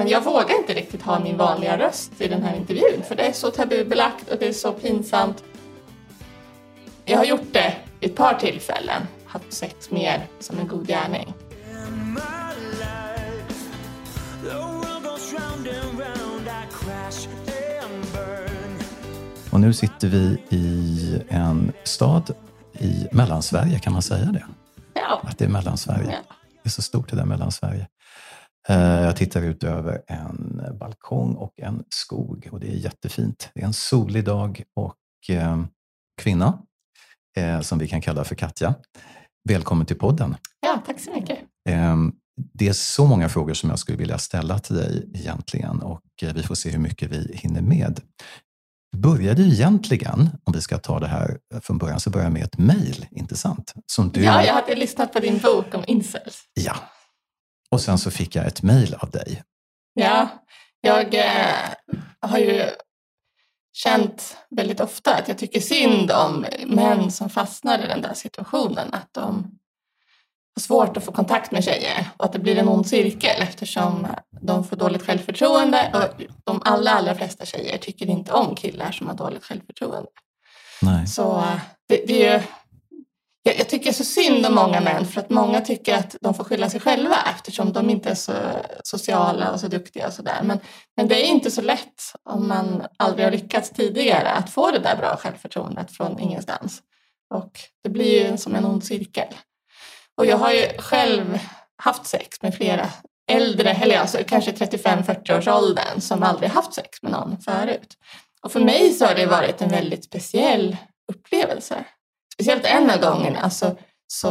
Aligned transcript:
men 0.00 0.08
jag 0.08 0.24
vågar 0.24 0.58
inte 0.58 0.74
riktigt 0.74 1.02
ha 1.02 1.20
min 1.20 1.36
vanliga 1.36 1.78
röst 1.78 2.20
i 2.20 2.28
den 2.28 2.42
här 2.42 2.56
intervjun 2.56 3.02
för 3.08 3.14
det 3.14 3.22
är 3.22 3.32
så 3.32 3.50
tabubelagt 3.50 4.28
och 4.28 4.38
det 4.38 4.48
är 4.48 4.52
så 4.52 4.72
pinsamt. 4.72 5.44
Jag 7.04 7.18
har 7.18 7.24
gjort 7.24 7.52
det 7.52 7.76
vid 8.00 8.10
ett 8.10 8.16
par 8.16 8.34
tillfällen, 8.34 9.02
haft 9.26 9.52
sex 9.52 9.90
mer 9.90 10.26
som 10.38 10.58
en 10.58 10.68
god 10.68 10.86
gärning. 10.86 11.34
Och 19.50 19.60
nu 19.60 19.72
sitter 19.72 20.08
vi 20.08 20.42
i 20.50 21.22
en 21.28 21.72
stad 21.84 22.34
i 22.78 23.06
Mellansverige, 23.12 23.78
kan 23.78 23.92
man 23.92 24.02
säga 24.02 24.24
det? 24.24 24.44
Ja. 24.94 25.20
Att 25.24 25.38
det 25.38 25.44
är 25.44 25.48
Mellansverige. 25.48 26.18
Ja. 26.28 26.34
Det 26.62 26.68
är 26.68 26.70
så 26.70 26.82
stort 26.82 27.10
det 27.10 27.16
där 27.16 27.24
Mellansverige. 27.24 27.86
Eh, 28.70 29.02
Jag 29.02 29.16
tittar 29.16 29.42
ut 29.42 29.64
över 29.64 30.02
en 30.06 30.62
balkong 30.78 31.34
och 31.34 31.60
en 31.60 31.84
skog 31.88 32.48
och 32.52 32.60
det 32.60 32.66
är 32.66 32.76
jättefint. 32.76 33.50
Det 33.54 33.60
är 33.60 33.64
en 33.66 33.72
solig 33.72 34.24
dag 34.24 34.62
och 34.76 34.96
eh, 35.36 35.62
kvinna, 36.22 36.58
eh, 37.36 37.60
som 37.60 37.78
vi 37.78 37.88
kan 37.88 38.00
kalla 38.00 38.24
för 38.24 38.34
Katja. 38.34 38.74
Välkommen 39.48 39.86
till 39.86 39.98
podden. 39.98 40.36
ja, 40.60 40.82
tack 40.86 41.00
så 41.00 41.12
mycket. 41.12 41.38
Eh, 41.68 41.96
Det 42.54 42.68
är 42.68 42.72
så 42.72 43.06
många 43.06 43.28
frågor 43.28 43.54
som 43.54 43.70
jag 43.70 43.78
skulle 43.78 43.98
vilja 43.98 44.18
ställa 44.18 44.58
till 44.58 44.76
dig 44.76 45.10
egentligen 45.14 45.82
och 45.82 46.00
vi 46.34 46.42
får 46.42 46.54
se 46.54 46.70
hur 46.70 46.78
mycket 46.78 47.10
vi 47.10 47.36
hinner 47.36 47.60
med. 47.62 48.00
Började 48.96 49.42
egentligen, 49.42 50.28
om 50.44 50.52
vi 50.52 50.60
ska 50.60 50.78
ta 50.78 51.00
det 51.00 51.06
här 51.06 51.38
från 51.60 51.78
början, 51.78 52.00
så 52.00 52.10
börjar 52.10 52.24
jag 52.26 52.32
med 52.32 52.44
ett 52.44 52.58
mejl, 52.58 53.06
inte 53.10 53.36
sant? 53.36 53.72
Som 53.86 54.08
du... 54.10 54.22
Ja, 54.24 54.44
jag 54.44 54.54
hade 54.54 54.74
lyssnat 54.74 55.12
på 55.12 55.20
din 55.20 55.38
bok 55.38 55.74
om 55.74 55.84
incels. 55.86 56.42
Ja. 56.54 56.74
Och 57.70 57.80
sen 57.80 57.98
så 57.98 58.10
fick 58.10 58.34
jag 58.34 58.46
ett 58.46 58.62
mejl 58.62 58.94
av 58.94 59.10
dig. 59.10 59.42
Ja, 59.94 60.28
jag 60.80 61.14
eh, 61.14 61.70
har 62.20 62.38
ju 62.38 62.70
känt 63.72 64.36
väldigt 64.50 64.80
ofta 64.80 65.14
att 65.14 65.28
jag 65.28 65.38
tycker 65.38 65.60
synd 65.60 66.10
om 66.10 66.46
män 66.66 67.10
som 67.10 67.30
fastnar 67.30 67.78
i 67.78 67.86
den 67.86 68.02
där 68.02 68.14
situationen. 68.14 68.94
Att 68.94 69.08
de 69.12 69.58
har 70.56 70.60
svårt 70.60 70.96
att 70.96 71.04
få 71.04 71.12
kontakt 71.12 71.52
med 71.52 71.64
tjejer 71.64 72.08
och 72.16 72.24
att 72.24 72.32
det 72.32 72.38
blir 72.38 72.58
en 72.58 72.68
ond 72.68 72.86
cirkel 72.86 73.42
eftersom 73.42 74.06
de 74.40 74.64
får 74.64 74.76
dåligt 74.76 75.06
självförtroende 75.06 75.90
och 75.94 76.22
de 76.44 76.62
allra, 76.64 76.90
allra 76.90 77.14
flesta 77.14 77.44
tjejer 77.44 77.78
tycker 77.78 78.06
inte 78.06 78.32
om 78.32 78.54
killar 78.54 78.92
som 78.92 79.06
har 79.06 79.14
dåligt 79.14 79.44
självförtroende. 79.44 80.10
Nej. 80.82 81.06
Så 81.06 81.38
eh, 81.38 81.60
det, 81.88 82.04
det 82.06 82.26
är 82.26 82.34
ju, 82.34 82.42
jag, 83.42 83.58
jag 83.58 83.68
tycker 83.68 83.92
så 83.92 84.04
synd 84.04 84.46
om 84.46 84.54
många 84.54 84.80
män 84.80 85.06
för 85.06 85.20
att 85.20 85.30
många 85.30 85.60
tycker 85.60 85.94
att 85.94 86.16
de 86.20 86.34
får 86.34 86.44
skylla 86.44 86.70
sig 86.70 86.80
själva 86.80 87.16
eftersom 87.34 87.72
de 87.72 87.90
inte 87.90 88.10
är 88.10 88.14
så 88.14 88.32
sociala 88.84 89.52
och 89.52 89.60
så 89.60 89.68
duktiga 89.68 90.06
och 90.06 90.12
sådär. 90.12 90.40
Men, 90.42 90.60
men 90.96 91.08
det 91.08 91.26
är 91.26 91.26
inte 91.26 91.50
så 91.50 91.62
lätt 91.62 92.02
om 92.24 92.48
man 92.48 92.82
aldrig 92.96 93.26
har 93.26 93.32
lyckats 93.32 93.70
tidigare 93.70 94.30
att 94.30 94.50
få 94.50 94.70
det 94.70 94.78
där 94.78 94.96
bra 94.96 95.16
självförtroendet 95.16 95.96
från 95.96 96.20
ingenstans. 96.20 96.82
Och 97.34 97.60
det 97.84 97.90
blir 97.90 98.30
ju 98.30 98.36
som 98.36 98.54
en 98.54 98.64
ond 98.64 98.84
cirkel. 98.84 99.34
Och 100.16 100.26
jag 100.26 100.36
har 100.36 100.52
ju 100.52 100.68
själv 100.78 101.38
haft 101.82 102.06
sex 102.06 102.42
med 102.42 102.54
flera 102.54 102.88
äldre, 103.30 103.70
eller 103.70 103.98
alltså 103.98 104.18
kanske 104.26 104.50
35-40 104.50 105.38
års 105.38 105.48
åldern 105.48 106.00
som 106.00 106.22
aldrig 106.22 106.50
haft 106.50 106.74
sex 106.74 107.02
med 107.02 107.12
någon 107.12 107.40
förut. 107.40 107.94
Och 108.42 108.52
för 108.52 108.60
mig 108.60 108.92
så 108.92 109.06
har 109.06 109.14
det 109.14 109.26
varit 109.26 109.62
en 109.62 109.68
väldigt 109.68 110.04
speciell 110.04 110.76
upplevelse. 111.12 111.84
Speciellt 112.40 112.66
en 112.66 112.90
av 112.90 113.00
gångerna 113.00 113.50
så, 113.50 113.76
så 114.06 114.28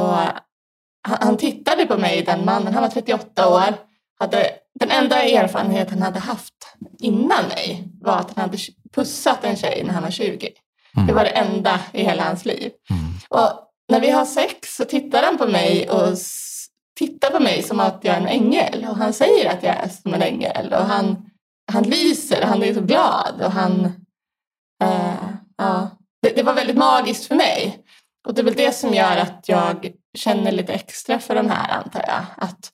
han, 1.01 1.17
han 1.21 1.37
tittade 1.37 1.85
på 1.85 1.97
mig, 1.97 2.23
den 2.23 2.45
mannen, 2.45 2.73
han 2.73 2.83
var 2.83 2.89
38 2.89 3.49
år. 3.49 3.75
Hade, 4.19 4.49
den 4.79 4.91
enda 4.91 5.23
erfarenhet 5.23 5.89
han 5.89 6.01
hade 6.01 6.19
haft 6.19 6.53
innan 6.99 7.47
mig 7.47 7.83
var 8.01 8.17
att 8.17 8.35
han 8.35 8.41
hade 8.41 8.57
pussat 8.95 9.43
en 9.43 9.55
tjej 9.55 9.83
när 9.85 9.93
han 9.93 10.03
var 10.03 10.11
20. 10.11 10.49
Det 11.07 11.13
var 11.13 11.23
det 11.23 11.29
enda 11.29 11.79
i 11.93 12.03
hela 12.03 12.23
hans 12.23 12.45
liv. 12.45 12.71
Mm. 12.89 13.03
Och 13.29 13.49
när 13.89 13.99
vi 13.99 14.09
har 14.09 14.25
sex 14.25 14.75
så 14.75 14.85
tittar 14.85 15.23
han 15.23 15.37
på 15.37 15.47
mig 15.47 15.89
och 15.89 16.17
tittar 16.97 17.29
på 17.29 17.39
mig 17.39 17.63
som 17.63 17.79
att 17.79 17.99
jag 18.01 18.15
är 18.15 18.21
en 18.21 18.27
ängel. 18.27 18.87
Och 18.89 18.97
han 18.97 19.13
säger 19.13 19.49
att 19.49 19.63
jag 19.63 19.75
är 19.75 19.89
som 19.89 20.13
en 20.13 20.21
ängel. 20.21 20.73
Och 20.73 20.85
han, 20.85 21.29
han 21.71 21.83
lyser, 21.83 22.41
han 22.41 22.63
är 22.63 22.73
så 22.73 22.81
glad. 22.81 23.41
Och 23.45 23.51
han, 23.51 23.85
eh, 24.83 25.29
ja, 25.57 25.89
det, 26.21 26.29
det 26.35 26.43
var 26.43 26.53
väldigt 26.53 26.77
magiskt 26.77 27.25
för 27.25 27.35
mig. 27.35 27.85
Och 28.27 28.33
det 28.33 28.41
är 28.41 28.45
väl 28.45 28.55
det 28.55 28.71
som 28.71 28.93
gör 28.93 29.17
att 29.17 29.43
jag 29.47 29.91
känner 30.17 30.51
lite 30.51 30.73
extra 30.73 31.19
för 31.19 31.35
de 31.35 31.49
här 31.49 31.69
antar 31.69 32.03
jag. 32.07 32.25
Att, 32.37 32.71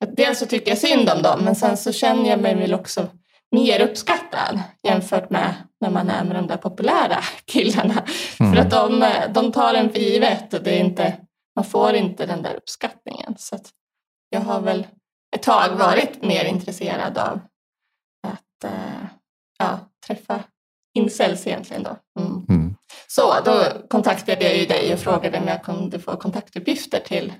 att 0.00 0.16
dels 0.16 0.38
så 0.38 0.46
tycker 0.46 0.70
jag 0.70 0.78
synd 0.78 1.10
om 1.10 1.22
dem 1.22 1.44
men 1.44 1.56
sen 1.56 1.76
så 1.76 1.92
känner 1.92 2.30
jag 2.30 2.40
mig 2.40 2.54
väl 2.54 2.74
också 2.74 3.08
mer 3.50 3.80
uppskattad 3.80 4.60
jämfört 4.82 5.30
med 5.30 5.54
när 5.80 5.90
man 5.90 6.10
är 6.10 6.24
med 6.24 6.36
de 6.36 6.46
där 6.46 6.56
populära 6.56 7.18
killarna. 7.44 8.04
Mm. 8.40 8.52
För 8.52 8.60
att 8.60 8.70
de, 8.70 9.12
de 9.34 9.52
tar 9.52 9.74
en 9.74 9.90
för 9.90 9.98
givet 9.98 10.54
och 10.54 10.62
det 10.62 10.70
är 10.70 10.80
inte, 10.80 11.16
man 11.56 11.64
får 11.64 11.94
inte 11.94 12.26
den 12.26 12.42
där 12.42 12.54
uppskattningen. 12.54 13.34
Så 13.38 13.58
jag 14.30 14.40
har 14.40 14.60
väl 14.60 14.86
ett 15.36 15.42
tag 15.42 15.68
varit 15.76 16.22
mer 16.22 16.44
intresserad 16.44 17.18
av 17.18 17.40
att 18.26 18.64
eh, 18.64 19.04
ja, 19.58 19.78
träffa 20.06 20.44
incels 20.94 21.46
egentligen 21.46 21.82
då. 21.82 21.96
Mm. 22.20 22.46
Mm. 22.48 22.59
Så 23.12 23.34
då 23.44 23.64
kontaktade 23.88 24.44
jag 24.44 24.56
ju 24.56 24.66
dig 24.66 24.92
och 24.92 24.98
frågade 24.98 25.38
om 25.38 25.48
jag 25.48 25.62
kunde 25.62 25.98
få 25.98 26.16
kontaktuppgifter 26.16 27.00
till, 27.00 27.32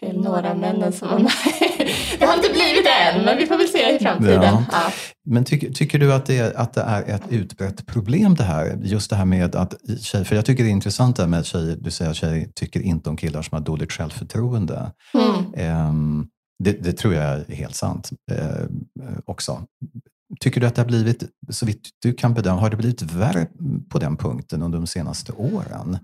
till 0.00 0.20
några 0.20 0.50
av 0.50 0.58
männen 0.58 0.92
som 0.92 1.08
var 1.08 1.18
med. 1.18 1.32
Det 2.18 2.26
har 2.26 2.34
inte 2.34 2.52
blivit 2.52 2.86
än, 3.00 3.24
men 3.24 3.36
vi 3.36 3.46
får 3.46 3.58
väl 3.58 3.68
se 3.68 3.96
i 3.96 3.98
framtiden. 3.98 4.42
Ja. 4.42 4.64
Ja. 4.72 4.92
Men 5.24 5.44
tycker, 5.44 5.70
tycker 5.70 5.98
du 5.98 6.12
att 6.12 6.26
det, 6.26 6.38
är, 6.38 6.56
att 6.56 6.72
det 6.72 6.80
är 6.80 7.14
ett 7.14 7.22
utbrett 7.28 7.86
problem 7.86 8.34
det 8.34 8.44
här? 8.44 8.78
Just 8.82 9.10
det 9.10 9.16
här 9.16 9.24
med 9.24 9.56
att 9.56 9.74
tjejer, 10.00 10.24
för 10.24 10.36
jag 10.36 10.46
tycker 10.46 10.64
det 10.64 10.70
är 10.70 10.72
intressant 10.72 11.16
det 11.16 11.22
här 11.22 11.28
med 11.28 11.40
att 11.40 11.46
tjejer, 11.46 11.76
du 11.80 11.90
säger 11.90 12.10
att 12.10 12.16
tjejer 12.16 12.48
tycker 12.54 12.80
inte 12.80 13.10
om 13.10 13.16
killar 13.16 13.42
som 13.42 13.56
har 13.56 13.62
dåligt 13.64 13.92
självförtroende. 13.92 14.92
Mm. 15.14 15.54
Ehm, 15.56 16.26
det, 16.64 16.72
det 16.72 16.92
tror 16.92 17.14
jag 17.14 17.24
är 17.24 17.54
helt 17.54 17.74
sant 17.74 18.10
eh, 18.32 18.66
också. 19.24 19.62
Tycker 20.40 20.60
du 20.60 20.66
att 20.66 20.74
det 20.74 20.80
har 20.82 20.86
blivit, 20.86 21.22
så 21.50 21.66
vitt 21.66 21.88
du 22.02 22.12
kan 22.14 22.34
bedöma, 22.34 22.60
har 22.60 22.70
det 22.70 22.76
blivit 22.76 23.02
värre 23.02 23.46
på 23.90 23.98
den 23.98 24.16
punkten 24.16 24.62
under 24.62 24.78
de 24.78 24.86
senaste 24.86 25.32
åren? 25.32 25.98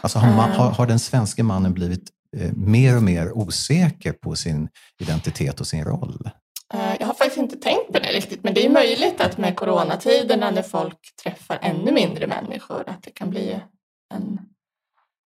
Alltså 0.00 0.18
har, 0.18 0.36
man, 0.36 0.50
har, 0.50 0.70
har 0.70 0.86
den 0.86 0.98
svenska 0.98 1.44
mannen 1.44 1.74
blivit 1.74 2.10
eh, 2.36 2.52
mer 2.52 2.96
och 2.96 3.02
mer 3.02 3.32
osäker 3.38 4.12
på 4.12 4.36
sin 4.36 4.68
identitet 5.00 5.60
och 5.60 5.66
sin 5.66 5.84
roll? 5.84 6.30
Eh, 6.74 6.94
Jag 7.00 7.06
har 7.06 7.14
faktiskt 7.14 7.36
inte 7.38 7.56
tänkt 7.56 7.92
på 7.92 7.98
det 7.98 8.12
riktigt, 8.12 8.44
men 8.44 8.54
det 8.54 8.66
är 8.66 8.70
möjligt 8.70 9.20
att 9.20 9.38
med 9.38 9.56
coronatiderna 9.56 10.50
när 10.50 10.62
folk 10.62 10.98
träffar 11.22 11.58
ännu 11.62 11.92
mindre 11.92 12.26
människor, 12.26 12.84
att 12.88 13.02
det 13.02 13.10
kan 13.10 13.30
bli 13.30 13.60
en, 14.14 14.38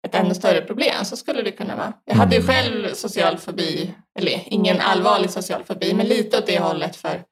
ett 0.06 0.14
ännu 0.14 0.34
större 0.34 0.60
problem. 0.60 1.04
Så 1.04 1.16
skulle 1.16 1.42
det 1.42 1.50
kunna 1.52 1.76
vara. 1.76 1.92
Jag 2.04 2.14
hade 2.14 2.36
ju 2.36 2.42
Mm. 2.42 2.54
själv 2.54 2.94
social 2.94 3.38
fobi, 3.38 3.94
eller 4.18 4.42
ingen 4.46 4.80
allvarlig 4.80 5.30
social 5.30 5.64
fobi, 5.64 5.94
men 5.94 6.06
lite 6.06 6.38
åt 6.38 6.46
det 6.46 6.58
hållet 6.58 6.96
för 6.96 7.22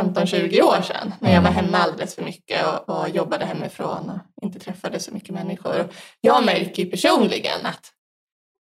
15-20 0.00 0.62
år 0.62 0.82
sedan 0.82 1.14
när 1.20 1.34
jag 1.34 1.40
var 1.42 1.50
Mm. 1.50 1.64
hemma 1.64 1.78
alldeles 1.78 2.14
för 2.14 2.22
mycket 2.22 2.66
och, 2.66 2.88
och 2.98 3.08
jobbade 3.08 3.44
hemifrån 3.46 4.10
och 4.10 4.44
inte 4.44 4.58
träffade 4.58 5.00
så 5.00 5.14
mycket 5.14 5.30
människor. 5.34 5.88
Jag 6.20 6.44
märker 6.44 6.82
ju 6.84 6.90
personligen 6.90 7.66
att 7.66 7.92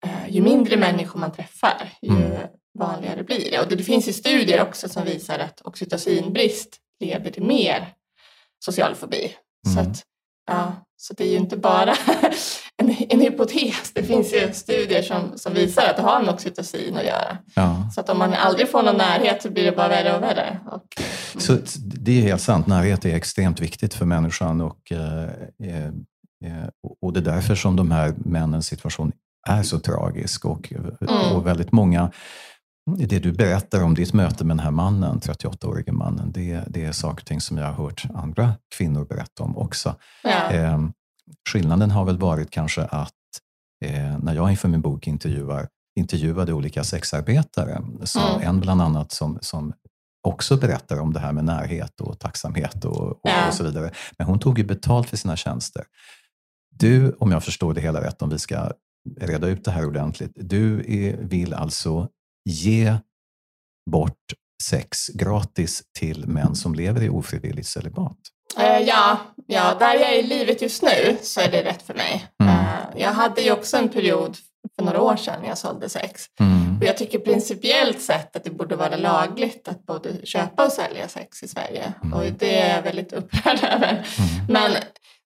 eh, 0.05 0.29
ju 0.29 0.41
mindre 0.41 0.77
människor 0.77 1.19
man 1.19 1.31
träffar, 1.31 1.89
ju 2.01 2.09
Mm. 2.15 2.47
vanligare 2.79 3.23
blir 3.23 3.51
det. 3.51 3.59
Och 3.59 3.67
det, 3.67 3.75
det 3.75 3.83
finns 3.83 4.07
ju 4.07 4.13
studier 4.13 4.61
också 4.61 4.89
som 4.89 5.03
visar 5.05 5.39
att 5.39 5.61
oxytocinbrist 5.61 6.77
leder 6.99 7.31
till 7.31 7.43
mer 7.43 7.87
social 8.65 8.95
fobi. 8.95 9.35
Så, 9.67 9.79
Mm. 9.79 9.91
att, 9.91 10.03
ja, 10.47 10.73
så 10.97 11.13
det 11.13 11.23
är 11.23 11.29
ju 11.31 11.37
inte 11.37 11.57
bara 11.57 11.95
en, 12.77 12.95
en 13.09 13.21
hypotes. 13.21 13.91
Det 13.93 14.03
finns 14.03 14.33
ju 14.33 14.53
studier 14.53 15.01
som, 15.01 15.37
som 15.37 15.53
visar 15.53 15.83
att 15.89 15.95
det 15.95 16.01
har 16.03 16.21
med 16.21 16.33
oxytocin 16.33 16.97
att 16.97 17.05
göra. 17.05 17.37
Ja. 17.55 17.89
Så 17.95 18.01
att 18.01 18.09
om 18.09 18.17
man 18.19 18.33
aldrig 18.33 18.69
får 18.71 18.83
någon 18.83 18.97
närhet 18.97 19.41
så 19.41 19.49
blir 19.49 19.63
det 19.63 19.71
bara 19.71 19.87
värre 19.87 20.15
och 20.17 20.23
värre. 20.23 20.59
Och, 20.71 20.83
Så 21.41 21.57
det 21.77 22.17
är 22.17 22.21
helt 22.21 22.41
sant. 22.41 22.67
Närhet 22.67 23.05
är 23.05 23.15
extremt 23.15 23.59
viktigt 23.59 23.93
för 23.93 24.05
människan 24.05 24.61
och, 24.61 24.91
eh, 24.91 25.23
eh, 25.69 25.85
eh, 26.45 26.67
och 27.01 27.13
det 27.13 27.19
är 27.19 27.23
därför 27.35 27.55
som 27.55 27.75
de 27.75 27.91
här 27.91 28.13
männens 28.17 28.67
situation 28.67 29.11
är 29.47 29.63
så 29.63 29.79
tragisk. 29.79 30.45
Och, 30.45 30.73
Mm. 31.01 31.35
och 31.35 31.47
väldigt 31.47 31.71
många, 31.71 32.11
det 32.97 33.19
du 33.19 33.31
berättar 33.31 33.83
om 33.83 33.93
ditt 33.95 34.13
möte 34.13 34.43
med 34.45 34.57
den 34.57 34.63
här 34.63 34.71
mannen, 34.71 35.19
38-årige 35.19 35.91
mannen, 35.91 36.31
det, 36.31 36.63
det 36.67 36.85
är 36.85 36.91
saker 36.91 37.21
och 37.21 37.25
ting 37.25 37.41
som 37.41 37.57
jag 37.57 37.65
har 37.65 37.73
hört 37.83 38.05
andra 38.15 38.53
kvinnor 38.77 39.05
berätta 39.05 39.43
om 39.43 39.57
också. 39.57 39.95
ja. 40.23 40.51
Eh, 40.51 40.79
skillnaden 41.49 41.91
har 41.91 42.05
väl 42.05 42.17
varit 42.17 42.51
kanske 42.51 42.81
att 42.81 43.13
eh, 43.85 44.17
när 44.19 44.35
jag 44.35 44.51
inför 44.51 44.67
min 44.69 44.81
bok 44.81 45.07
intervjuar, 45.07 45.67
intervjuade 45.99 46.53
olika 46.53 46.83
sexarbetare, 46.83 47.81
så 48.03 48.19
Mm. 48.35 48.41
en 48.49 48.59
bland 48.59 48.81
annat 48.81 49.11
som, 49.11 49.37
som 49.41 49.73
också 50.27 50.57
berättar 50.57 50.99
om 50.99 51.13
det 51.13 51.19
här 51.19 51.31
med 51.33 51.43
närhet 51.45 52.01
och 52.01 52.19
tacksamhet 52.19 52.85
och, 52.85 52.97
och, 53.11 53.19
Ja. 53.23 53.47
och 53.47 53.53
så 53.53 53.63
vidare. 53.63 53.91
Men 54.17 54.27
hon 54.27 54.39
tog 54.39 54.57
ju 54.59 54.63
betalt 54.65 55.09
för 55.09 55.17
sina 55.17 55.35
tjänster. 55.35 55.83
Du, 56.75 57.11
om 57.19 57.31
jag 57.31 57.43
förstår 57.43 57.73
det 57.73 57.81
hela 57.81 58.01
rätt, 58.01 58.21
om 58.21 58.29
vi 58.29 58.39
ska 58.39 58.71
reda 59.19 59.47
ut 59.47 59.65
det 59.65 59.71
här 59.71 59.85
ordentligt, 59.87 60.31
du 60.35 60.79
är, 60.87 61.17
vill 61.17 61.53
alltså 61.53 62.09
ge 62.49 62.97
bort 63.91 64.33
sex 64.63 65.07
gratis 65.07 65.83
till 65.99 66.27
män 66.27 66.55
som 66.55 66.75
lever 66.75 67.03
i 67.03 67.09
ofrivilligt 67.09 67.67
celibat? 67.67 68.17
Eh, 68.57 68.79
ja, 68.79 69.17
ja, 69.47 69.75
där 69.79 69.93
jag 69.93 70.13
är 70.13 70.19
i 70.19 70.23
livet 70.23 70.61
just 70.61 70.83
nu 70.83 71.17
så 71.21 71.41
är 71.41 71.51
det 71.51 71.63
rätt 71.63 71.81
för 71.81 71.93
mig. 71.93 72.27
Mm. 72.43 72.55
Eh, 72.55 73.01
jag 73.01 73.11
hade 73.11 73.41
ju 73.41 73.51
också 73.51 73.77
en 73.77 73.89
period 73.89 74.37
för 74.75 74.85
några 74.85 75.01
år 75.01 75.15
sedan 75.15 75.41
när 75.41 75.49
jag 75.49 75.57
sålde 75.57 75.89
sex. 75.89 76.25
Mm. 76.39 76.77
Och 76.77 76.83
jag 76.83 76.97
tycker 76.97 77.19
principiellt 77.19 78.01
sett 78.01 78.35
att 78.35 78.43
det 78.43 78.49
borde 78.49 78.75
vara 78.75 78.95
lagligt 78.95 79.67
att 79.67 79.85
både 79.85 80.25
köpa 80.25 80.65
och 80.65 80.71
sälja 80.71 81.07
sex 81.07 81.43
i 81.43 81.47
Sverige. 81.47 81.93
Mm. 82.03 82.13
Och 82.13 82.25
det 82.39 82.59
är 82.59 82.75
jag 82.75 82.81
väldigt 82.81 83.13
upprörd 83.13 83.59
över. 83.63 83.89
Mm. 83.89 84.45
Men 84.49 84.71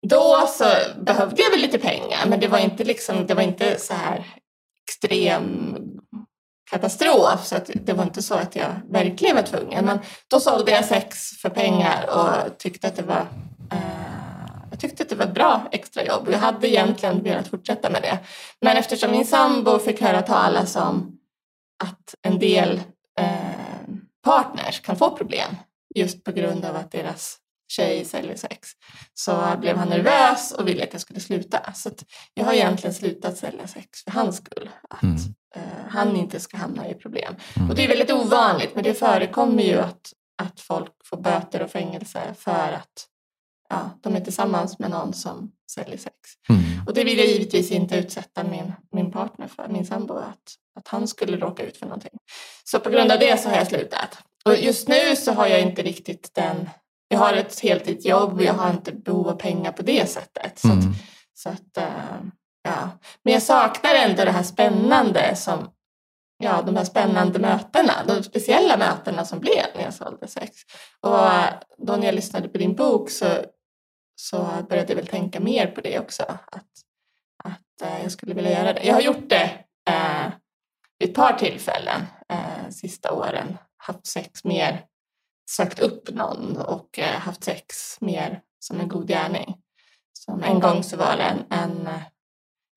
då 0.07 0.47
så 0.47 0.65
behövde 1.01 1.41
jag 1.41 1.49
väl 1.49 1.59
lite 1.59 1.79
pengar 1.79 2.25
men 2.27 2.39
det 2.39 2.47
var 2.47 2.59
inte, 2.59 2.83
liksom, 2.83 3.27
det 3.27 3.33
var 3.33 3.43
inte 3.43 3.79
så 3.79 3.93
här 3.93 4.25
extrem 4.89 5.77
katastrof 6.69 7.45
så 7.45 7.55
att 7.55 7.69
det 7.73 7.93
var 7.93 8.03
inte 8.03 8.21
så 8.21 8.33
att 8.33 8.55
jag 8.55 8.69
verkligen 8.89 9.35
var 9.35 9.43
tvungen. 9.43 9.85
Men 9.85 9.99
då 10.27 10.39
sålde 10.39 10.71
jag 10.71 10.85
sex 10.85 11.29
för 11.41 11.49
pengar 11.49 12.09
och 12.09 12.57
tyckte 12.57 12.87
att 12.87 12.95
det 12.95 13.03
var 13.03 13.27
eh, 13.71 14.09
jag 14.71 14.79
tyckte 14.79 15.03
att 15.03 15.09
det 15.09 15.15
var 15.15 15.25
ett 15.25 15.33
bra 15.33 15.67
extrajobb 15.71 16.27
och 16.27 16.33
jag 16.33 16.39
hade 16.39 16.69
egentligen 16.69 17.23
velat 17.23 17.47
fortsätta 17.47 17.89
med 17.89 18.01
det. 18.01 18.19
Men 18.61 18.77
eftersom 18.77 19.11
min 19.11 19.25
sambo 19.25 19.79
fick 19.79 20.01
höra 20.01 20.21
talas 20.21 20.75
om 20.75 21.17
att 21.83 22.15
en 22.21 22.39
del 22.39 22.81
eh, 23.19 23.95
partners 24.23 24.79
kan 24.79 24.95
få 24.95 25.17
problem 25.17 25.55
just 25.95 26.23
på 26.23 26.31
grund 26.31 26.65
av 26.65 26.75
att 26.75 26.91
deras 26.91 27.37
tjej 27.71 28.05
säljer 28.05 28.35
sex 28.35 28.69
så 29.13 29.57
blev 29.59 29.77
han 29.77 29.89
nervös 29.89 30.51
och 30.51 30.67
ville 30.67 30.83
att 30.83 30.93
jag 30.93 31.01
skulle 31.01 31.19
sluta. 31.19 31.73
Så 31.73 31.89
att 31.89 32.03
jag 32.33 32.45
har 32.45 32.53
egentligen 32.53 32.93
slutat 32.93 33.37
sälja 33.37 33.67
sex 33.67 34.03
för 34.03 34.11
hans 34.11 34.37
skull. 34.37 34.69
Att 34.89 35.03
Mm 35.03 35.17
eh, 35.55 35.61
han 35.89 36.15
inte 36.15 36.39
ska 36.39 36.57
hamna 36.57 36.89
i 36.89 36.93
problem. 36.93 37.35
Mm. 37.55 37.69
Och 37.69 37.75
det 37.75 37.83
är 37.83 37.87
väldigt 37.87 38.11
ovanligt 38.11 38.75
men 38.75 38.83
det 38.83 38.93
förekommer 38.93 39.63
ju 39.63 39.79
att, 39.79 40.13
att 40.41 40.59
folk 40.59 40.91
får 41.05 41.17
böter 41.17 41.61
och 41.63 41.71
fängelse 41.71 42.21
för 42.37 42.71
att 42.73 43.07
ja, 43.69 43.89
de 44.01 44.15
är 44.15 44.21
tillsammans 44.21 44.79
med 44.79 44.89
någon 44.89 45.13
som 45.13 45.51
säljer 45.71 45.97
sex. 45.97 46.15
Mm. 46.49 46.61
Och 46.87 46.93
det 46.93 47.03
vill 47.03 47.17
jag 47.17 47.27
givetvis 47.27 47.71
inte 47.71 47.97
utsätta 47.97 48.43
min, 48.43 48.73
min 48.91 49.11
partner 49.11 49.47
för, 49.47 49.67
min 49.67 49.85
sambo, 49.85 50.13
att, 50.13 50.55
att 50.75 50.87
han 50.87 51.07
skulle 51.07 51.37
råka 51.37 51.63
ut 51.63 51.77
för 51.77 51.85
någonting. 51.85 52.17
Så 52.63 52.79
på 52.79 52.89
grund 52.89 53.11
av 53.11 53.19
det 53.19 53.37
så 53.41 53.49
har 53.49 53.55
jag 53.55 53.67
slutat. 53.67 54.17
Och 54.45 54.55
just 54.55 54.87
nu 54.87 55.15
så 55.15 55.33
har 55.33 55.47
jag 55.47 55.61
inte 55.61 55.81
riktigt 55.83 56.31
den, 56.35 56.69
jag 57.07 57.19
har 57.19 57.33
ett 57.33 57.59
heltidsjobb 57.59 58.33
och 58.33 58.43
jag 58.43 58.53
har 58.53 58.69
inte 58.69 58.91
behov 58.91 59.27
av 59.27 59.35
pengar 59.35 59.71
på 59.71 59.81
det 59.81 60.09
sättet. 60.09 60.59
Så 60.59 60.67
att, 60.67 60.83
Mm. 60.83 60.93
så 61.33 61.49
att, 61.49 61.77
eh, 61.77 62.21
ja. 62.63 62.89
Men 63.23 63.33
jag 63.33 63.43
saknar 63.43 63.95
ändå 63.95 64.25
det 64.25 64.31
här 64.31 64.43
spännande 64.43 65.35
som 65.35 65.69
Ja, 66.43 66.61
de 66.61 66.75
här 66.75 66.83
spännande 66.83 67.39
mötena, 67.39 67.93
de 68.07 68.23
speciella 68.23 68.77
mötena 68.77 69.25
som 69.25 69.39
blev 69.39 69.65
när 69.75 69.83
jag 69.83 69.93
sålde 69.93 70.27
sex. 70.27 70.57
Och 71.01 71.25
eh, 71.25 71.53
då 71.77 71.95
när 71.95 72.05
jag 72.05 72.15
lyssnade 72.15 72.49
på 72.49 72.57
din 72.57 72.75
bok 72.75 73.09
så, 73.09 73.25
så 74.15 74.37
började 74.69 74.89
jag 74.89 74.95
väl 74.95 75.07
tänka 75.07 75.39
mer 75.39 75.67
på 75.67 75.81
det 75.81 75.99
också. 75.99 76.23
Att, 76.23 76.69
att 77.43 77.81
eh, 77.81 78.01
jag 78.01 78.11
skulle 78.11 78.33
vilja 78.33 78.51
göra 78.51 78.73
det. 78.73 78.83
Jag 78.83 78.93
har 78.93 79.01
gjort 79.01 79.29
det 79.29 79.65
eh, 79.89 80.31
vid 80.99 81.09
ett 81.09 81.15
par 81.15 81.33
tillfällen 81.33 82.01
eh, 82.29 82.69
sista 82.69 83.11
åren. 83.11 83.57
Haft 83.77 84.07
sex 84.07 84.43
mer, 84.43 84.85
sökt 85.49 85.79
upp 85.79 86.09
någon 86.09 86.57
och 86.57 86.99
eh, 86.99 87.19
haft 87.19 87.43
sex 87.43 87.97
mer 88.01 88.41
som 88.59 88.79
en 88.79 88.87
god 88.87 89.07
gärning. 89.07 89.57
Som 90.13 90.43
en 90.43 90.59
gång 90.59 90.83
så 90.83 90.97
var 90.97 91.17
det 91.17 91.23
en, 91.23 91.45
en, 91.49 91.89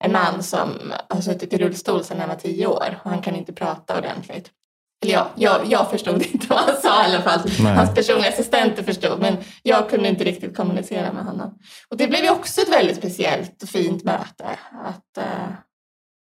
en 0.03 0.11
man 0.11 0.43
som 0.43 0.69
har 1.09 1.21
suttit 1.21 1.53
i 1.53 1.57
rullstol 1.57 2.03
sedan 2.03 2.19
han 2.19 2.29
var 2.29 2.35
tio 2.35 2.67
år 2.67 2.99
och 3.03 3.09
han 3.09 3.21
kan 3.21 3.35
inte 3.35 3.53
prata 3.53 3.97
ordentligt. 3.97 4.49
Eller 5.03 5.13
jag, 5.13 5.27
jag, 5.35 5.61
jag 5.69 5.89
förstod 5.91 6.21
inte 6.31 6.47
vad 6.49 6.59
han 6.59 6.81
sa 6.81 7.03
i 7.03 7.05
alla 7.13 7.21
fall. 7.21 7.39
Nej. 7.59 7.75
Hans 7.75 7.95
personliga 7.95 8.29
assistenter 8.29 8.83
förstod 8.83 9.19
men 9.19 9.37
jag 9.63 9.89
kunde 9.89 10.09
inte 10.09 10.23
riktigt 10.23 10.57
kommunicera 10.57 11.13
med 11.13 11.25
honom. 11.25 11.53
Och 11.89 11.97
det 11.97 12.07
blev 12.07 12.23
ju 12.23 12.29
också 12.29 12.61
ett 12.61 12.69
väldigt 12.71 12.97
speciellt 12.97 13.63
och 13.63 13.69
fint 13.69 14.03
möte. 14.03 14.45
Att, 14.85 15.17
eh, 15.17 15.23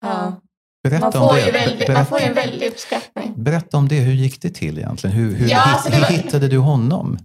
ja, 0.05 0.21
man, 0.21 0.35
Berätta 0.83 1.05
om 1.21 1.27
får 1.29 1.35
det. 1.35 1.45
ju 1.45 1.51
väldigt, 1.51 1.87
man 1.87 1.95
Berätta, 1.95 2.05
får 2.05 2.19
ju 2.19 2.25
en 2.25 2.33
väldig 2.33 2.67
uppskattning. 2.67 3.33
berätta 3.43 3.77
om 3.77 3.87
det. 3.87 3.95
Hur 3.95 4.13
gick 4.13 4.41
det 4.41 4.49
till 4.49 4.77
egentligen? 4.77 5.15
Hur, 5.15 5.35
hur, 5.35 5.49
Ja, 5.49 5.57
hit- 5.57 5.73
alltså 5.73 5.89
hur 5.89 6.01
var- 6.01 6.07
hittade 6.07 6.47
du 6.47 6.57
honom? 6.57 7.17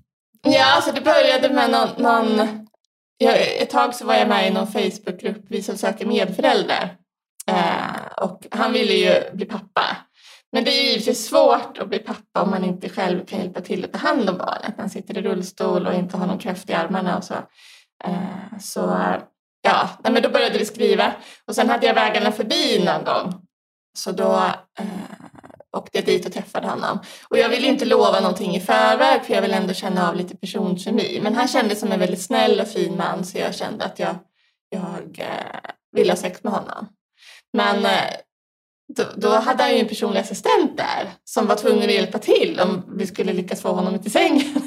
Ja, 0.43 0.65
alltså 0.77 0.93
det 0.93 1.01
började 1.01 1.55
med 1.55 1.71
någon... 1.71 1.89
någon 1.99 2.64
jag, 3.19 3.63
ett 3.63 3.71
tag 3.71 3.95
så 3.95 4.07
var 4.07 4.15
jag 4.15 4.29
med 4.29 4.49
i 4.49 4.51
någon 4.51 4.67
Facebookgrupp, 4.67 5.45
Vi 5.49 5.63
som 5.63 5.77
söker 5.77 6.07
medföräldrar. 6.07 6.97
Eh, 7.47 8.07
och 8.17 8.47
han 8.51 8.73
ville 8.73 8.93
ju 8.93 9.37
bli 9.37 9.47
pappa. 9.47 9.97
Men 10.53 10.65
det 10.65 10.71
är 10.71 10.83
ju 10.83 10.89
givetvis 10.89 11.27
svårt 11.27 11.79
att 11.79 11.89
bli 11.89 11.99
pappa 11.99 12.43
om 12.43 12.51
man 12.51 12.65
inte 12.65 12.89
själv 12.89 13.27
kan 13.27 13.39
hjälpa 13.39 13.61
till 13.61 13.85
att 13.85 13.93
ta 13.93 13.99
hand 13.99 14.31
om 14.31 14.39
barnet. 14.39 14.79
Man 14.79 14.91
sitter 14.91 15.19
i 15.19 15.23
rullstol 15.23 15.87
och 15.87 15.95
inte 15.95 16.17
har 16.17 16.27
någon 16.27 16.39
kraft 16.39 16.71
i 16.71 16.73
armarna 16.73 17.17
och 17.17 17.25
så. 17.25 17.35
Eh, 18.05 18.59
så 18.61 18.81
ja, 19.63 19.91
nej, 20.05 20.13
men 20.13 20.23
då 20.23 20.29
började 20.29 20.59
vi 20.59 20.65
skriva. 20.65 21.13
Och 21.47 21.55
sen 21.55 21.71
hade 21.71 21.87
jag 21.87 21.95
vägarna 21.95 22.33
förbi 22.33 22.85
någon 22.85 23.05
gång. 23.05 23.47
Så 23.99 24.13
då 24.13 24.35
eh, 24.79 25.34
åkte 25.75 25.99
jag 25.99 26.05
dit 26.05 26.26
och 26.26 26.32
träffade 26.32 26.67
honom. 26.67 26.99
Och 27.29 27.38
jag 27.38 27.49
ville 27.49 27.67
inte 27.67 27.85
lova 27.85 28.21
någonting 28.21 28.56
i 28.56 28.61
förväg 28.61 29.25
för 29.25 29.35
jag 29.35 29.43
vill 29.43 29.55
ändå 29.55 29.75
känna 29.75 30.09
av 30.09 30.17
lite 30.17 30.37
personkemi. 30.37 31.21
Men 31.23 31.35
han 31.35 31.49
kändes 31.49 31.81
som 31.81 31.93
en 31.93 32.00
väldigt 32.00 32.23
snäll 32.23 32.61
och 32.61 32.69
fin 32.69 32.97
man 32.97 33.25
så 33.25 33.38
jag 33.38 33.55
kände 33.55 33.85
att 33.85 33.99
jag, 33.99 34.15
jag 34.69 35.19
eh, 35.19 35.71
ville 35.97 36.12
ha 36.12 36.17
sex 36.17 36.44
med 36.44 36.53
honom. 36.53 36.88
Men 37.53 37.85
eh, 37.85 38.15
då, 38.97 39.05
då 39.17 39.29
hade 39.29 39.62
han 39.62 39.73
ju 39.73 39.79
en 39.79 39.88
personlig 39.88 40.21
assistent 40.21 40.76
där 40.76 41.11
som 41.25 41.47
var 41.47 41.56
tvungen 41.56 41.88
att 41.88 41.94
hjälpa 41.94 42.19
till 42.19 42.61
om 42.61 42.85
vi 42.97 43.06
skulle 43.06 43.32
lyckas 43.32 43.62
få 43.62 43.73
honom 43.73 43.99
till 43.99 44.12
sängen. 44.12 44.55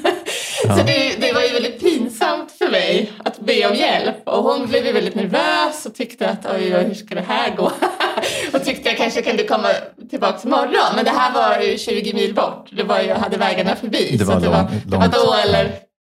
Ja. 0.64 0.76
Så 0.76 0.82
det, 0.82 1.16
det 1.20 1.32
var 1.32 1.42
ju 1.42 1.52
väldigt 1.52 1.80
pinsamt 1.80 2.52
för 2.68 2.72
mig 2.72 3.12
att 3.24 3.40
be 3.40 3.68
om 3.68 3.74
hjälp 3.74 4.28
och 4.28 4.42
hon 4.42 4.66
blev 4.66 4.86
ju 4.86 4.92
väldigt 4.92 5.14
nervös 5.14 5.86
och 5.86 5.94
tyckte 5.94 6.28
att 6.28 6.46
oj, 6.54 6.76
oj 6.76 6.84
hur 6.84 6.94
ska 6.94 7.14
det 7.14 7.20
här 7.20 7.56
gå? 7.56 7.64
och 8.52 8.64
tyckte 8.64 8.88
jag 8.88 8.98
kanske 8.98 9.22
kunde 9.22 9.44
komma 9.44 9.68
tillbaka 10.10 10.38
imorgon. 10.48 10.92
Men 10.96 11.04
det 11.04 11.10
här 11.10 11.32
var 11.32 11.62
ju 11.62 11.78
20 11.78 12.14
mil 12.14 12.34
bort. 12.34 12.68
Det 12.72 12.82
var 12.82 13.00
ju, 13.00 13.06
jag 13.06 13.16
hade 13.16 13.36
vägarna 13.36 13.76
förbi. 13.76 14.16
Det 14.16 14.24
så 14.24 14.30
var 14.30 14.36
att 14.36 14.42
det, 14.42 14.48
var, 14.48 14.70
det 14.86 14.96
var 14.96 15.08
då 15.08 15.34
eller 15.34 15.72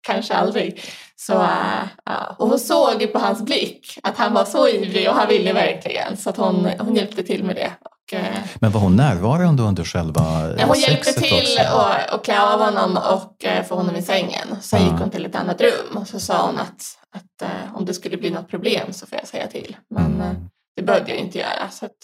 kanske 0.07 0.35
aldrig. 0.35 0.83
Så, 1.17 1.33
äh, 1.33 1.89
ja. 2.05 2.37
Och 2.39 2.49
hon 2.49 2.59
såg 2.59 3.03
ju 3.03 3.07
på 3.07 3.19
hans 3.19 3.43
blick 3.43 3.99
att 4.03 4.17
han 4.17 4.35
var 4.35 4.45
så 4.45 4.69
ivrig 4.69 5.09
och 5.09 5.15
han 5.15 5.29
ville 5.29 5.53
verkligen. 5.53 6.17
Så 6.17 6.31
att 6.31 6.37
hon, 6.37 6.69
hon 6.79 6.97
hjälpte 6.97 7.23
till 7.23 7.45
med 7.45 7.57
det. 7.57 7.71
Och, 8.13 8.19
eh, 8.19 8.39
Men 8.61 8.71
var 8.73 8.81
hon 8.81 8.97
närvarande 8.97 9.63
under 9.63 9.85
själva 9.85 10.23
Ja, 10.59 10.67
hon 10.67 10.79
hjälpte 10.79 11.05
sexet 11.13 11.23
till 11.25 11.59
att 11.67 12.11
att 12.11 12.25
klä 12.25 12.41
av 12.41 12.61
honom 12.61 12.97
och 12.97 13.45
eh, 13.45 13.65
få 13.65 13.75
honom 13.75 13.97
i 13.97 14.03
sängen. 14.03 14.57
Sen 14.61 14.83
gick 14.85 14.93
hon 15.01 15.11
till 15.11 15.27
ett 15.27 15.35
annat 15.37 15.61
rum 15.61 15.97
och 15.97 16.09
så 16.09 16.21
sa 16.21 16.47
hon 16.47 16.59
att, 16.59 16.83
att 17.17 17.43
eh, 17.43 17.77
om 17.77 17.85
det 17.85 17.95
skulle 17.95 18.17
bli 18.17 18.31
något 18.31 18.49
problem 18.49 18.93
så 18.93 19.07
får 19.07 19.19
jag 19.19 19.29
säga 19.29 19.47
till. 19.47 19.77
Men 19.95 20.15
Mm. 20.21 20.37
det 20.77 20.83
behövde 20.83 21.11
jag 21.11 21.19
inte 21.19 21.39
göra. 21.39 21.71
Så 21.71 21.85
att, 21.87 21.97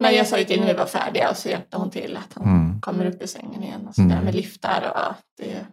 men 0.00 0.14
jag 0.14 0.26
sa 0.26 0.38
ju 0.38 0.44
till 0.44 0.60
när 0.60 0.66
vi 0.66 0.72
var 0.72 0.86
färdiga 0.86 1.30
och 1.30 1.36
så 1.36 1.48
hjälpte 1.48 1.76
hon 1.76 1.90
till 1.90 2.16
att 2.16 2.34
han 2.42 2.44
Mm. 2.44 2.80
kommer 2.80 3.04
upp 3.06 3.22
ur 3.22 3.26
sängen 3.26 3.62
igen. 3.62 3.86
Och 3.88 3.94
så 3.94 4.00
där 4.00 4.10
Mm. 4.12 4.24
med 4.24 4.34
liftar 4.34 4.92
och 4.96 5.14
det 5.38 5.66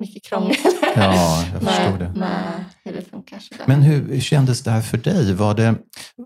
mycket 0.00 0.24
krångel 0.24 0.56
Ja, 0.96 1.44
jag 1.52 1.62
förstår 1.68 1.90
med, 1.90 2.00
det. 2.00 2.18
med 2.18 2.64
hur 2.84 2.92
det 2.92 3.02
funkar. 3.02 3.38
Så 3.38 3.54
där. 3.54 3.64
Men 3.66 3.82
hur 3.82 4.20
kändes 4.20 4.62
det 4.62 4.70
här 4.70 4.80
för 4.80 4.96
dig? 4.98 5.34
Var 5.34 5.54
det, 5.54 5.74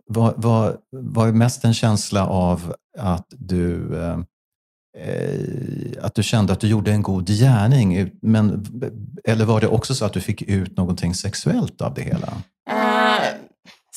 var, 0.07 0.35
var, 0.37 0.77
var 0.91 1.33
mest 1.33 1.65
en 1.65 1.75
känsla 1.75 2.27
av 2.27 2.75
att 2.99 3.27
du, 3.31 3.99
eh, 4.03 4.19
eh, 4.99 6.05
att 6.05 6.15
du 6.15 6.23
kände 6.23 6.53
att 6.53 6.61
du 6.61 6.69
gjorde 6.69 6.93
en 6.93 7.03
god 7.03 7.29
gärning? 7.29 8.11
Men, 8.23 8.67
eller 9.25 9.45
var 9.45 9.61
det 9.61 9.69
också 9.69 9.95
så 9.95 10.05
att 10.05 10.13
du 10.13 10.21
fick 10.21 10.43
ut 10.43 10.77
någonting 10.77 11.15
sexuellt 11.15 11.81
av 11.81 11.95
det 11.95 12.03
hela? 12.03 12.33
Eh, 12.71 13.25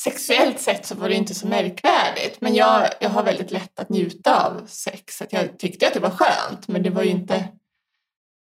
sexuellt 0.03 0.59
sett 0.59 0.85
så 0.85 0.95
var 0.95 1.09
det 1.09 1.15
inte 1.15 1.35
så 1.35 1.47
märkvärdigt. 1.47 2.37
Men 2.41 2.55
jag, 2.55 2.87
jag 3.01 3.09
har 3.09 3.23
väldigt 3.23 3.51
lätt 3.51 3.79
att 3.79 3.89
njuta 3.89 4.45
av 4.47 4.61
sex. 4.67 5.21
Att 5.21 5.33
jag 5.33 5.59
tyckte 5.59 5.87
att 5.87 5.93
det 5.93 5.99
var 5.99 6.09
skönt. 6.09 6.67
Men 6.67 6.83
det 6.83 6.89
var 6.89 7.03
ju 7.03 7.09
inte, 7.09 7.47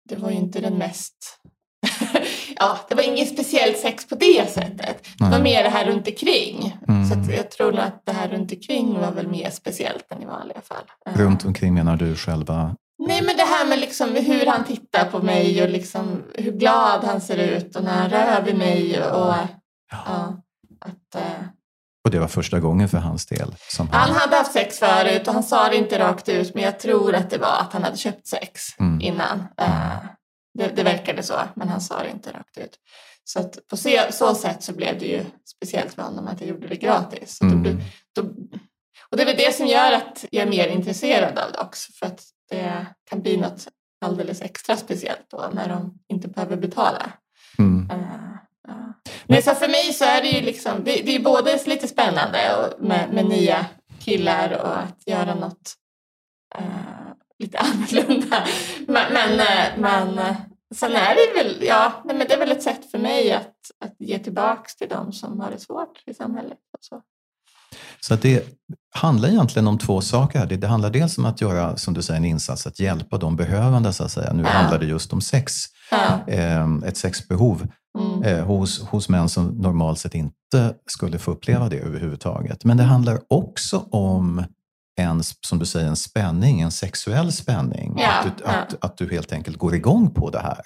det 0.10 0.16
var 0.16 0.30
ju 0.30 0.36
inte 0.36 0.60
den 0.60 0.78
mest... 0.78 1.40
ja, 2.56 2.78
det 2.90 2.96
var 2.96 3.04
inget 3.04 3.30
speciellt 3.30 3.78
sex 3.78 4.08
på 4.08 4.16
det 4.16 4.50
sättet. 4.50 5.08
Det 5.18 5.30
var 5.30 5.40
mer 5.40 5.64
det 5.64 5.70
här 5.70 5.86
runt 5.86 6.08
omkring. 6.08 6.78
Mm. 6.88 7.06
Så 7.06 7.32
jag 7.32 7.52
tror 7.52 7.72
nog 7.72 7.80
att 7.80 8.06
det 8.06 8.12
här 8.12 8.28
runt 8.28 8.52
omkring 8.52 9.00
var 9.00 9.12
väl 9.12 9.28
mer 9.28 9.50
speciellt 9.50 10.12
än 10.12 10.22
i 10.22 10.26
vanliga 10.26 10.62
fall. 10.62 10.84
Eh, 11.06 11.18
Runt 11.18 11.46
omkring 11.46 11.74
menar 11.74 11.96
du 11.96 12.16
själva? 12.16 12.76
Nej, 13.08 13.22
men 13.24 13.38
det 13.38 13.44
här 13.44 13.66
med 13.66 13.80
liksom 13.80 14.16
hur 14.16 14.46
han 14.46 14.66
tittar 14.66 15.06
på 15.06 15.20
mig 15.20 15.64
och 15.64 15.70
liksom 15.70 16.24
hur 16.36 16.52
glad 16.52 17.04
han 17.04 17.22
ser 17.22 17.38
ut 17.38 17.76
och 17.76 17.84
när 17.84 17.94
han 17.94 18.10
rör 18.10 18.42
vid 18.46 18.58
mig. 18.58 19.04
Och, 19.04 19.34
ja, 19.92 20.42
att, 20.80 21.16
eh, 21.16 21.46
Och 22.04 22.12
det 22.12 22.20
var 22.20 22.28
första 22.28 22.60
gången 22.60 22.90
för 22.90 22.98
hans 22.98 23.26
del? 23.26 23.56
Som 23.70 23.90
Han 23.90 24.12
hade 24.16 24.36
haft 24.36 24.52
sex 24.54 24.80
förut 24.80 25.28
och 25.28 25.34
han 25.34 25.44
sa 25.44 25.70
det 25.70 25.76
inte 25.78 26.00
rakt 26.00 26.30
ut 26.30 26.54
men 26.56 26.64
jag 26.64 26.80
tror 26.80 27.16
att 27.16 27.30
det 27.30 27.38
var 27.38 27.58
att 27.62 27.74
han 27.74 27.84
hade 27.84 27.98
köpt 27.98 28.28
sex 28.28 28.62
Mm. 28.80 29.02
innan. 29.02 29.44
Eh, 29.58 29.96
Det, 30.58 30.68
det 30.76 30.84
verkade 30.84 31.24
så 31.24 31.34
men 31.56 31.68
han 31.70 31.82
sa 31.82 32.04
det 32.04 32.10
inte 32.10 32.32
rakt 32.32 32.58
ut. 32.58 32.78
Så 33.24 33.40
att 33.40 33.68
på 33.68 33.78
se- 33.78 34.12
så 34.12 34.36
sätt 34.36 34.64
så 34.64 34.74
blev 34.74 35.00
det 35.00 35.06
ju 35.06 35.26
speciellt 35.56 35.94
för 35.94 36.02
honom 36.02 36.28
att 36.28 36.42
jag 36.42 36.50
gjorde 36.50 36.68
det 36.68 36.76
gratis. 36.76 37.38
Så 37.38 37.44
då, 37.44 37.50
Mm. 37.50 37.62
blev- 37.64 37.84
då, 38.16 38.22
och 39.10 39.18
det 39.18 39.22
är 39.24 39.26
väl 39.26 39.36
det 39.38 39.56
som 39.56 39.68
gör 39.68 39.92
att 39.92 40.26
jag 40.32 40.44
är 40.44 40.50
mer 40.50 40.68
intresserad 40.68 41.40
av 41.40 41.52
det 41.52 41.60
också 41.60 41.92
för 42.00 42.06
att 42.06 42.22
det 42.50 42.86
kan 43.10 43.22
bli 43.22 43.38
något 43.38 43.68
alldeles 44.06 44.42
extra 44.42 44.76
speciellt 44.78 45.26
då 45.32 45.50
när 45.54 45.70
de 45.70 45.94
inte 46.14 46.28
behöver 46.28 46.58
betala. 46.58 47.12
Mm. 47.60 47.90
Men 49.28 49.42
så 49.42 49.56
för 49.56 49.68
mig 49.68 49.94
så 49.94 50.06
är 50.06 50.22
det 50.22 50.30
ju 50.30 50.42
liksom, 50.42 50.84
det, 50.84 51.02
det 51.06 51.16
är 51.16 51.20
både 51.20 51.60
lite 51.66 51.88
spännande 51.88 52.40
och 52.56 52.84
med, 52.84 53.14
med 53.14 53.26
nya 53.26 53.66
killar 54.00 54.62
och 54.62 54.78
att 54.78 55.08
göra 55.08 55.36
något 55.36 55.74
uh, 56.60 57.14
lite 57.40 57.58
annorlunda. 57.60 58.44
Men, 58.88 59.14
men, 59.14 59.40
eh, 59.40 59.78
men 59.78 60.20
eh, 60.20 60.36
sen 60.76 60.92
är 60.92 61.16
det 61.16 61.44
väl, 61.44 61.58
ja, 61.62 62.02
nej, 62.06 62.16
men 62.16 62.28
det 62.28 62.34
är 62.34 62.40
väl 62.40 62.52
ett 62.52 62.64
sätt 62.64 62.92
för 62.92 62.98
mig 62.98 63.32
att, 63.32 63.56
att 63.80 63.96
ge 64.00 64.20
tillbaks 64.20 64.76
till 64.76 64.90
dem 64.90 65.14
som 65.14 65.40
har 65.40 65.52
det 65.52 65.60
svårt 65.60 66.04
i 66.06 66.14
samhället. 66.14 66.60
Och 66.78 66.84
så. 66.84 67.02
Så 68.04 68.16
det 68.16 68.44
handlar 68.96 69.30
egentligen 69.30 69.68
om 69.68 69.78
två 69.78 70.02
saker. 70.02 70.40
här. 70.40 70.46
Det, 70.46 70.56
det 70.58 70.68
handlar 70.68 70.90
dels 70.90 71.18
om 71.18 71.26
att 71.26 71.42
göra, 71.42 71.78
som 71.78 71.94
du 71.94 72.02
säger, 72.02 72.18
en 72.20 72.26
insats, 72.26 72.68
att 72.68 72.80
hjälpa 72.80 73.18
de 73.18 73.36
behövande. 73.36 73.94
Så 73.94 74.04
att 74.04 74.12
säga. 74.12 74.34
Nu 74.34 74.44
Ja. 74.44 74.50
handlar 74.50 74.80
det 74.80 74.86
just 74.86 75.14
om 75.14 75.22
sex, 75.22 75.54
Ja. 75.92 76.34
eh, 76.34 76.68
ett 76.86 76.98
sexbehov 76.98 77.68
Mm. 78.00 78.24
eh, 78.24 78.46
hos, 78.46 78.82
hos 78.82 79.10
män 79.10 79.30
som 79.30 79.46
normalt 79.48 80.00
sett 80.00 80.16
inte 80.16 80.74
skulle 80.88 81.20
få 81.20 81.32
uppleva 81.32 81.70
det 81.70 81.78
överhuvudtaget. 81.80 82.64
Men 82.66 82.78
det 82.78 82.84
handlar 82.84 83.20
också 83.30 83.84
om 83.92 84.44
en, 85.00 85.24
som 85.48 85.60
du 85.60 85.66
säger, 85.66 85.88
en 85.88 85.96
spänning, 85.96 86.62
en 86.62 86.72
sexuell 86.72 87.32
spänning. 87.32 87.96
Ja, 87.98 88.12
att, 88.12 88.24
du, 88.38 88.44
ja. 88.46 88.50
att, 88.52 88.76
att 88.86 88.98
du 88.98 89.10
helt 89.12 89.32
enkelt 89.34 89.58
går 89.58 89.76
igång 89.76 90.10
på 90.14 90.30
det 90.30 90.40
här. 90.40 90.62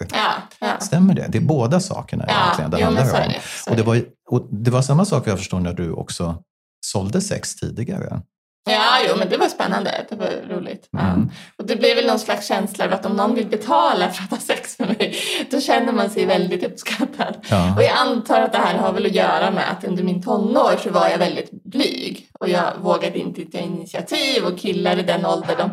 Ja. 0.60 0.68
Stämmer 0.80 1.14
det? 1.14 1.26
Det 1.30 1.38
är 1.38 1.42
båda 1.42 1.80
sakerna 1.80 2.26
egentligen 2.26 2.72
det 2.72 2.84
handlar 2.84 3.04
om. 3.04 3.10
det. 3.30 3.72
Och 3.72 3.76
det, 3.78 3.84
var, 3.84 4.02
och 4.30 4.48
det 4.52 4.72
var 4.72 4.82
samma 4.82 5.06
sak 5.06 5.28
jag 5.28 5.38
förstår 5.38 5.60
när 5.60 5.74
du 5.74 5.92
också 5.92 6.44
sålde 6.82 7.22
sex 7.22 7.56
tidigare. 7.56 8.22
Ja, 8.70 9.00
jo, 9.10 9.16
men 9.18 9.30
det 9.30 9.38
var 9.38 9.48
spännande. 9.48 10.06
Det 10.10 10.16
var 10.16 10.56
roligt. 10.56 10.90
Ja. 10.92 11.00
Mm. 11.00 11.30
Och 11.58 11.66
det 11.66 11.76
blev 11.76 11.96
väl 11.96 12.08
någon 12.08 12.20
slags 12.20 12.48
känsla 12.48 12.86
av 12.86 12.94
att 12.94 13.06
om 13.06 13.16
någon 13.16 13.36
vill 13.36 13.48
betala 13.48 14.10
för 14.10 14.24
att 14.24 14.30
ha 14.30 14.38
sex 14.38 14.80
med 14.80 14.88
mig, 14.88 15.16
då 15.52 15.62
känner 15.62 15.94
man 15.94 16.10
sig 16.10 16.26
väldigt 16.26 16.64
uppskattad. 16.64 17.36
Ja. 17.50 17.76
Och 17.76 17.84
jag 17.84 17.98
antar 17.98 18.42
att 18.42 18.52
det 18.52 18.58
här 18.58 18.78
har 18.78 18.94
väl 18.94 19.06
att 19.06 19.16
göra 19.16 19.52
med 19.52 19.72
att 19.72 19.84
under 19.84 20.04
min 20.04 20.24
tonår 20.24 20.80
så 20.84 20.90
var 20.90 21.10
jag 21.10 21.18
väldigt 21.18 21.64
blyg 21.64 22.30
och 22.40 22.50
jag 22.50 22.74
vågade 22.82 23.20
inte 23.20 23.46
ta 23.46 23.58
initiativ 23.58 24.44
och 24.44 24.60
killar 24.60 25.00
i 25.00 25.04
den 25.04 25.26
åldern, 25.26 25.58
de, 25.58 25.70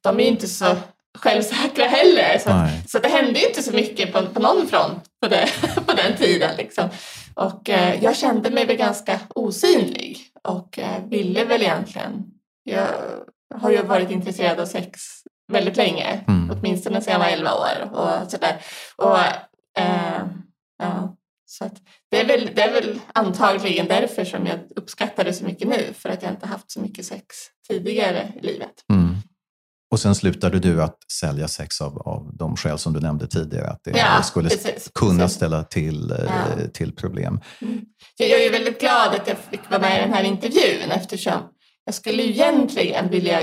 de 0.00 0.20
är 0.20 0.24
ju 0.24 0.30
inte 0.30 0.48
så 0.48 0.76
självsäkra 1.18 1.84
heller. 1.84 2.38
Så, 2.38 2.50
Nej. 2.54 2.82
så 2.88 2.98
det 2.98 3.08
hände 3.08 3.40
ju 3.40 3.46
inte 3.46 3.62
så 3.62 3.72
mycket 3.72 4.12
på, 4.12 4.26
på 4.26 4.40
någon 4.40 4.66
front 4.66 5.04
på, 5.22 5.28
det, 5.28 5.48
på 5.86 5.92
den 5.92 6.16
tiden. 6.16 6.50
Liksom. 6.56 6.88
Och 7.38 7.70
eh, 7.70 8.04
jag 8.04 8.16
kände 8.16 8.50
mig 8.50 8.66
väl 8.66 8.76
ganska 8.76 9.20
osynlig 9.34 10.18
och 10.42 10.78
eh, 10.78 11.04
ville 11.04 11.44
väl 11.44 11.62
egentligen... 11.62 12.24
Jag 12.64 12.88
har 13.54 13.70
ju 13.70 13.82
varit 13.82 14.10
intresserad 14.10 14.60
av 14.60 14.66
sex 14.66 15.00
väldigt 15.52 15.76
länge, 15.76 16.24
Mm. 16.28 16.50
åtminstone 16.50 17.00
sedan 17.00 17.12
jag 17.12 17.18
var 17.18 17.26
11 17.26 17.54
år. 17.54 17.90
Och 17.92 18.30
sådär. 18.30 18.56
Och, 18.96 19.18
eh, 19.82 20.26
ja, 20.78 21.16
så 21.46 21.64
att 21.64 21.74
det, 22.10 22.20
är 22.20 22.26
väl, 22.26 22.50
det 22.54 22.62
är 22.62 22.72
väl 22.72 23.00
antagligen 23.12 23.86
därför 23.86 24.24
som 24.24 24.46
jag 24.46 24.58
uppskattar 24.76 25.24
det 25.24 25.32
så 25.32 25.44
mycket 25.44 25.68
nu, 25.68 25.92
för 25.94 26.08
att 26.08 26.22
jag 26.22 26.32
inte 26.32 26.46
haft 26.46 26.70
så 26.70 26.80
mycket 26.80 27.04
sex 27.04 27.24
tidigare 27.68 28.32
i 28.42 28.46
livet. 28.46 28.84
Mm. 28.92 29.16
Och 29.90 30.00
sen 30.00 30.14
slutade 30.14 30.58
du 30.58 30.82
att 30.82 30.96
sälja 31.12 31.48
sex 31.48 31.80
av, 31.80 31.98
av 31.98 32.30
de 32.32 32.56
skäl 32.56 32.78
som 32.78 32.92
du 32.92 33.00
nämnde 33.00 33.26
tidigare, 33.26 33.66
att 33.70 33.80
det 33.84 33.90
Ja, 33.98 34.22
skulle 34.22 34.48
precis, 34.48 34.90
kunna 34.94 35.22
precis. 35.22 35.36
ställa 35.36 35.64
till, 35.64 36.10
eh, 36.10 36.16
Ja. 36.24 36.68
till 36.74 36.92
problem. 36.96 37.40
Jag 38.16 38.28
jag 38.28 38.42
är 38.44 38.50
väldigt 38.50 38.80
glad 38.80 39.14
att 39.14 39.28
jag 39.28 39.36
fick 39.50 39.70
vara 39.70 39.80
med 39.80 39.98
i 39.98 40.00
den 40.00 40.12
här 40.12 40.24
intervjun 40.24 40.90
eftersom 40.90 41.32
jag 41.84 41.94
skulle 41.94 42.22
egentligen 42.22 43.10
vilja, 43.10 43.40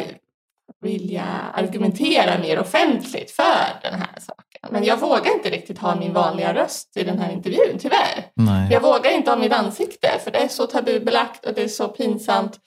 vilja 0.82 1.26
argumentera 1.54 2.40
mer 2.40 2.60
offentligt 2.60 3.32
för 3.32 3.80
den 3.82 3.94
här 3.94 4.20
saken. 4.20 4.42
Men 4.72 4.84
jag 4.84 4.98
vågar 5.00 5.34
inte 5.34 5.50
riktigt 5.50 5.80
ha 5.80 5.96
min 5.96 6.14
vanliga 6.14 6.54
röst 6.54 6.98
i 6.98 7.04
den 7.04 7.20
här 7.20 7.32
intervjun, 7.32 7.78
tyvärr. 7.80 8.26
Nej. 8.36 8.72
Jag 8.72 8.82
vågar 8.82 9.12
inte 9.12 9.32
ha 9.32 9.38
mitt 9.38 9.54
ansikte 9.54 10.08
för 10.24 10.32
det 10.32 10.38
är 10.38 10.48
så 10.48 10.68
tabubelagt 10.68 11.46
och 11.46 11.54
det 11.54 11.64
är 11.64 11.68
så 11.68 11.88
pinsamt. 11.88 12.60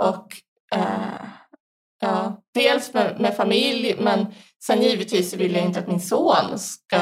Och 0.00 0.26
eh, 0.74 0.82
ja, 2.04 2.42
dels 2.54 2.94
med, 2.94 3.20
med 3.20 3.36
familj 3.36 3.96
men 3.98 4.26
sen 4.66 4.82
givetvis 4.82 5.34
vill 5.34 5.54
jag 5.54 5.64
inte 5.64 5.80
att 5.80 5.88
min 5.88 6.00
son 6.00 6.58
ska 6.58 7.00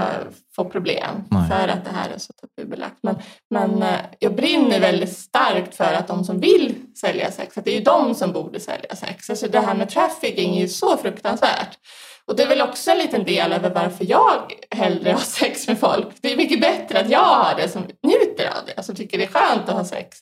få 0.56 0.64
problem 0.64 1.24
Nej. 1.30 1.48
för 1.48 1.68
att 1.68 1.84
det 1.84 1.90
här 1.90 2.10
är 2.10 2.18
så 2.18 2.32
tabubelagt. 2.32 2.98
Men, 3.02 3.18
men 3.50 3.82
eh, 3.82 3.98
jag 4.18 4.36
brinner 4.36 4.80
väldigt 4.80 5.16
starkt 5.16 5.74
för 5.74 5.94
att 5.94 6.08
de 6.08 6.24
som 6.24 6.40
vill 6.40 6.74
sälja 7.00 7.30
sex, 7.30 7.58
att 7.58 7.64
det 7.64 7.70
är 7.74 7.78
ju 7.78 7.84
de 7.84 8.14
som 8.14 8.32
borde 8.32 8.60
sälja 8.60 8.96
sex. 8.96 9.30
Alltså 9.30 9.48
det 9.48 9.60
här 9.60 9.74
med 9.74 9.90
trafficking 9.90 10.56
är 10.56 10.60
ju 10.60 10.68
så 10.68 10.96
fruktansvärt. 10.96 11.78
Och 12.26 12.36
det 12.36 12.42
är 12.42 12.48
väl 12.48 12.62
också 12.62 12.90
en 12.90 12.98
liten 12.98 13.24
del 13.24 13.52
över 13.52 13.70
varför 13.70 14.10
jag 14.10 14.52
hellre 14.70 15.12
har 15.12 15.18
sex 15.18 15.68
med 15.68 15.78
folk. 15.78 16.08
Det 16.20 16.32
är 16.32 16.36
mycket 16.36 16.60
bättre 16.60 17.00
att 17.00 17.10
jag 17.10 17.24
har 17.24 17.54
det 17.56 17.68
som 17.68 17.82
njuter 18.02 18.46
av 18.46 18.66
det, 18.66 18.74
alltså 18.76 18.94
tycker 18.94 19.18
det 19.18 19.24
är 19.24 19.28
skönt 19.28 19.68
att 19.68 19.74
ha 19.74 19.84
sex, 19.84 20.18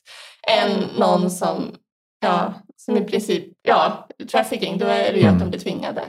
än 0.47 0.83
någon 0.97 1.31
som, 1.31 1.75
ja, 2.21 2.53
som 2.85 2.97
i 2.97 3.01
princip, 3.01 3.43
ja, 3.61 4.07
trafficking, 4.31 4.77
då 4.77 4.85
är 4.85 5.13
det 5.13 5.19
ju 5.19 5.25
att 5.27 5.39
de 5.39 5.49
blir 5.49 5.59
tvingade. 5.59 6.01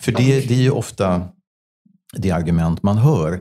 För 0.00 0.12
det, 0.12 0.48
det 0.48 0.54
är 0.54 0.62
ju 0.62 0.70
ofta 0.70 1.28
det 2.16 2.30
argument 2.30 2.82
man 2.82 2.98
hör. 2.98 3.40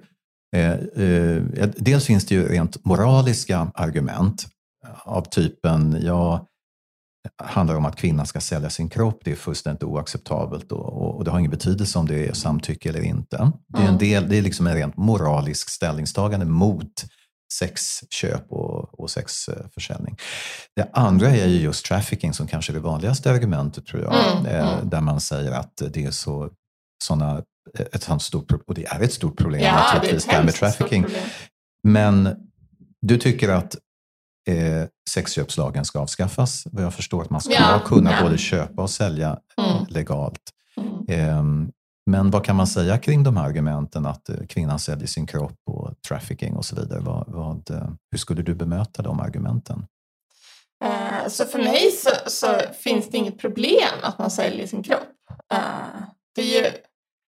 Eh, 0.55 0.71
eh, 0.71 1.69
dels 1.77 2.05
finns 2.05 2.25
det 2.25 2.36
ju 2.36 2.48
rent 2.48 2.86
moraliska 2.86 3.71
argument 3.75 4.48
av 5.03 5.21
typen, 5.21 5.98
ja, 6.01 6.45
det 7.38 7.45
handlar 7.45 7.75
om 7.75 7.86
att 7.86 7.95
kvinnan 7.95 8.25
ska 8.25 8.39
sälja 8.39 8.69
sin 8.69 8.89
kropp, 8.89 9.21
det 9.24 9.31
är 9.31 9.36
fullständigt 9.36 9.83
oacceptabelt 9.83 10.71
och, 10.71 10.86
och, 10.86 11.15
och 11.17 11.24
det 11.24 11.31
har 11.31 11.39
ingen 11.39 11.51
betydelse 11.51 12.00
om 12.00 12.07
det 12.07 12.27
är 12.27 12.33
samtycke 12.33 12.89
eller 12.89 13.01
inte. 13.01 13.51
Det 13.67 13.77
är, 13.77 13.81
en 13.81 13.88
Mm. 13.88 13.98
del, 13.98 14.29
det 14.29 14.38
är 14.38 14.41
liksom 14.41 14.67
en 14.67 14.75
rent 14.75 14.98
moralisk 14.98 15.69
ställningstagande 15.69 16.45
mot 16.45 17.05
sexköp 17.53 18.51
och, 18.51 19.00
och 19.00 19.10
sexförsäljning. 19.12 20.18
Det 20.75 20.89
andra 20.94 21.29
är 21.29 21.48
ju 21.48 21.62
just 21.62 21.86
trafficking 21.86 22.34
som 22.34 22.48
kanske 22.48 22.72
är 22.72 22.74
det 22.74 22.79
vanligaste 22.79 23.32
argumentet 23.32 23.86
tror 23.86 24.03
jag. 24.03 24.13
Mm, 24.38 24.46
eh, 24.46 24.74
mm. 24.74 24.89
Där 24.89 25.01
man 25.01 25.22
säger 25.22 25.51
att 25.51 25.82
det 25.94 26.06
är 26.06 26.12
så 26.12 26.50
såna, 27.03 27.44
ett 27.91 28.03
sånt 28.03 28.22
stort, 28.24 28.51
och 28.68 28.74
det 28.74 28.86
är 28.86 29.01
ett 29.01 29.13
stort 29.13 29.38
problem 29.38 29.62
Ja, 29.62 29.75
naturligtvis, 29.75 30.25
det 30.25 30.32
här 30.32 30.44
med 30.44 30.53
trafficking. 30.53 31.06
Men 31.84 32.36
du 33.01 33.18
tycker 33.18 33.50
att 33.50 33.75
eh, 34.48 34.84
sexköpslagen 35.10 35.86
ska 35.86 36.00
avskaffas. 36.00 36.63
Vad 36.72 36.84
jag 36.84 36.94
förstår 36.94 37.22
att 37.22 37.29
man 37.29 37.41
ska 37.41 37.53
Ja, 37.53 37.82
kunna 37.86 38.12
ja. 38.12 38.22
både 38.24 38.38
köpa 38.38 38.82
och 38.82 38.89
sälja 38.89 39.39
Mm. 39.58 39.86
legalt. 39.89 40.41
Mm. 40.77 41.72
Men 42.10 42.32
vad 42.32 42.46
kan 42.46 42.56
man 42.56 42.68
säga 42.68 42.98
kring 42.98 43.24
de 43.24 43.38
här 43.38 43.46
argumenten 43.46 44.06
att 44.06 44.30
eh, 44.30 44.36
kvinnan 44.50 44.80
säljer 44.80 45.08
sin 45.08 45.28
kropp 45.28 45.60
och 45.66 46.01
trafficking 46.08 46.56
och 46.56 46.66
så 46.66 46.75
vidare? 46.75 47.00
Vad, 47.00 47.24
vad, 47.28 47.70
eh, 47.72 47.89
hur 48.12 48.18
skulle 48.18 48.42
du 48.42 48.56
bemöta 48.56 49.01
de 49.01 49.20
argumenten? 49.20 49.86
Eh, 50.86 51.28
Så 51.28 51.46
för 51.46 51.60
mig 51.60 51.92
så, 51.92 52.10
så 52.28 52.48
finns 52.80 53.10
det 53.10 53.18
inget 53.18 53.39
problem 53.39 53.96
att 54.01 54.18
man 54.18 54.32
säljer 54.32 54.68
sin 54.68 54.84
kropp. 54.84 55.08
Det 56.36 56.42
är 56.42 56.62
ju, 56.62 56.72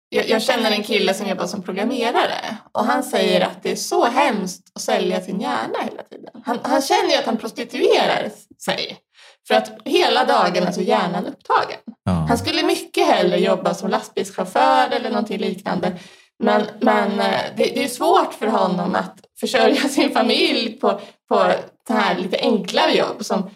jag, 0.09 0.29
jag 0.29 0.41
känner 0.41 0.71
en 0.71 0.83
kille 0.83 1.13
som 1.13 1.27
jobbar 1.27 1.47
som 1.47 1.61
programmerare 1.61 2.57
och 2.71 2.85
han 2.85 3.03
säger 3.03 3.41
att 3.41 3.63
det 3.63 3.71
är 3.71 3.75
så 3.75 4.05
hemskt 4.05 4.71
att 4.75 4.81
sälja 4.81 5.21
sin 5.21 5.39
hjärna 5.41 5.77
hela 5.83 6.03
tiden. 6.03 6.41
Han, 6.43 6.59
han 6.63 6.81
känner 6.81 7.09
ju 7.09 7.15
att 7.15 7.25
han 7.25 7.37
prostituerar 7.37 8.29
sig 8.65 8.97
för 9.47 9.55
att 9.55 9.71
hela 9.85 10.25
dagen 10.25 10.63
är 10.63 10.71
så 10.71 10.81
hjärnan 10.81 11.25
upptagen. 11.25 11.79
Ja. 12.03 12.11
Han 12.11 12.37
skulle 12.37 12.63
mycket 12.63 12.90
hellre 13.21 13.37
jobba 13.37 13.73
som 13.73 13.89
lastbilschaufför 13.89 14.89
eller 14.91 15.09
någonting 15.09 15.37
liknande. 15.37 15.91
Men, 16.43 16.65
men 16.81 17.19
eh, 17.19 17.41
det, 17.57 17.63
det 17.63 17.83
är 17.83 17.87
svårt 17.87 18.33
för 18.33 18.47
honom 18.47 18.95
att 18.95 19.15
försörja 19.39 19.81
sin 19.89 20.11
familj 20.11 20.79
på, 20.79 21.01
på 21.29 21.51
så 21.87 21.93
här 21.93 22.17
lite 22.17 22.37
enklare 22.37 22.91
jobb. 22.91 23.25
Som, 23.25 23.49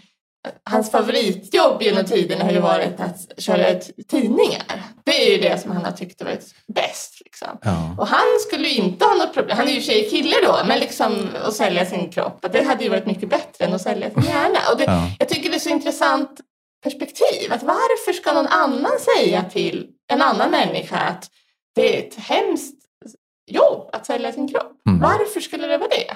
hans 0.70 0.92
favoritjobb 0.92 1.82
genom 1.82 2.06
tiden 2.06 2.42
har 2.42 2.52
ju 2.52 2.60
varit 2.60 3.00
att 3.00 3.42
köra 3.42 3.70
ut 3.70 4.08
tidningar. 4.08 4.84
Det 5.04 5.28
är 5.28 5.32
ju 5.32 5.50
det 5.50 5.62
som 5.62 5.72
han 5.72 5.86
har 5.86 5.92
tyckt 5.92 6.22
varit 6.22 6.56
bäst. 6.68 7.22
Liksom. 7.26 7.58
Ja. 7.62 7.96
Och 7.98 8.08
han 8.08 8.40
skulle 8.48 8.68
ju 8.68 8.76
inte 8.76 9.06
ha 9.06 9.14
något 9.14 9.34
problem, 9.34 9.58
han 9.58 9.68
är 9.68 9.72
ju 9.72 9.82
tjej 9.82 10.10
kille 10.10 10.36
då, 10.44 10.60
men 10.68 10.80
liksom 10.80 11.28
att 11.44 11.54
sälja 11.54 11.86
sin 11.86 12.12
kropp, 12.12 12.46
det 12.52 12.64
hade 12.64 12.84
ju 12.84 12.90
varit 12.90 13.06
mycket 13.06 13.30
bättre 13.30 13.66
än 13.66 13.74
att 13.74 13.82
sälja 13.82 14.10
sin 14.10 14.24
hjärna. 14.24 14.60
Och 14.72 14.78
det, 14.78 14.84
Ja. 14.84 15.12
Jag 15.20 15.30
tycker 15.30 15.50
det 15.50 15.56
är 15.56 15.60
så 15.60 15.70
intressant 15.70 16.40
perspektiv, 16.86 17.54
att 17.54 17.64
varför 17.64 18.14
ska 18.14 18.34
någon 18.34 18.48
annan 18.48 19.00
säga 19.00 19.44
till 19.44 19.90
en 20.08 20.22
annan 20.22 20.52
människa 20.52 20.98
att 20.98 21.30
det 21.76 21.96
är 21.96 22.08
ett 22.08 22.16
hemskt 22.16 22.76
jobb 23.52 23.90
att 23.94 24.06
sälja 24.06 24.32
sin 24.32 24.48
kropp? 24.48 24.82
Mm. 24.90 25.00
Varför 25.00 25.40
skulle 25.40 25.68
det 25.68 25.78
vara 25.78 25.90
det? 25.90 26.16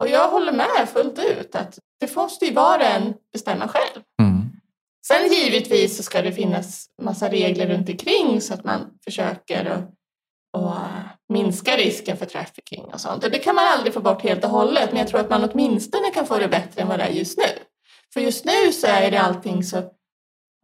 Och 0.00 0.08
jag 0.08 0.30
håller 0.30 0.52
med 0.52 0.88
fullt 0.92 1.18
ut 1.18 1.54
att 1.54 1.78
det 2.00 2.16
måste 2.16 2.44
ju 2.44 2.52
var 2.52 2.78
och 2.78 2.84
en 2.84 3.14
bestämma 3.32 3.68
själv. 3.68 4.02
Mm. 4.22 4.50
Sen 5.06 5.32
givetvis 5.32 5.96
så 5.96 6.02
ska 6.02 6.22
det 6.22 6.32
finnas 6.32 6.86
massa 7.02 7.28
regler 7.28 7.66
runt 7.66 7.88
omkring 7.88 8.40
så 8.40 8.54
att 8.54 8.64
man 8.64 8.80
försöker 9.04 9.64
att, 9.64 9.90
att 10.56 11.18
minska 11.28 11.76
risken 11.76 12.16
för 12.16 12.26
trafficking 12.26 12.84
och 12.84 13.00
sånt. 13.00 13.24
Och 13.24 13.30
det 13.30 13.38
kan 13.38 13.54
man 13.54 13.64
aldrig 13.66 13.94
få 13.94 14.00
bort 14.00 14.22
helt 14.22 14.44
och 14.44 14.50
hållet, 14.50 14.88
men 14.90 14.98
jag 14.98 15.08
tror 15.08 15.20
att 15.20 15.30
man 15.30 15.50
åtminstone 15.50 16.10
kan 16.10 16.26
få 16.26 16.38
det 16.38 16.48
bättre 16.48 16.82
än 16.82 16.88
vad 16.88 16.98
det 16.98 17.04
är 17.04 17.10
just 17.10 17.38
nu. 17.38 17.69
För 18.12 18.20
just 18.20 18.44
nu 18.44 18.72
så 18.72 18.86
är 18.86 19.10
det 19.10 19.20
allting 19.20 19.64
så, 19.64 19.82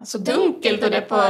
så 0.05 0.19
dunkelt 0.19 0.85
och 0.85 0.91
det 0.91 0.97
är 0.97 1.01
på 1.01 1.23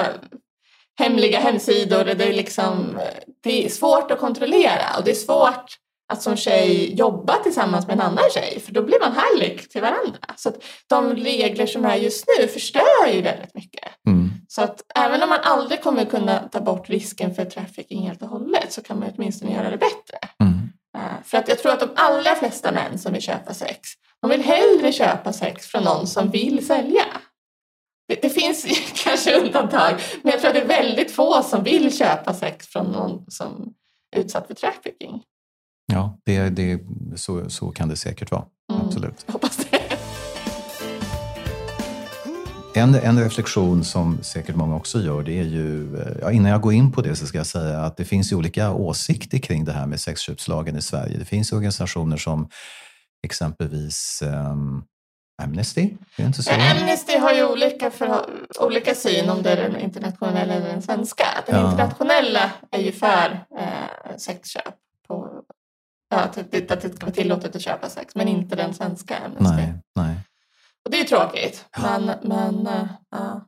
hemliga 0.99 1.38
hemsidor. 1.38 2.04
Det 2.04 2.25
är, 2.25 2.32
liksom, 2.32 2.99
det 3.42 3.64
är 3.64 3.68
svårt 3.68 4.11
att 4.11 4.18
kontrollera 4.18 4.99
och 4.99 5.04
det 5.04 5.11
är 5.11 5.14
svårt 5.14 5.76
att 6.08 6.23
som 6.23 6.37
tjej 6.37 6.94
jobba 6.94 7.42
tillsammans 7.42 7.87
med 7.87 7.94
en 7.94 8.00
annan 8.00 8.25
tjej 8.35 8.61
för 8.61 8.73
då 8.73 8.82
blir 8.82 9.00
man 9.00 9.12
hallick 9.12 9.68
till 9.68 9.82
varandra. 9.82 10.18
Så 10.37 10.49
att 10.49 10.64
de 10.87 11.14
regler 11.14 11.66
som 11.66 11.85
är 11.85 11.96
just 11.96 12.25
nu 12.38 12.49
förstör 12.49 13.06
ju 13.12 13.23
väldigt 13.23 13.54
mycket. 13.54 13.88
Mm. 14.06 14.30
Så 14.49 14.62
att 14.62 14.82
även 14.94 15.23
om 15.23 15.28
man 15.28 15.40
aldrig 15.42 15.82
kommer 15.82 16.04
kunna 16.04 16.38
ta 16.38 16.61
bort 16.61 16.88
risken 16.88 17.35
för 17.35 17.44
trafficking 17.44 18.06
helt 18.06 18.23
och 18.23 18.28
hållet 18.28 18.73
så 18.73 18.82
kan 18.82 18.99
man 18.99 19.12
åtminstone 19.16 19.52
göra 19.52 19.70
det 19.70 19.78
bättre. 19.78 20.18
Mm. 20.40 20.68
Eh, 20.96 21.23
För 21.25 21.38
att 21.38 21.49
jag 21.49 21.58
tror 21.58 21.73
att 21.73 21.80
de 21.80 21.90
allra 21.96 22.35
flesta 22.35 22.73
män 22.73 22.99
som 22.99 23.12
vill 23.12 23.23
köpa 23.23 23.54
sex, 23.54 23.80
de 24.23 24.30
vill 24.30 24.42
hellre 24.42 24.92
köpa 24.92 25.32
sex 25.32 25.66
från 25.66 25.82
någon 25.82 26.06
som 26.06 26.30
vill 26.30 26.66
sälja. 26.66 27.04
Det, 28.08 28.23
det 28.23 28.30
finns 28.30 28.66
kanske 29.04 29.40
undantag, 29.40 30.00
men 30.23 30.32
jag 30.32 30.40
tror 30.40 30.49
att 30.49 30.54
det 30.54 30.62
är 30.62 30.82
väldigt 30.82 31.11
få 31.11 31.42
som 31.42 31.64
vill 31.64 31.99
köpa 31.99 32.35
sex 32.35 32.66
från 32.66 32.87
någon 32.87 33.30
som 33.30 33.75
är 34.16 34.20
utsatt 34.20 34.46
för 34.46 34.54
trafficking. 34.54 35.23
Ja, 35.92 36.18
det, 36.25 36.49
det, 36.49 36.80
så, 37.16 37.50
så 37.50 37.70
kan 37.70 37.88
det 37.88 37.96
säkert 37.96 38.30
vara. 38.30 38.44
Mm. 38.73 38.87
Absolut. 38.87 39.25
Jag 39.26 39.32
hoppas 39.32 39.56
det. 39.56 39.87
En, 42.76 42.94
en 42.94 43.23
reflektion 43.25 43.85
som 43.85 44.23
säkert 44.23 44.56
många 44.56 44.76
också 44.76 45.00
gör, 45.00 45.23
det 45.23 45.38
är 45.38 45.44
ju, 45.44 45.96
eh, 45.96 46.16
ja, 46.20 46.32
innan 46.32 46.50
jag 46.50 46.61
går 46.61 46.73
in 46.73 46.92
på 46.92 47.02
det 47.02 47.16
så 47.16 47.26
ska 47.26 47.38
jag 47.38 47.46
säga 47.46 47.80
att 47.80 47.96
det 47.96 48.04
finns 48.04 48.32
ju 48.32 48.37
olika 48.37 48.73
åsikter 48.73 49.38
kring 49.38 49.64
det 49.64 49.73
här 49.73 49.87
med 49.87 50.00
sexköpslagen 50.00 50.76
i 50.76 50.82
Sverige. 50.82 51.18
Det 51.18 51.25
finns 51.25 51.52
organisationer 51.52 52.16
som 52.16 52.49
exempelvis 53.23 54.23
ehm, 54.23 54.82
Amnesty, 55.42 55.96
är 56.16 56.26
inte 56.26 56.42
så? 56.42 56.50
Amnesty 56.50 57.18
har 57.18 57.32
ju 57.32 57.46
olika, 57.46 57.90
för, 57.90 58.25
olika 58.61 58.94
syn 58.94 59.30
om 59.30 59.42
det 59.42 59.50
är 59.50 59.56
den 59.56 59.76
internationella 59.80 60.54
eller 60.54 60.66
den 60.68 60.82
svenska. 60.82 61.25
Den 61.46 61.54
Ja. 61.56 61.70
internationella 61.70 62.52
är 62.70 62.80
ju 62.80 62.92
för 62.92 63.44
eh, 63.58 64.16
sexköp. 64.16 64.75
På, 65.08 65.42
ja, 66.11 66.16
att, 66.16 66.38
att 66.38 66.80
det 66.80 66.96
ska 66.96 67.06
vara 67.06 67.14
tillåtet 67.14 67.56
att 67.56 67.62
köpa 67.62 67.88
sex, 67.88 68.14
men 68.14 68.28
inte 68.28 68.56
den 68.56 68.75
svenska 68.75 69.16
Amnesty. 69.18 69.56
Nej, 69.56 69.75
nej, 69.96 70.16
Och 70.85 70.90
det 70.90 70.96
är 70.96 71.00
ju 71.00 71.08
tråkigt. 71.08 71.64
Men, 71.78 72.12
men 72.23 72.66
eh, 72.66 72.87
ja. 73.11 73.46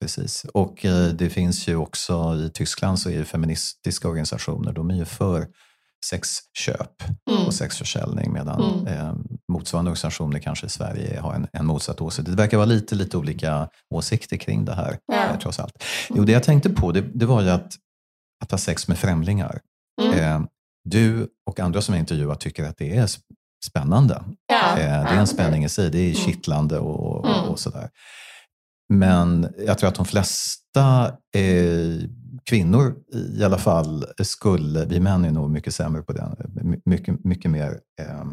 precis. 0.00 0.44
Och 0.44 0.84
eh, 0.84 1.06
det 1.06 1.30
finns 1.30 1.68
ju 1.68 1.76
också 1.76 2.34
i 2.34 2.50
Tyskland 2.54 2.98
så 2.98 3.10
är 3.10 3.18
det 3.18 3.24
feministiska 3.24 4.08
organisationer, 4.08 4.72
de 4.72 4.90
är 4.90 4.94
ju 4.94 5.04
för 5.04 5.46
sexköp 6.10 7.02
Mm. 7.30 7.46
och 7.46 7.54
sexförsäljning 7.54 8.32
medan 8.32 8.62
Mm. 8.62 8.86
eh, 8.86 9.14
motsvarande 9.52 9.90
organisationer 9.90 10.38
kanske 10.38 10.66
i 10.66 10.68
Sverige 10.68 11.20
har 11.20 11.34
en, 11.34 11.46
en 11.52 11.66
motsatt 11.66 12.00
åsikt. 12.00 12.26
Det 12.28 12.34
verkar 12.36 12.56
vara 12.56 12.66
lite, 12.66 12.94
lite 12.94 13.16
olika 13.16 13.68
åsikter 13.94 14.36
kring 14.36 14.64
det 14.64 14.74
här 14.74 14.98
Ja. 15.06 15.24
eh, 15.24 15.38
trots 15.38 15.60
allt. 15.60 15.84
Jo, 16.10 16.24
det 16.24 16.32
jag 16.32 16.42
tänkte 16.42 16.70
på 16.70 16.92
det, 16.92 17.00
det 17.14 17.26
var 17.26 17.42
ju 17.42 17.50
att, 17.50 17.72
att 18.44 18.50
ha 18.50 18.58
sex 18.58 18.88
med 18.88 18.98
främlingar. 18.98 19.60
Mm. 20.02 20.18
Eh, 20.18 20.46
du 20.84 21.28
och 21.50 21.60
andra 21.60 21.80
som 21.82 21.94
jag 21.94 22.00
intervjuat 22.02 22.40
tycker 22.40 22.64
att 22.64 22.76
det 22.76 22.96
är 22.96 23.06
sp- 23.06 23.20
spännande. 23.66 24.24
Ja, 24.46 24.78
Eh, 24.78 25.02
det 25.02 25.08
är 25.10 25.16
en 25.18 25.26
spänning 25.26 25.64
i 25.64 25.68
sig, 25.68 25.90
det 25.90 25.98
är 25.98 26.10
Mm. 26.10 26.14
kittlande 26.26 26.78
och, 26.78 27.00
och, 27.18 27.26
Mm. 27.28 27.40
och 27.50 27.58
sådär. 27.60 27.88
Men 28.88 29.48
jag 29.58 29.78
tror 29.78 29.88
att 29.88 29.94
de 29.94 30.04
flesta 30.04 31.06
eh, 31.34 32.08
kvinnor 32.48 32.94
i 33.38 33.44
alla 33.44 33.58
fall 33.58 34.04
skulle, 34.22 34.84
vi 34.84 35.00
män 35.00 35.24
är 35.24 35.30
nog 35.30 35.50
mycket 35.50 35.74
sämre 35.74 36.02
på 36.02 36.12
det, 36.12 36.36
My- 36.62 36.80
mycket, 36.84 37.24
mycket 37.24 37.50
mer 37.50 37.70
eh, 38.00 38.24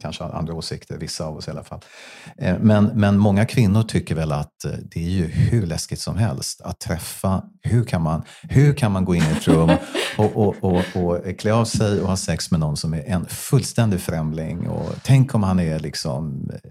kanske 0.00 0.24
andra 0.24 0.54
åsikter, 0.54 0.98
vissa 0.98 1.24
av 1.24 1.36
oss 1.36 1.48
i 1.48 1.50
alla 1.50 1.64
fall. 1.64 1.80
Eh, 2.38 2.58
Men, 2.60 2.84
men 2.84 3.18
många 3.18 3.44
kvinnor 3.44 3.82
tycker 3.82 4.14
väl 4.14 4.32
att 4.32 4.64
eh, 4.64 4.70
det 4.90 5.00
är 5.06 5.10
ju 5.10 5.26
hur 5.26 5.66
läskigt 5.66 6.00
som 6.00 6.16
helst 6.16 6.60
att 6.60 6.80
träffa, 6.80 7.42
hur 7.62 7.84
kan 7.84 8.02
man, 8.02 8.22
hur 8.42 8.74
kan 8.74 8.92
man 8.92 9.04
gå 9.04 9.14
in 9.14 9.22
i 9.22 9.30
ett 9.36 9.48
rum 9.48 9.70
och, 10.18 10.36
och, 10.36 10.54
och, 10.64 10.82
och 10.94 11.38
klä 11.38 11.52
av 11.52 11.64
sig 11.64 12.00
och 12.00 12.08
ha 12.08 12.16
sex 12.16 12.50
med 12.50 12.60
någon 12.60 12.76
som 12.76 12.94
är 12.94 13.02
en 13.06 13.26
fullständig 13.26 14.00
främling 14.00 14.68
och 14.68 14.92
tänk 15.02 15.34
om 15.34 15.42
han 15.42 15.60
är 15.60 15.78
liksom 15.78 16.50
eh, 16.54 16.70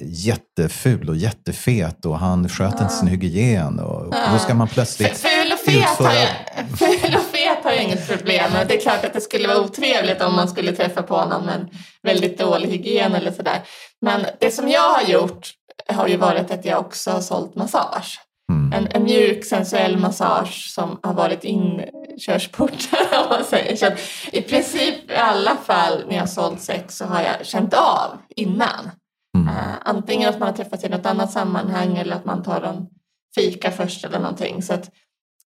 jätteful 0.00 1.08
och 1.08 1.16
jättefet 1.16 2.04
och 2.04 2.18
han 2.18 2.48
sköter 2.48 2.82
inte 2.82 2.94
sin 2.94 3.08
hygien 3.08 3.80
och 3.80 4.14
då 4.32 4.38
ska 4.38 4.54
man 4.54 4.68
plötsligt 4.68 5.18
Ful 5.18 5.52
och 5.52 5.58
fet 5.58 5.84
har 5.84 6.12
jag, 6.14 6.28
utföra- 6.70 6.76
ful 6.76 7.14
och 7.16 7.22
fet 7.22 7.58
har 7.64 7.72
jag 7.72 7.82
inget 7.84 8.08
problem 8.08 8.52
med. 8.52 8.68
Det 8.68 8.76
är 8.76 8.80
klart 8.80 9.04
att 9.04 9.12
det 9.12 9.20
skulle 9.20 9.48
vara 9.48 9.60
otrevligt 9.60 10.22
om 10.22 10.34
man 10.34 10.48
skulle 10.48 10.72
träffa 10.72 11.02
på 11.02 11.24
någon 11.24 11.46
med 11.46 11.54
en 11.54 11.68
väldigt 12.02 12.38
dålig 12.38 12.68
hygien 12.68 13.14
eller 13.14 13.32
sådär. 13.32 13.62
Men 14.00 14.26
det 14.40 14.50
som 14.50 14.68
jag 14.68 14.88
har 14.92 15.02
gjort 15.02 15.50
har 15.88 16.08
ju 16.08 16.16
varit 16.16 16.50
att 16.50 16.64
jag 16.64 16.80
också 16.80 17.10
har 17.10 17.20
sålt 17.20 17.54
massage. 17.54 18.20
Mm. 18.52 18.72
En, 18.72 18.88
en 18.92 19.04
mjuk 19.04 19.44
sensuell 19.44 19.96
massage 19.96 20.70
som 20.74 20.98
har 21.02 21.14
varit 21.14 21.44
inkörsporten 21.44 22.98
om 23.22 23.28
man 23.30 23.44
säger. 23.44 23.76
Så 23.76 23.86
att 23.86 23.98
I 24.32 24.42
princip 24.42 25.10
i 25.10 25.14
alla 25.16 25.56
fall 25.56 26.04
när 26.08 26.14
jag 26.14 26.22
har 26.22 26.26
sålt 26.26 26.60
sex 26.60 26.96
så 26.96 27.04
har 27.04 27.22
jag 27.22 27.46
känt 27.46 27.74
av 27.74 28.18
innan. 28.36 28.90
Mm. 29.36 29.48
Eh, 29.48 29.74
antingen 29.82 30.28
att 30.28 30.38
man 30.38 30.48
har 30.48 30.56
träffats 30.56 30.84
i 30.84 30.88
något 30.88 31.06
annat 31.06 31.32
sammanhang 31.32 31.96
eller 31.96 32.16
att 32.16 32.24
man 32.24 32.42
tar 32.42 32.62
en 32.62 32.86
fika 33.34 33.70
först 33.70 34.04
eller 34.04 34.18
någonting. 34.18 34.62
Så, 34.62 34.74
att, 34.74 34.90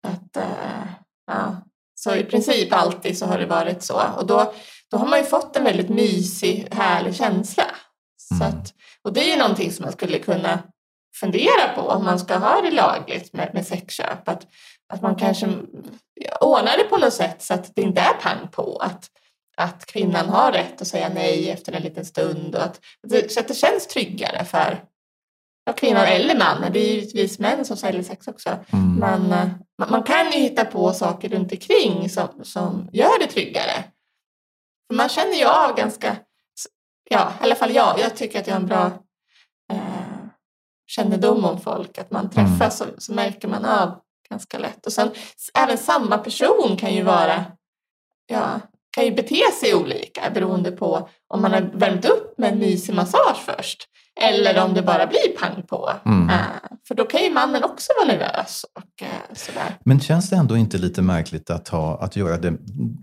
att, 0.07 0.37
eh, 0.37 0.87
ja. 1.27 1.57
så 1.95 2.15
i 2.15 2.25
princip 2.25 2.73
alltid 2.73 3.19
så 3.19 3.27
har 3.27 3.39
det 3.39 3.47
varit 3.47 3.83
så. 3.83 4.03
Och 4.17 4.27
då, 4.27 4.55
då 4.91 4.97
har 4.97 5.07
man 5.07 5.19
ju 5.19 5.25
fått 5.25 5.57
en 5.57 5.65
väldigt 5.65 5.89
mysig, 5.89 6.69
härlig 6.71 7.15
känsla. 7.15 7.65
Så 8.17 8.45
Mm. 8.45 8.49
att, 8.49 8.75
och 9.03 9.13
det 9.13 9.21
är 9.21 9.33
ju 9.33 9.39
någonting 9.39 9.73
som 9.73 9.83
man 9.83 9.93
skulle 9.93 10.19
kunna 10.19 10.59
fundera 11.21 11.69
på 11.75 11.81
om 11.81 12.05
man 12.05 12.19
ska 12.19 12.37
ha 12.37 12.61
det 12.61 12.71
lagligt 12.71 13.33
med, 13.33 13.51
med 13.55 13.67
sexköp. 13.67 14.29
Att, 14.29 14.47
att 14.93 15.03
man 15.03 15.15
kanske 15.15 15.47
ordnar 16.41 16.77
det 16.77 16.85
på 16.85 16.97
något 16.97 17.13
sätt 17.13 17.43
så 17.43 17.55
att 17.55 17.77
det 17.77 17.83
inte 17.83 18.01
är 18.01 18.15
pang 18.15 18.49
på. 18.53 18.77
Att, 18.77 19.11
att 19.61 19.87
kvinnan 19.87 20.29
har 20.29 20.53
rätt 20.53 20.83
att 20.83 20.89
säga 20.89 21.09
nej 21.15 21.51
efter 21.51 21.73
en 21.73 21.83
liten 21.83 22.05
stund. 22.05 22.55
Och 22.55 22.63
att, 22.63 22.81
så 23.29 23.41
att 23.41 23.49
det 23.49 23.55
känns 23.55 23.87
tryggare 23.87 24.45
för 24.45 24.85
ja, 25.65 25.73
kvinnan 25.73 26.05
eller 26.07 26.39
mannen. 26.39 26.73
Det 26.73 26.79
är 26.79 26.95
givetvis 26.95 27.39
män 27.39 27.65
som 27.65 27.77
säljer 27.77 28.03
sex 28.03 28.29
också. 28.29 28.59
Mm. 28.73 28.95
Men 28.95 29.33
eh, 29.33 29.49
man, 29.79 29.91
man 29.91 30.03
kan 30.03 30.33
ju 30.33 30.39
hitta 30.39 30.65
på 30.65 30.93
saker 30.93 31.29
runt 31.29 31.53
omkring 31.53 32.11
som, 32.11 32.29
som 32.43 32.89
gör 32.93 33.19
det 33.19 33.27
tryggare. 33.27 33.85
För 34.87 34.95
man 34.95 35.09
känner 35.09 35.35
ju 35.35 35.45
av 35.45 35.77
ganska, 35.77 36.17
ja 37.11 37.33
i 37.41 37.45
alla 37.45 37.55
fall 37.55 37.75
jag, 37.75 37.99
jag 38.01 38.17
tycker 38.17 38.41
att 38.41 38.47
jag 38.47 38.55
har 38.55 38.61
en 38.61 38.67
bra 38.67 38.87
eh, 39.73 40.27
kännedom 40.87 41.45
om 41.45 41.61
folk. 41.61 41.99
Att 41.99 42.11
man 42.11 42.31
träffas 42.31 42.79
så, 42.79 42.85
så 42.99 43.13
märker 43.13 43.49
man 43.49 43.65
av 43.65 44.01
ganska 44.31 44.59
lätt. 44.59 44.87
Och 44.87 44.93
sen 44.93 45.11
även 45.55 45.79
samma 45.79 46.19
person 46.19 46.77
kan 46.77 46.95
ju 46.95 47.03
vara, 47.03 47.45
ja, 48.27 48.61
kan 48.91 49.05
ju 49.05 49.15
bete 49.15 49.43
sig 49.61 49.75
olika 49.75 50.31
beroende 50.35 50.71
på 50.73 51.09
om 51.29 51.43
man 51.43 51.53
har 51.53 51.61
värmt 51.61 52.05
upp 52.05 52.39
med 52.39 52.53
en 52.53 52.59
mysig 52.59 52.95
massage 52.95 53.43
först. 53.47 53.87
Eller 54.21 54.65
om 54.65 54.75
det 54.75 54.83
bara 54.83 55.07
blir 55.07 55.37
pang 55.39 55.63
på. 55.63 55.91
Mm. 56.07 56.31
Eh, 56.31 56.37
för 56.89 56.95
då 56.95 57.05
kan 57.05 57.23
ju 57.23 57.31
mannen 57.31 57.65
också 57.65 57.93
vara 57.99 58.17
nervös 58.17 58.65
och 58.75 59.03
eh, 59.03 59.35
sådär. 59.35 59.79
Men 59.85 60.01
känns 60.01 60.31
det 60.31 60.37
ändå 60.37 60.57
inte 60.57 60.79
lite 60.79 61.03
märkligt 61.03 61.51
att, 61.51 61.69
ha, 61.69 61.99
att 61.99 62.17
göra 62.17 62.37
det, 62.37 62.59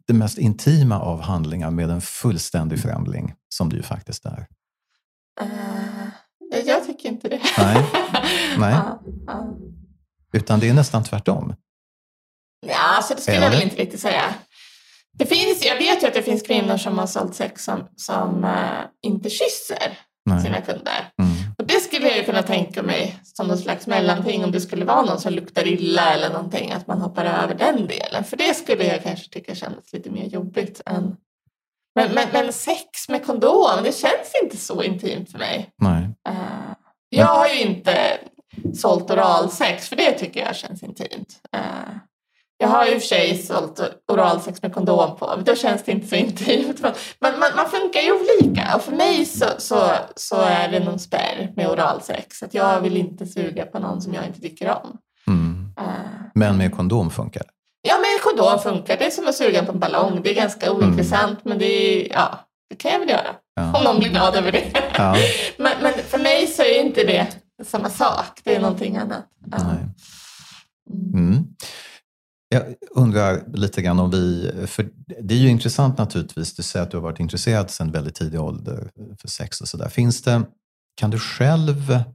det 0.08 0.14
mest 0.14 0.38
intima 0.38 1.00
av 1.00 1.22
handlingar 1.22 1.72
med 1.72 1.90
en 1.90 2.02
fullständig 2.02 2.80
främling, 2.80 3.34
som 3.50 3.70
det 3.70 3.76
ju 3.76 3.84
faktiskt 3.84 4.26
är? 4.26 4.48
Eh, 5.42 6.60
jag 6.66 6.86
tycker 6.86 7.10
inte 7.10 7.30
det. 7.30 7.42
Nej. 7.58 7.86
Nej. 8.58 8.74
Ja, 8.74 9.02
ja. 9.28 9.48
Utan 10.34 10.60
det 10.60 10.70
är 10.70 10.74
nästan 10.74 11.04
tvärtom. 11.04 11.56
Ja, 12.68 12.96
alltså 12.96 13.16
det 13.16 13.22
skulle 13.22 13.38
Är 13.38 13.42
jag 13.42 13.50
väl 13.50 13.62
inte 13.62 13.76
riktigt 13.76 14.00
säga. 14.00 14.24
Det 15.18 15.26
finns, 15.26 15.66
jag 15.66 15.78
vet 15.78 16.04
ju 16.04 16.08
att 16.08 16.14
det 16.14 16.22
finns 16.22 16.42
kvinnor 16.42 16.78
som 16.78 17.00
har 17.00 17.08
sålt 17.08 17.36
sex 17.36 17.64
som, 17.64 17.88
som 17.96 18.44
eh, 18.44 18.86
inte 19.02 19.30
kysser 19.30 19.98
sina 20.28 20.50
Nej. 20.50 20.64
kunder. 20.66 21.12
Mm. 21.22 21.32
Och 21.58 21.66
det 21.66 21.80
skulle 21.80 22.08
jag 22.08 22.18
ju 22.18 22.24
kunna 22.24 22.44
tänka 22.44 22.84
mig 22.84 23.20
som 23.24 23.48
någon 23.48 23.58
slags 23.58 23.88
mellanting 23.88 24.44
om 24.44 24.52
det 24.52 24.62
skulle 24.62 24.86
vara 24.86 25.02
någon 25.02 25.20
som 25.20 25.34
luktar 25.34 25.68
illa 25.68 26.14
eller 26.14 26.30
någonting, 26.30 26.72
att 26.72 26.88
man 26.88 27.02
hoppar 27.02 27.26
över 27.26 27.56
den 27.56 27.88
delen. 27.88 28.24
För 28.24 28.38
det 28.38 28.54
skulle 28.54 28.84
jag 28.84 29.04
kanske 29.04 29.30
tycka 29.30 29.56
kändes 29.56 29.94
lite 29.94 30.10
mer 30.10 30.26
jobbigt 30.26 30.82
än... 30.86 31.16
Men, 31.96 32.14
men, 32.14 32.28
men 32.34 32.54
sex 32.54 33.10
med 33.10 33.26
kondom, 33.26 33.84
det 33.84 33.96
känns 33.96 34.34
inte 34.44 34.58
så 34.58 34.84
intimt 34.84 35.32
för 35.32 35.40
mig. 35.40 35.70
Nej. 35.82 36.10
Eh, 36.30 36.74
jag 37.10 37.26
har 37.26 37.48
ju 37.48 37.62
inte 37.62 38.18
sålt 38.74 39.12
oralsex, 39.12 39.90
för 39.90 39.96
det 39.96 40.12
tycker 40.12 40.46
jag 40.46 40.56
känns 40.56 40.84
intimt. 40.84 41.42
Eh, 41.54 41.98
jag 42.58 42.68
har 42.68 42.86
ju 42.86 42.92
i 42.94 42.98
och 42.98 43.02
för 43.02 43.08
sig 43.08 43.38
sålt 43.38 43.82
oralsex 44.12 44.62
med 44.62 44.74
kondom 44.74 45.18
på, 45.18 45.34
men 45.36 45.46
då 45.46 45.56
känns 45.56 45.84
det 45.84 45.92
inte 45.92 46.08
så 46.08 46.16
intimt. 46.26 46.80
Men 46.82 46.92
man, 47.22 47.40
man, 47.40 47.50
man 47.56 47.70
funkar 47.70 48.02
ju 48.02 48.12
olika 48.12 48.76
och 48.76 48.82
för 48.82 48.92
mig 48.92 49.26
så, 49.26 49.46
så, 49.58 49.90
så 50.16 50.42
är 50.42 50.68
det 50.72 50.80
någon 50.80 51.00
spärr 51.00 51.54
med 51.56 51.70
oralsex. 51.70 52.44
Att 52.44 52.54
jag 52.54 52.82
vill 52.82 52.98
inte 52.98 53.26
suga 53.26 53.66
på 53.66 53.80
någon 53.80 54.02
som 54.02 54.14
jag 54.14 54.26
inte 54.26 54.42
tycker 54.42 54.70
om. 54.70 54.98
Mm. 55.28 55.74
Eh, 55.78 55.84
Men 56.34 56.58
med 56.58 56.76
kondom 56.76 57.10
funkar 57.12 57.40
det? 57.40 57.50
ja, 57.90 57.96
men 57.98 58.20
kondom 58.24 58.60
funkar. 58.60 58.98
Det 58.98 59.06
är 59.06 59.12
som 59.12 59.28
att 59.28 59.36
suga 59.36 59.66
på 59.66 59.72
en 59.72 59.80
ballong. 59.80 60.22
Det 60.24 60.30
är 60.30 60.36
ganska 60.36 60.72
ointressant, 60.72 61.46
men 61.46 61.60
det, 61.60 61.66
är, 61.66 62.14
ja, 62.14 62.40
det 62.70 62.76
kan 62.76 62.92
jag 62.92 63.00
väl 63.00 63.10
göra. 63.10 63.30
Om 63.60 63.72
Ja. 63.74 63.82
någon 63.84 64.00
blir 64.00 64.10
glad 64.10 64.36
över 64.36 64.52
det. 64.52 64.72
Ja. 64.98 65.16
Men, 65.58 65.72
men 65.82 65.94
för 65.94 66.18
mig 66.18 66.48
så 66.48 66.62
är 66.62 66.80
inte 66.82 67.04
det 67.04 67.28
samma 67.66 67.90
sak. 67.90 68.42
Det 68.44 68.56
är 68.56 68.60
någonting 68.62 68.98
annat. 68.98 69.26
Ja. 69.52 69.58
Nej. 69.58 69.86
Mm. 71.14 71.44
Jag 72.50 72.76
undrar 72.92 73.44
lite 73.54 73.82
grann 73.82 74.00
om 74.00 74.12
vi, 74.12 74.52
för 74.68 74.90
det 75.22 75.34
är 75.34 75.40
ju 75.40 75.50
intressant 75.50 75.98
naturligtvis, 75.98 76.56
du 76.56 76.64
säger 76.64 76.84
att 76.84 76.92
du 76.92 76.98
har 76.98 77.02
varit 77.02 77.20
intresserad 77.20 77.72
sedan 77.72 77.92
väldigt 77.92 78.16
tidig 78.16 78.42
ålder 78.42 78.92
för 79.22 79.28
sex 79.28 79.62
och 79.62 79.68
sådär. 79.68 79.90
Finns 79.90 80.22
det, 80.22 80.44
kan 81.00 81.10
du 81.12 81.20
själv, 81.20 81.92
eh, 81.92 82.06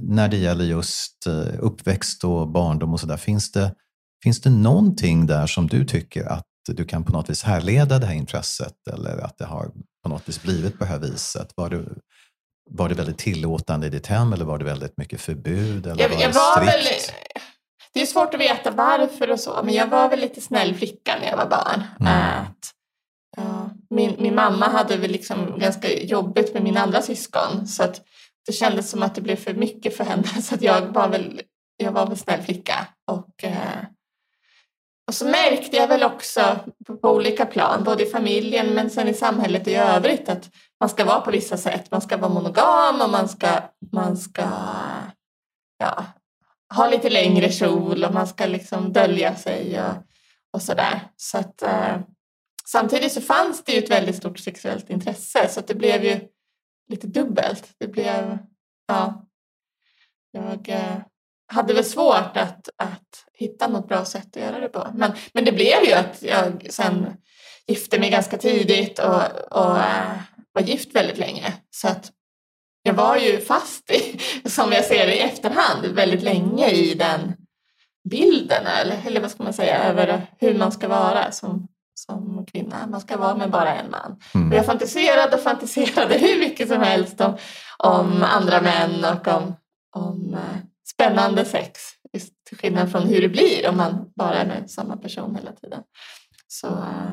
när 0.00 0.28
det 0.28 0.36
gäller 0.36 0.64
just 0.64 1.26
eh, 1.26 1.54
uppväxt 1.58 2.24
och 2.24 2.48
barndom 2.48 2.92
och 2.92 3.00
sådär, 3.00 3.16
finns 3.16 3.52
det, 3.52 3.74
finns 4.22 4.40
det 4.40 4.50
någonting 4.50 5.26
där 5.26 5.46
som 5.46 5.66
du 5.66 5.84
tycker 5.84 6.24
att 6.24 6.44
du 6.68 6.84
kan 6.84 7.04
på 7.04 7.12
något 7.12 7.30
vis 7.30 7.42
härleda 7.42 7.98
det 7.98 8.06
här 8.06 8.14
intresset 8.14 8.88
eller 8.92 9.18
att 9.18 9.38
det 9.38 9.44
har 9.44 9.70
på 10.02 10.08
något 10.08 10.28
vis 10.28 10.42
blivit 10.42 10.78
på 10.78 10.84
det 10.84 10.90
här 10.90 10.98
viset? 10.98 11.52
Var 11.56 11.70
det, 11.70 11.84
var 12.70 12.88
det 12.88 12.94
väldigt 12.94 13.18
tillåtande 13.18 13.86
i 13.86 13.90
ditt 13.90 14.06
hem 14.06 14.32
eller 14.32 14.44
var 14.44 14.58
det 14.58 14.64
väldigt 14.64 14.96
mycket 14.98 15.20
förbud? 15.20 15.86
Eller 15.86 16.02
Jag, 16.02 16.08
var 16.08 16.20
jag 16.22 16.30
det 16.30 16.38
var 16.38 16.70
strikt? 16.72 17.12
väl, 17.14 17.20
det 17.94 18.02
är 18.02 18.06
svårt 18.06 18.34
att 18.34 18.40
veta 18.40 18.70
varför 18.70 19.30
och 19.30 19.40
så, 19.40 19.60
men 19.64 19.74
jag 19.74 19.86
var 19.86 20.08
väl 20.08 20.20
lite 20.20 20.40
snäll 20.40 20.74
flicka 20.74 21.16
när 21.20 21.28
jag 21.28 21.36
var 21.36 21.46
barn. 21.46 21.82
Mm. 22.00 22.12
Att, 22.12 22.72
ja, 23.36 23.70
min, 23.90 24.16
min 24.18 24.34
mamma 24.34 24.68
hade 24.68 24.96
väl 24.96 25.10
liksom 25.10 25.58
ganska 25.58 25.92
jobbigt 25.92 26.54
med 26.54 26.62
mina 26.62 26.80
andra 26.80 27.02
syskon 27.02 27.66
så 27.66 27.82
att 27.82 28.00
det 28.46 28.52
kändes 28.52 28.90
som 28.90 29.02
att 29.02 29.14
det 29.14 29.20
blev 29.20 29.36
för 29.36 29.54
mycket 29.54 29.96
för 29.96 30.04
henne 30.04 30.26
så 30.42 30.54
att 30.54 30.62
jag 30.62 30.80
var 30.80 31.08
väl, 31.08 31.42
jag 31.76 31.92
var 31.92 32.06
väl 32.06 32.16
snäll 32.16 32.42
flicka. 32.42 32.86
Och, 33.10 33.44
eh, 33.44 33.84
och 35.08 35.14
så 35.14 35.24
märkte 35.24 35.76
jag 35.76 35.88
väl 35.88 36.02
också 36.02 36.56
på, 36.86 36.96
på 36.96 37.10
olika 37.10 37.46
plan, 37.46 37.84
både 37.84 38.02
i 38.02 38.10
familjen 38.10 38.66
men 38.74 38.90
sen 38.90 39.08
i 39.08 39.14
samhället 39.14 39.68
i 39.68 39.74
övrigt 39.74 40.28
att 40.28 40.50
man 40.80 40.88
ska 40.88 41.04
vara 41.04 41.20
på 41.20 41.30
vissa 41.30 41.56
sätt. 41.56 41.90
Man 41.90 42.00
ska 42.00 42.16
vara 42.16 42.32
monogam 42.32 43.00
och 43.00 43.10
man 43.10 43.28
ska, 43.28 43.48
man 43.92 44.16
ska 44.16 44.48
ja, 45.78 46.04
ha 46.76 46.90
lite 46.90 47.10
längre 47.10 47.50
kjol 47.52 48.04
och 48.04 48.14
man 48.14 48.26
ska 48.26 48.46
liksom 48.46 48.92
dölja 48.92 49.36
sig 49.36 49.80
och, 49.80 49.94
och 50.52 50.62
sådär. 50.62 51.00
Så 51.16 51.38
att, 51.38 51.62
eh, 51.62 51.96
samtidigt 52.66 53.12
så 53.12 53.20
fanns 53.20 53.64
det 53.64 53.72
ju 53.72 53.78
ett 53.78 53.90
väldigt 53.90 54.16
stort 54.16 54.38
sexuellt 54.38 54.90
intresse 54.90 55.48
så 55.48 55.60
att 55.60 55.66
det 55.66 55.74
blev 55.74 56.04
ju 56.04 56.20
lite 56.88 57.06
dubbelt. 57.06 57.74
Det 57.78 57.86
blev, 57.86 58.38
ja, 58.86 59.26
jag 60.32 60.68
eh, 60.68 60.96
hade 61.46 61.74
väl 61.74 61.84
svårt 61.84 62.36
att, 62.36 62.68
att 62.76 63.24
hitta 63.32 63.68
något 63.68 63.88
bra 63.88 64.04
sätt 64.04 64.36
att 64.36 64.42
göra 64.42 64.60
det 64.60 64.68
på. 64.68 64.88
Men, 64.94 65.12
men 65.32 65.44
det 65.44 65.52
blev 65.52 65.84
ju 65.84 65.92
att 65.92 66.22
jag 66.22 66.66
sen 66.70 67.16
gifte 67.66 67.98
mig 67.98 68.10
ganska 68.10 68.38
tidigt 68.38 68.98
och, 68.98 69.22
och 69.50 69.78
eh, 69.78 70.20
var 70.52 70.62
gift 70.62 70.94
väldigt 70.94 71.18
länge. 71.18 71.52
Så 71.70 71.88
att 71.88 72.12
jag 72.86 72.94
var 72.94 73.16
ju 73.16 73.40
fast 73.40 73.90
i, 73.90 74.18
som 74.48 74.72
jag 74.72 74.84
ser 74.84 75.06
det 75.06 75.16
i 75.16 75.20
efterhand, 75.20 75.86
väldigt 75.86 76.22
länge 76.22 76.70
i 76.70 76.94
den 76.94 77.32
bilden, 78.10 78.66
eller, 78.66 79.00
eller 79.06 79.20
vad 79.20 79.30
ska 79.30 79.42
man 79.42 79.52
säga, 79.52 79.84
över 79.84 80.26
hur 80.38 80.58
man 80.58 80.72
ska 80.72 80.88
vara 80.88 81.32
som, 81.32 81.68
som 81.94 82.46
kvinna. 82.46 82.86
Man 82.86 83.00
ska 83.00 83.16
vara 83.16 83.36
med 83.36 83.50
bara 83.50 83.74
en 83.74 83.90
man. 83.90 84.20
Mm. 84.34 84.48
Och 84.50 84.56
jag 84.56 84.66
fantiserade 84.66 85.36
och 85.36 85.42
fantiserade 85.42 86.18
hur 86.18 86.38
mycket 86.38 86.68
som 86.68 86.82
helst 86.82 87.20
om, 87.20 87.36
om 87.78 88.22
andra 88.22 88.60
män 88.60 89.04
och 89.04 89.28
om, 89.28 89.56
om 89.96 90.34
eh, 90.34 90.58
spännande 90.86 91.44
sex. 91.44 91.80
Just 92.12 92.44
till 92.48 92.58
skillnad 92.58 92.90
från 92.90 93.06
hur 93.06 93.20
det 93.22 93.28
blir 93.28 93.68
om 93.68 93.76
man 93.76 94.12
bara 94.16 94.34
är 94.34 94.46
med 94.46 94.70
samma 94.70 94.96
person 94.96 95.34
hela 95.34 95.52
tiden. 95.52 95.80
Så, 96.48 96.66
eh, 96.66 97.12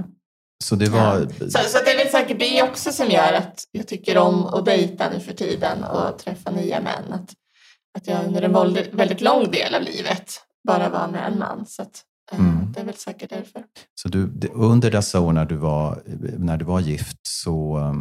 Så 0.61 0.75
det 0.75 0.89
var... 0.89 1.27
så, 1.39 1.59
så 1.59 1.77
det 1.85 1.91
är 1.91 1.97
väl 1.97 2.07
säkert 2.07 2.39
det 2.39 2.63
också 2.63 2.91
som 2.91 3.09
gör 3.09 3.33
att 3.33 3.63
jag 3.71 3.87
tycker 3.87 4.17
om 4.17 4.45
att 4.45 4.65
dejta 4.65 5.09
nu 5.09 5.19
för 5.19 5.33
tiden 5.33 5.83
och 5.83 6.19
träffa 6.19 6.51
nya 6.51 6.81
män. 6.81 7.13
Att, 7.13 7.29
att 7.97 8.07
jag 8.07 8.25
under 8.25 8.41
en 8.41 8.53
väldigt, 8.97 9.21
lång 9.21 9.51
del 9.51 9.75
av 9.75 9.81
livet 9.81 10.31
bara 10.67 10.89
var 10.89 11.07
med 11.07 11.27
en 11.31 11.39
man. 11.39 11.65
Så 11.65 11.81
att, 11.81 12.01
eh, 12.31 12.39
Mm. 12.39 12.71
det 12.73 12.79
är 12.79 12.85
väl 12.85 12.95
säkert 12.95 13.29
därför. 13.29 13.63
Så 13.95 14.07
du, 14.09 14.31
under 14.53 14.91
dessa 14.91 15.19
år 15.19 15.33
när 15.33 15.45
du 15.45 15.55
var, 15.55 16.03
när 16.37 16.57
du 16.57 16.65
var 16.65 16.79
gift 16.79 17.17
så 17.23 17.77
eh, 17.79 17.93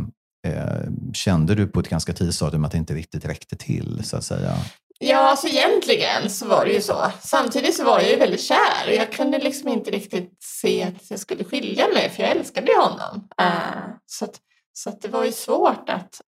kände 1.14 1.54
du 1.54 1.66
på 1.66 1.80
ett 1.80 1.88
ganska 1.88 2.12
tidigt 2.12 2.34
stadium 2.34 2.64
att 2.64 2.72
det 2.72 2.78
inte 2.78 2.94
riktigt 2.94 3.24
räckte 3.24 3.56
till, 3.56 4.00
så 4.04 4.16
att 4.16 4.24
säga? 4.24 4.56
Ja, 5.02 5.18
alltså 5.18 5.46
egentligen 5.46 6.30
så 6.30 6.46
var 6.46 6.64
det 6.64 6.72
ju 6.72 6.80
så. 6.80 7.12
Samtidigt 7.20 7.76
så 7.76 7.84
var 7.84 8.00
jag 8.00 8.10
ju 8.10 8.16
väldigt 8.16 8.42
kär 8.42 8.90
jag 8.96 9.12
kunde 9.12 9.38
liksom 9.38 9.68
inte 9.68 9.90
riktigt 9.90 10.36
se 10.42 10.82
att 10.82 11.10
jag 11.10 11.20
skulle 11.20 11.44
skilja 11.44 11.88
mig 11.88 12.10
för 12.10 12.22
jag 12.22 12.32
älskade 12.32 12.72
ju 12.72 12.78
honom. 12.78 13.28
Eh, 13.40 13.90
så 14.06 14.24
att, 14.24 14.36
så 14.72 14.90
att 14.90 15.02
det 15.02 15.08
var 15.08 15.24
ju 15.24 15.32
svårt 15.32 15.88
att, 15.88 16.20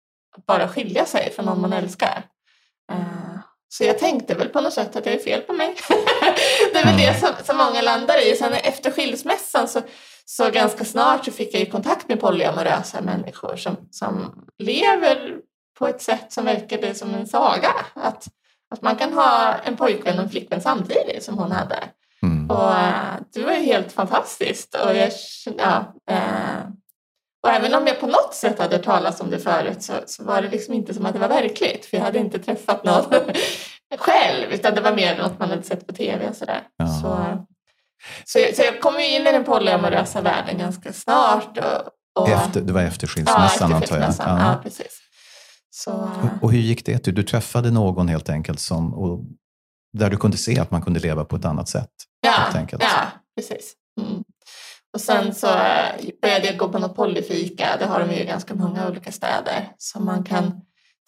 bara 0.47 0.69
skilja 0.69 1.07
sig 1.07 1.33
från 1.33 1.45
någon 1.45 1.61
man 1.61 1.73
älskar. 1.73 2.25
Eh, 2.93 3.39
så 3.69 3.85
jag 3.85 3.99
tänkte 3.99 4.35
väl 4.35 4.49
på 4.49 4.61
något 4.61 4.73
sätt 4.73 4.97
att 4.97 5.05
det 5.05 5.15
är 5.15 5.19
fel 5.19 5.41
på 5.41 5.53
mig. 5.53 5.77
det 6.73 6.79
är 6.79 6.85
väl 6.85 6.97
det 6.97 7.21
som, 7.21 7.29
som 7.45 7.57
många 7.57 7.83
landar 7.83 8.27
i. 8.27 8.37
Sen 8.37 8.53
efter 8.53 8.91
skilsmässan 8.91 9.69
så, 9.69 9.83
så 10.25 10.51
ganska 10.51 10.85
snart 10.85 11.25
så 11.25 11.33
fick 11.33 11.55
jag 11.55 11.61
ju 11.61 11.71
kontakt 11.71 12.09
med 12.09 12.21
polyamorösa 12.21 13.01
människor 13.01 13.57
som, 13.57 13.77
som 13.91 14.45
lever 14.59 15.37
på 15.79 15.87
ett 15.87 16.03
sätt 16.03 16.33
som 16.33 16.45
verkade 16.45 16.95
som 16.95 17.15
en 17.15 17.27
saga. 17.27 17.73
Att, 17.95 18.29
att 18.71 18.83
man 18.83 18.97
kan 18.97 19.13
ha 19.13 19.55
en 19.55 19.77
pojkvän 19.77 20.19
och 20.19 20.25
en 20.25 20.31
flickvän 20.31 20.61
samtidigt 20.61 21.23
som 21.23 21.39
hon 21.39 21.53
hade. 21.53 21.79
Mm. 22.23 22.51
Och 22.51 22.73
eh, 22.75 23.15
det 23.33 23.43
var 23.43 23.53
ju 23.53 23.63
helt 23.63 23.93
fantastiskt. 23.93 24.75
Och, 24.75 24.97
jag, 24.97 25.11
ja, 25.59 25.95
eh, 26.11 26.69
och 27.43 27.51
även 27.51 27.75
om 27.75 27.87
jag 27.87 28.01
på 28.01 28.07
något 28.07 28.35
sätt 28.35 28.59
hade 28.59 28.79
talas 28.79 29.21
om 29.21 29.31
det 29.31 29.39
förut 29.39 29.83
så, 29.83 29.93
så 30.07 30.25
var 30.25 30.43
det 30.43 30.49
liksom 30.49 30.75
inte 30.75 30.95
som 30.95 31.07
att 31.07 31.13
det 31.13 31.19
var 31.19 31.29
verkligt. 31.29 31.87
För 31.87 31.97
jag 31.97 32.05
hade 32.05 32.19
inte 32.19 32.39
träffat 32.39 32.85
någon 32.85 33.05
själv. 33.99 34.53
Utan 34.53 34.75
det 34.75 34.81
var 34.81 34.97
mer 34.97 35.19
något 35.19 35.39
man 35.39 35.51
hade 35.51 35.63
sett 35.63 35.87
på 35.87 35.93
tv 35.93 36.29
och 36.29 36.37
sådär. 36.37 36.63
Ja. 36.77 36.87
Så, 36.87 37.47
så, 38.25 38.39
jag, 38.39 38.57
så 38.57 38.63
jag 38.63 38.81
kom 38.81 38.95
ju 38.95 39.17
in 39.17 39.27
i 39.27 39.33
den 39.33 39.45
polyamorösa 39.45 40.21
världen 40.21 40.59
ganska 40.59 40.93
snart. 40.93 41.59
Och, 41.59 42.23
och, 42.23 42.29
Efter, 42.29 42.61
det 42.61 42.73
var 42.73 42.83
efter 42.83 43.07
ja, 43.07 43.11
skilsmässan, 43.11 43.73
efter 43.73 44.01
antar 44.01 44.27
jag? 44.27 44.39
Ja. 44.39 44.53
Ja, 44.53 44.61
precis. 44.63 45.01
Så, 45.71 45.93
Och, 45.93 46.43
och 46.43 46.53
hur 46.53 46.59
gick 46.59 46.87
det 46.87 46.99
till? 46.99 47.15
Du 47.15 47.23
träffade 47.23 47.71
någon 47.71 48.09
helt 48.09 48.29
enkelt 48.29 48.61
som, 48.61 48.95
och, 48.95 49.25
där 49.93 50.11
du 50.11 50.17
kunde 50.17 50.37
se 50.37 50.59
att 50.59 50.71
man 50.71 50.83
kunde 50.83 51.01
leva 51.01 51.25
på 51.25 51.37
ett 51.37 51.45
annat 51.45 51.69
sätt? 51.69 51.91
Ja, 52.21 52.67
ja 52.81 53.07
precis. 53.37 53.75
Mm. 54.01 54.25
Och 54.93 55.01
sen 55.01 55.35
så 55.35 55.47
eh, 55.47 56.11
började 56.23 56.47
jag 56.47 56.57
gå 56.57 56.69
på 56.69 56.79
något 56.79 56.97
polyfika. 56.97 57.77
Det 57.79 57.87
har 57.87 58.01
de 58.01 58.15
ju 58.15 58.21
i 58.21 58.25
ganska 58.25 58.55
många 58.55 58.89
olika 58.89 59.13
städer. 59.13 59.73
Så 59.79 60.01
man 60.01 60.25
kan 60.25 60.61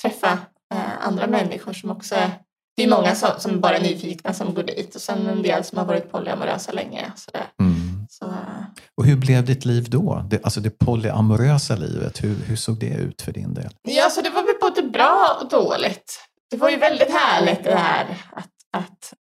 träffa 0.03 0.33
eh, 0.75 1.07
andra 1.07 1.27
människor 1.27 1.73
som 1.73 1.91
också 1.91 2.15
är... 2.15 2.31
Det 2.77 2.83
är 2.85 2.89
många 2.89 3.15
som, 3.15 3.31
som 3.39 3.61
bara 3.61 3.77
är 3.77 3.83
nyfikna 3.83 4.33
som 4.35 4.55
går 4.55 4.63
dit. 4.63 4.95
Och 4.95 5.01
sen 5.01 5.27
en 5.27 5.43
del 5.43 5.65
som 5.65 5.79
har 5.79 5.85
varit 5.85 6.13
polyamorösa 6.13 6.73
länge. 6.73 7.13
Så 7.17 7.31
det, 7.31 7.45
Mm. 7.65 8.07
så, 8.11 8.25
eh, 8.25 8.65
Och 8.97 9.05
hur 9.07 9.17
blev 9.17 9.45
ditt 9.45 9.65
liv 9.65 9.91
då? 9.91 10.25
Det, 10.31 10.45
alltså 10.45 10.61
det 10.61 10.71
polyamorösa 10.79 11.77
livet, 11.77 12.25
hur, 12.25 12.35
hur 12.47 12.57
såg 12.57 12.79
det 12.81 12.87
ut 12.95 13.23
för 13.23 13.33
din 13.33 13.55
del? 13.55 13.71
Ja, 13.83 14.11
så 14.11 14.21
det 14.21 14.31
var 14.31 14.43
väl 14.43 14.55
både 14.61 14.83
bra 14.89 15.39
och 15.41 15.49
dåligt. 15.49 16.21
Det 16.51 16.57
var 16.57 16.71
ju 16.71 16.77
väldigt 16.77 17.11
härligt 17.13 17.65
det 17.65 17.75
här 17.75 18.07
att, 18.33 18.51
att 18.77 19.15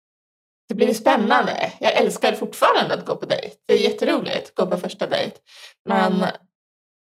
det 0.68 0.74
blev 0.74 0.94
spännande. 0.94 1.72
Jag 1.80 1.92
älskar 1.92 2.32
fortfarande 2.32 2.94
att 2.94 3.06
gå 3.06 3.16
på 3.16 3.26
dejt. 3.26 3.54
Det 3.68 3.74
är 3.74 3.78
jätteroligt 3.78 4.48
att 4.48 4.54
gå 4.54 4.66
på 4.66 4.76
första 4.76 5.06
dejt. 5.06 5.36
Men 5.88 6.24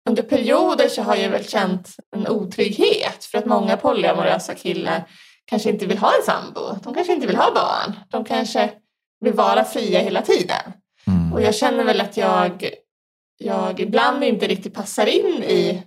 under 0.08 0.22
perioder 0.22 0.88
så 0.88 1.02
har 1.02 1.16
jag 1.16 1.30
väl 1.30 1.44
känt 1.44 1.88
en 2.16 2.28
otrygghet 2.28 3.24
för 3.24 3.38
att 3.38 3.46
många 3.46 3.76
polyamorösa 3.76 4.54
killar 4.54 5.08
kanske 5.46 5.70
inte 5.70 5.86
vill 5.86 5.98
ha 5.98 6.12
en 6.16 6.22
sambo. 6.22 6.60
De 6.82 6.94
kanske 6.94 7.12
inte 7.12 7.26
vill 7.26 7.36
ha 7.36 7.54
barn. 7.54 7.96
De 8.08 8.24
kanske 8.24 8.70
vill 9.20 9.32
vara 9.32 9.64
fria 9.64 10.00
hela 10.00 10.22
tiden. 10.22 10.72
Mm. 11.06 11.32
Och 11.32 11.42
jag 11.42 11.54
känner 11.54 11.84
väl 11.84 12.00
att 12.00 12.16
jag, 12.16 12.70
jag 13.38 13.80
ibland 13.80 14.24
inte 14.24 14.46
riktigt 14.46 14.74
passar 14.74 15.06
in 15.06 15.42
i 15.42 15.82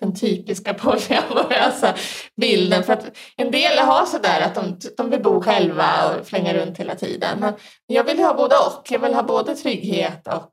den 0.00 0.14
typiska 0.14 0.74
polyamorösa 0.74 1.94
bilden. 2.40 2.84
För 2.84 2.92
att 2.92 3.16
en 3.36 3.50
del 3.50 3.78
har 3.78 4.06
sådär 4.06 4.40
att 4.40 4.54
de, 4.54 4.78
de 4.96 5.10
vill 5.10 5.22
bo 5.22 5.42
själva 5.42 5.86
och 6.08 6.26
flänga 6.26 6.54
runt 6.54 6.78
hela 6.78 6.94
tiden. 6.94 7.40
Men 7.40 7.54
jag 7.86 8.04
vill 8.04 8.18
ha 8.18 8.34
både 8.34 8.54
och. 8.54 8.86
Jag 8.90 8.98
vill 8.98 9.14
ha 9.14 9.22
både 9.22 9.56
trygghet 9.56 10.28
och, 10.28 10.50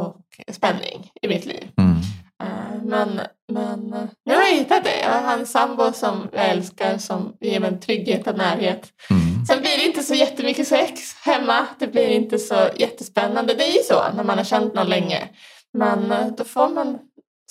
och 0.00 0.54
spänning 0.54 1.10
i 1.22 1.28
mitt 1.28 1.46
liv. 1.46 1.70
Mm. 1.78 1.96
Eh, 2.42 2.82
Men, 2.82 3.20
men 3.52 3.92
eh, 3.92 4.04
nu 4.26 4.34
har 4.34 4.42
jag 4.42 4.50
hittat 4.56 4.84
det. 4.84 5.00
Jag 5.00 5.10
har 5.22 5.32
en 5.38 5.46
sambo 5.46 5.92
som 5.92 6.28
jag 6.32 6.48
älskar 6.50 6.98
som 6.98 7.36
ger 7.40 7.60
mig 7.60 7.68
en 7.68 7.80
trygghet 7.80 8.26
och 8.26 8.36
närhet. 8.38 8.92
Mm. 9.10 9.46
Sen 9.46 9.60
blir 9.60 9.78
det 9.78 9.84
inte 9.86 10.02
så 10.02 10.14
jättemycket 10.14 10.68
sex 10.68 11.14
hemma. 11.14 11.66
Det 11.78 11.86
blir 11.86 12.08
inte 12.08 12.38
så 12.38 12.68
jättespännande. 12.76 13.54
Det 13.54 13.64
är 13.64 13.72
ju 13.72 13.82
så 13.82 14.02
när 14.16 14.24
man 14.24 14.38
har 14.38 14.44
känt 14.44 14.74
någon 14.74 14.88
länge. 14.88 15.28
Men 15.72 16.12
eh, 16.12 16.26
då 16.26 16.44
får 16.44 16.68
man 16.68 16.98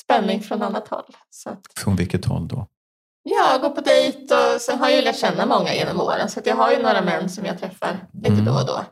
spänning 0.02 0.42
från 0.42 0.62
annat 0.62 0.88
håll. 0.88 1.16
Så 1.30 1.50
att, 1.50 1.60
Från 1.78 1.96
vilket 1.96 2.26
håll 2.26 2.48
då? 2.48 2.68
ja, 3.24 3.58
gå 3.62 3.70
på 3.70 3.82
dejt 3.82 4.36
och 4.36 4.62
sen 4.62 4.80
har 4.80 4.88
jag 4.90 4.96
ju 4.96 5.02
lärt 5.06 5.18
känna 5.20 5.46
många 5.46 5.74
genom 5.76 6.02
åren. 6.02 6.30
Så 6.30 6.40
att 6.40 6.46
jag 6.46 6.56
har 6.56 6.72
ju 6.72 6.82
några 6.82 7.02
män 7.02 7.30
som 7.30 7.46
jag 7.46 7.60
träffar 7.60 7.98
lite 8.14 8.28
Mm. 8.34 8.46
då 8.46 8.52
och 8.52 8.66
då. 8.68 8.86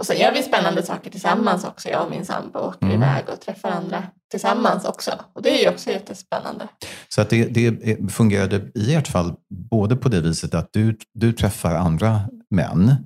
Och 0.00 0.06
sen 0.06 0.18
gör 0.18 0.32
vi 0.32 0.42
spännannande 0.42 0.82
saker 0.82 1.10
tillsammans 1.10 1.64
också. 1.64 1.88
Jag 1.88 2.04
och 2.04 2.10
min 2.10 2.24
sambo 2.24 2.58
åker 2.58 2.86
Mm. 2.86 3.02
iväg 3.02 3.24
och 3.32 3.40
träffar 3.40 3.70
andra 3.70 4.02
tillsammans 4.30 4.84
också. 4.84 5.10
Och 5.32 5.42
det 5.42 5.50
är 5.58 5.62
ju 5.62 5.68
också 5.68 5.90
jättespännande. 5.90 6.68
Så 7.08 7.20
att 7.20 7.30
det, 7.30 7.44
det 7.44 8.12
fungerade 8.12 8.62
i 8.74 8.94
ert 8.94 9.08
fall 9.08 9.32
både 9.70 9.96
på 9.96 10.08
det 10.08 10.20
viset 10.20 10.54
att 10.54 10.72
du, 10.72 10.98
du 11.14 11.32
träffar 11.32 11.74
andra 11.74 12.20
män 12.50 12.96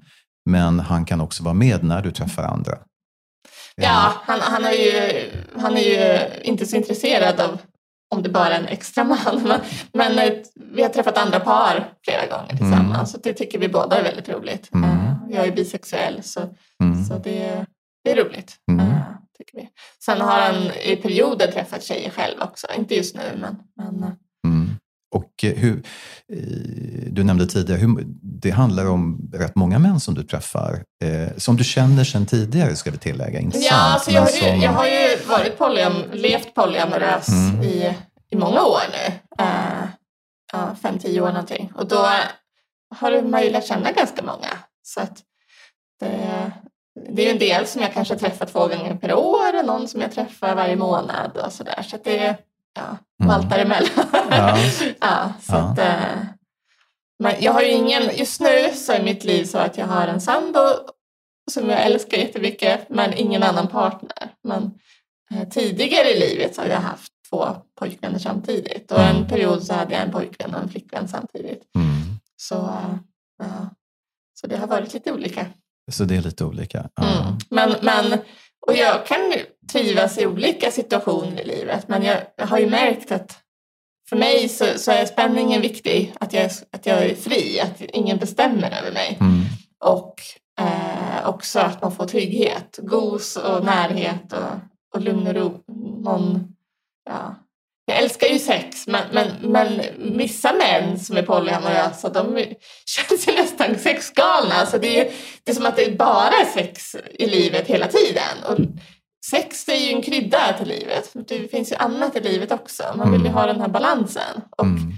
Men 0.50 0.80
han 0.80 1.04
kan 1.04 1.20
också 1.20 1.42
vara 1.44 1.54
med 1.54 1.84
när 1.84 2.02
du 2.02 2.10
träffar 2.10 2.42
andra. 2.42 2.78
Ja, 3.76 4.12
han, 4.22 4.40
han, 4.40 4.64
är 4.64 4.72
ju, 4.72 5.30
han 5.60 5.76
är 5.76 5.80
ju 5.80 6.18
inte 6.42 6.66
så 6.66 6.76
intresserad 6.76 7.40
av 7.40 7.58
om 8.14 8.22
det 8.22 8.28
bara 8.28 8.48
är 8.48 8.60
en 8.60 8.66
extra 8.66 9.04
man. 9.04 9.42
Men, 9.42 9.60
men 9.92 10.18
eh, 10.18 10.32
vi 10.74 10.82
har 10.82 10.88
träffat 10.88 11.18
andra 11.18 11.40
par 11.40 11.92
flera 12.04 12.26
gånger 12.26 12.48
tillsammans. 12.56 12.94
Mm. 12.94 13.06
Så 13.06 13.18
det 13.22 13.32
tycker 13.32 13.58
vi 13.58 13.68
båda 13.68 13.98
är 13.98 14.02
väldigt 14.02 14.28
roligt. 14.28 14.74
Mm. 14.74 15.13
Jag 15.30 15.46
är 15.46 15.52
bisexuell 15.52 16.22
så, 16.22 16.40
mm. 16.82 17.04
så 17.04 17.18
det, 17.18 17.66
det 18.04 18.10
är 18.10 18.24
roligt. 18.24 18.56
Uh, 18.70 19.00
tycker 19.38 19.58
vi. 19.58 19.68
Sen 20.04 20.20
har 20.20 20.40
han 20.40 20.70
i 20.84 20.96
perioder 20.96 21.52
träffat 21.52 21.82
tjejer 21.82 22.10
själv 22.10 22.40
också. 22.40 22.66
Inte 22.78 22.94
just 22.94 23.16
nu 23.16 23.22
men, 23.40 23.56
men 23.76 24.04
uh, 24.04 24.10
och 25.14 25.44
eh, 25.44 25.52
hur, 25.52 25.76
eh, 26.32 26.38
du 27.10 27.24
nämnde 27.24 27.46
tidigare, 27.46 27.80
hur, 27.80 28.04
det 28.22 28.50
handlar 28.50 28.86
om 28.86 29.30
rätt 29.32 29.54
många 29.54 29.78
män 29.78 30.00
som 30.00 30.14
du 30.14 30.22
träffar, 30.22 30.82
eh, 31.04 31.36
som 31.36 31.56
du 31.56 31.64
känner 31.64 32.04
sedan 32.04 32.26
tidigare 32.26 32.76
ska 32.76 32.90
vi 32.90 32.98
tillägga, 32.98 33.40
inte 33.40 33.58
ja, 33.58 33.70
sant? 33.70 33.92
Alltså 33.94 34.10
jag, 34.10 34.22
har 34.22 34.56
ju, 34.56 34.62
jag 34.62 34.72
har 34.72 34.86
ju 34.86 35.16
varit 35.28 35.58
polyam, 35.58 35.92
levt 36.12 36.54
polyamorös 36.54 37.28
mm. 37.28 37.62
i, 37.62 37.94
i 38.30 38.36
många 38.36 38.62
år 38.62 38.82
nu. 38.92 39.14
Ja, 40.52 40.76
fem, 40.82 40.98
tio 40.98 41.20
år 41.20 41.28
någonting. 41.28 41.72
Och 41.74 41.88
då 41.88 42.08
har 42.96 43.22
man 43.22 43.42
ju 43.42 43.50
lärt 43.50 43.66
känna 43.66 43.92
ganska 43.92 44.22
många. 44.22 44.48
Så 44.86 45.00
att 45.00 45.22
det, 46.00 46.52
det 47.08 47.26
är 47.26 47.32
en 47.32 47.38
del 47.38 47.66
som 47.66 47.82
jag 47.82 47.92
kanske 47.92 48.16
träffar 48.16 48.46
två 48.46 48.60
gånger 48.68 48.96
per 48.96 49.14
år 49.14 49.58
och 49.58 49.64
någon 49.66 49.88
som 49.88 50.00
jag 50.00 50.12
träffar 50.12 50.54
varje 50.54 50.76
månad 50.76 51.36
och 51.36 51.52
sådär. 51.52 51.82
Så, 51.82 51.90
så 51.90 51.96
det, 52.04 52.36
ja, 52.74 52.96
mm. 53.22 53.30
allt 53.30 53.50
däremellan. 53.50 54.06
Ja. 54.30 54.58
ja, 55.00 55.32
så 55.40 55.52
ja. 55.52 55.58
Att, 55.58 55.78
äh, 55.78 56.24
men 57.18 57.34
jag 57.40 57.52
har 57.52 57.62
ju 57.62 57.70
ingen, 57.70 58.16
just 58.16 58.40
nu 58.40 58.70
så 58.74 58.92
är 58.92 59.02
mitt 59.02 59.24
liv 59.24 59.44
så 59.44 59.58
att 59.58 59.78
jag 59.78 59.86
har 59.86 60.06
en 60.08 60.20
sambo 60.20 60.60
som 61.50 61.70
jag 61.70 61.82
älskar 61.82 62.18
jättemycket 62.18 62.88
men 62.88 63.14
ingen 63.14 63.42
annan 63.42 63.68
partner. 63.68 64.32
Men 64.42 64.70
äh, 65.34 65.48
tidigare 65.48 66.08
i 66.08 66.20
livet 66.20 66.54
så 66.54 66.62
har 66.62 66.68
jag 66.68 66.80
haft 66.80 67.12
två 67.30 67.46
pojkvänner 67.78 68.18
samtidigt 68.18 68.92
och 68.92 69.00
en 69.00 69.28
period 69.28 69.62
så 69.62 69.74
hade 69.74 69.94
jag 69.94 70.02
en 70.02 70.12
pojkvän 70.12 70.54
och 70.54 70.62
en 70.62 70.68
flickvän 70.68 71.08
samtidigt. 71.08 71.62
Mm. 71.74 72.18
Så, 72.36 72.56
äh, 73.42 73.66
så 74.34 74.46
det 74.46 74.56
har 74.56 74.66
varit 74.66 74.94
lite 74.94 75.12
olika. 75.12 75.46
Så 75.92 76.04
det 76.04 76.16
är 76.16 76.22
lite 76.22 76.44
olika? 76.44 76.90
Ja. 76.94 77.22
Mm. 77.22 77.38
Men, 77.50 77.74
men 77.82 78.18
och 78.66 78.74
jag 78.74 79.06
kan 79.06 79.32
trivas 79.72 80.18
i 80.18 80.26
olika 80.26 80.70
situationer 80.70 81.40
i 81.40 81.44
livet 81.44 81.88
men 81.88 82.02
jag, 82.02 82.16
jag 82.36 82.46
har 82.46 82.58
ju 82.58 82.70
märkt 82.70 83.12
att 83.12 83.44
för 84.08 84.16
mig 84.16 84.48
så, 84.48 84.64
så, 84.76 84.90
är 84.90 85.06
spänningen 85.06 85.60
viktig, 85.60 86.14
att 86.20 86.32
jag, 86.32 86.50
att 86.72 86.86
jag 86.86 87.04
är 87.04 87.14
fri, 87.14 87.60
att 87.60 87.80
ingen 87.80 88.18
bestämmer 88.18 88.78
över 88.80 88.92
mig. 88.92 89.18
Mm. 89.20 89.42
Och 89.84 90.14
eh, 90.60 91.28
också 91.28 91.58
att 91.58 91.82
man 91.82 91.92
får 91.92 92.06
trygghet, 92.06 92.78
gos 92.82 93.36
och 93.36 93.64
närhet 93.64 94.32
och, 94.32 94.94
och 94.94 95.00
lugn 95.00 95.26
och 95.26 95.34
ro. 95.34 95.60
Någon, 96.02 96.54
ja, 97.10 97.34
jag 97.86 97.98
älskar 97.98 98.26
ju 98.26 98.38
sex, 98.38 98.86
men, 98.86 99.02
men, 99.12 99.26
men 99.40 99.80
vissa 100.18 100.52
män 100.52 100.98
som 100.98 101.16
är 101.16 101.22
polyamorösa 101.22 102.08
de 102.08 102.36
känns 102.86 103.28
ju 103.28 103.32
nästan 103.32 103.78
sexgalna. 103.78 104.54
Alltså 104.54 104.78
det, 104.78 105.00
är, 105.00 105.12
det 105.44 105.50
är 105.50 105.54
som 105.54 105.66
att 105.66 105.76
det 105.76 105.98
bara 105.98 106.28
är 106.28 106.44
sex 106.44 106.96
i 107.18 107.26
livet 107.26 107.66
hela 107.66 107.86
tiden. 107.86 108.44
Och 108.48 108.58
sex 109.30 109.68
är 109.68 109.76
ju 109.76 109.92
en 109.92 110.02
krydda 110.02 110.52
till 110.58 110.68
livet. 110.68 111.10
Det 111.28 111.50
finns 111.50 111.72
ju 111.72 111.76
annat 111.76 112.16
i 112.16 112.20
livet 112.20 112.52
också. 112.52 112.82
Man 112.96 113.12
vill 113.12 113.24
ju 113.24 113.28
ha 113.28 113.46
den 113.46 113.60
här 113.60 113.68
balansen. 113.68 114.40
Och 114.56 114.64
mm. 114.64 114.92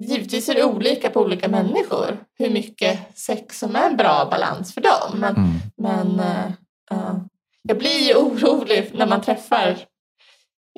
Givetvis 0.00 0.48
är 0.48 0.54
det 0.54 0.64
olika 0.64 1.10
på 1.10 1.20
olika 1.20 1.48
människor 1.48 2.18
hur 2.38 2.50
mycket 2.50 3.18
sex 3.18 3.58
som 3.58 3.76
är 3.76 3.90
en 3.90 3.96
bra 3.96 4.28
balans 4.30 4.74
för 4.74 4.80
dem. 4.80 5.20
Men, 5.20 5.36
mm. 5.36 5.54
men 5.76 6.20
uh, 6.90 7.18
jag 7.62 7.78
blir 7.78 8.08
ju 8.08 8.14
orolig 8.16 8.90
när 8.94 9.06
man 9.06 9.20
träffar 9.20 9.76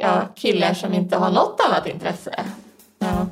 ja, 0.00 0.28
killar 0.34 0.74
som 0.74 0.94
inte 0.94 1.16
har 1.16 1.30
något 1.30 1.60
annat 1.68 1.86
intresse. 1.86 2.44
Ja. 2.98 3.26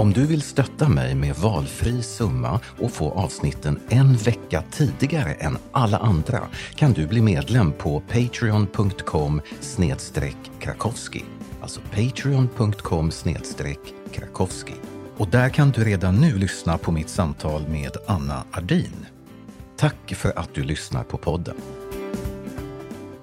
Om 0.00 0.12
du 0.12 0.26
vill 0.26 0.42
stötta 0.42 0.88
mig 0.88 1.14
med 1.14 1.36
valfri 1.36 2.02
summa 2.02 2.60
och 2.80 2.90
få 2.90 3.10
avsnitten 3.10 3.80
en 3.88 4.16
vecka 4.16 4.62
tidigare 4.70 5.32
än 5.32 5.58
alla 5.72 5.98
andra 5.98 6.40
kan 6.74 6.92
du 6.92 7.06
bli 7.06 7.20
medlem 7.20 7.72
på 7.72 8.00
patreon.com 8.00 9.40
krakowski. 10.60 11.24
Alltså 11.62 11.80
patreon.com 11.80 13.10
krakowski. 14.12 14.74
Och 15.16 15.28
där 15.28 15.48
kan 15.48 15.70
du 15.70 15.84
redan 15.84 16.14
nu 16.14 16.38
lyssna 16.38 16.78
på 16.78 16.92
mitt 16.92 17.08
samtal 17.08 17.68
med 17.68 17.96
Anna 18.06 18.44
Ardin. 18.52 19.06
Tack 19.76 20.14
för 20.14 20.38
att 20.38 20.54
du 20.54 20.64
lyssnar 20.64 21.04
på 21.04 21.18
podden. 21.18 21.56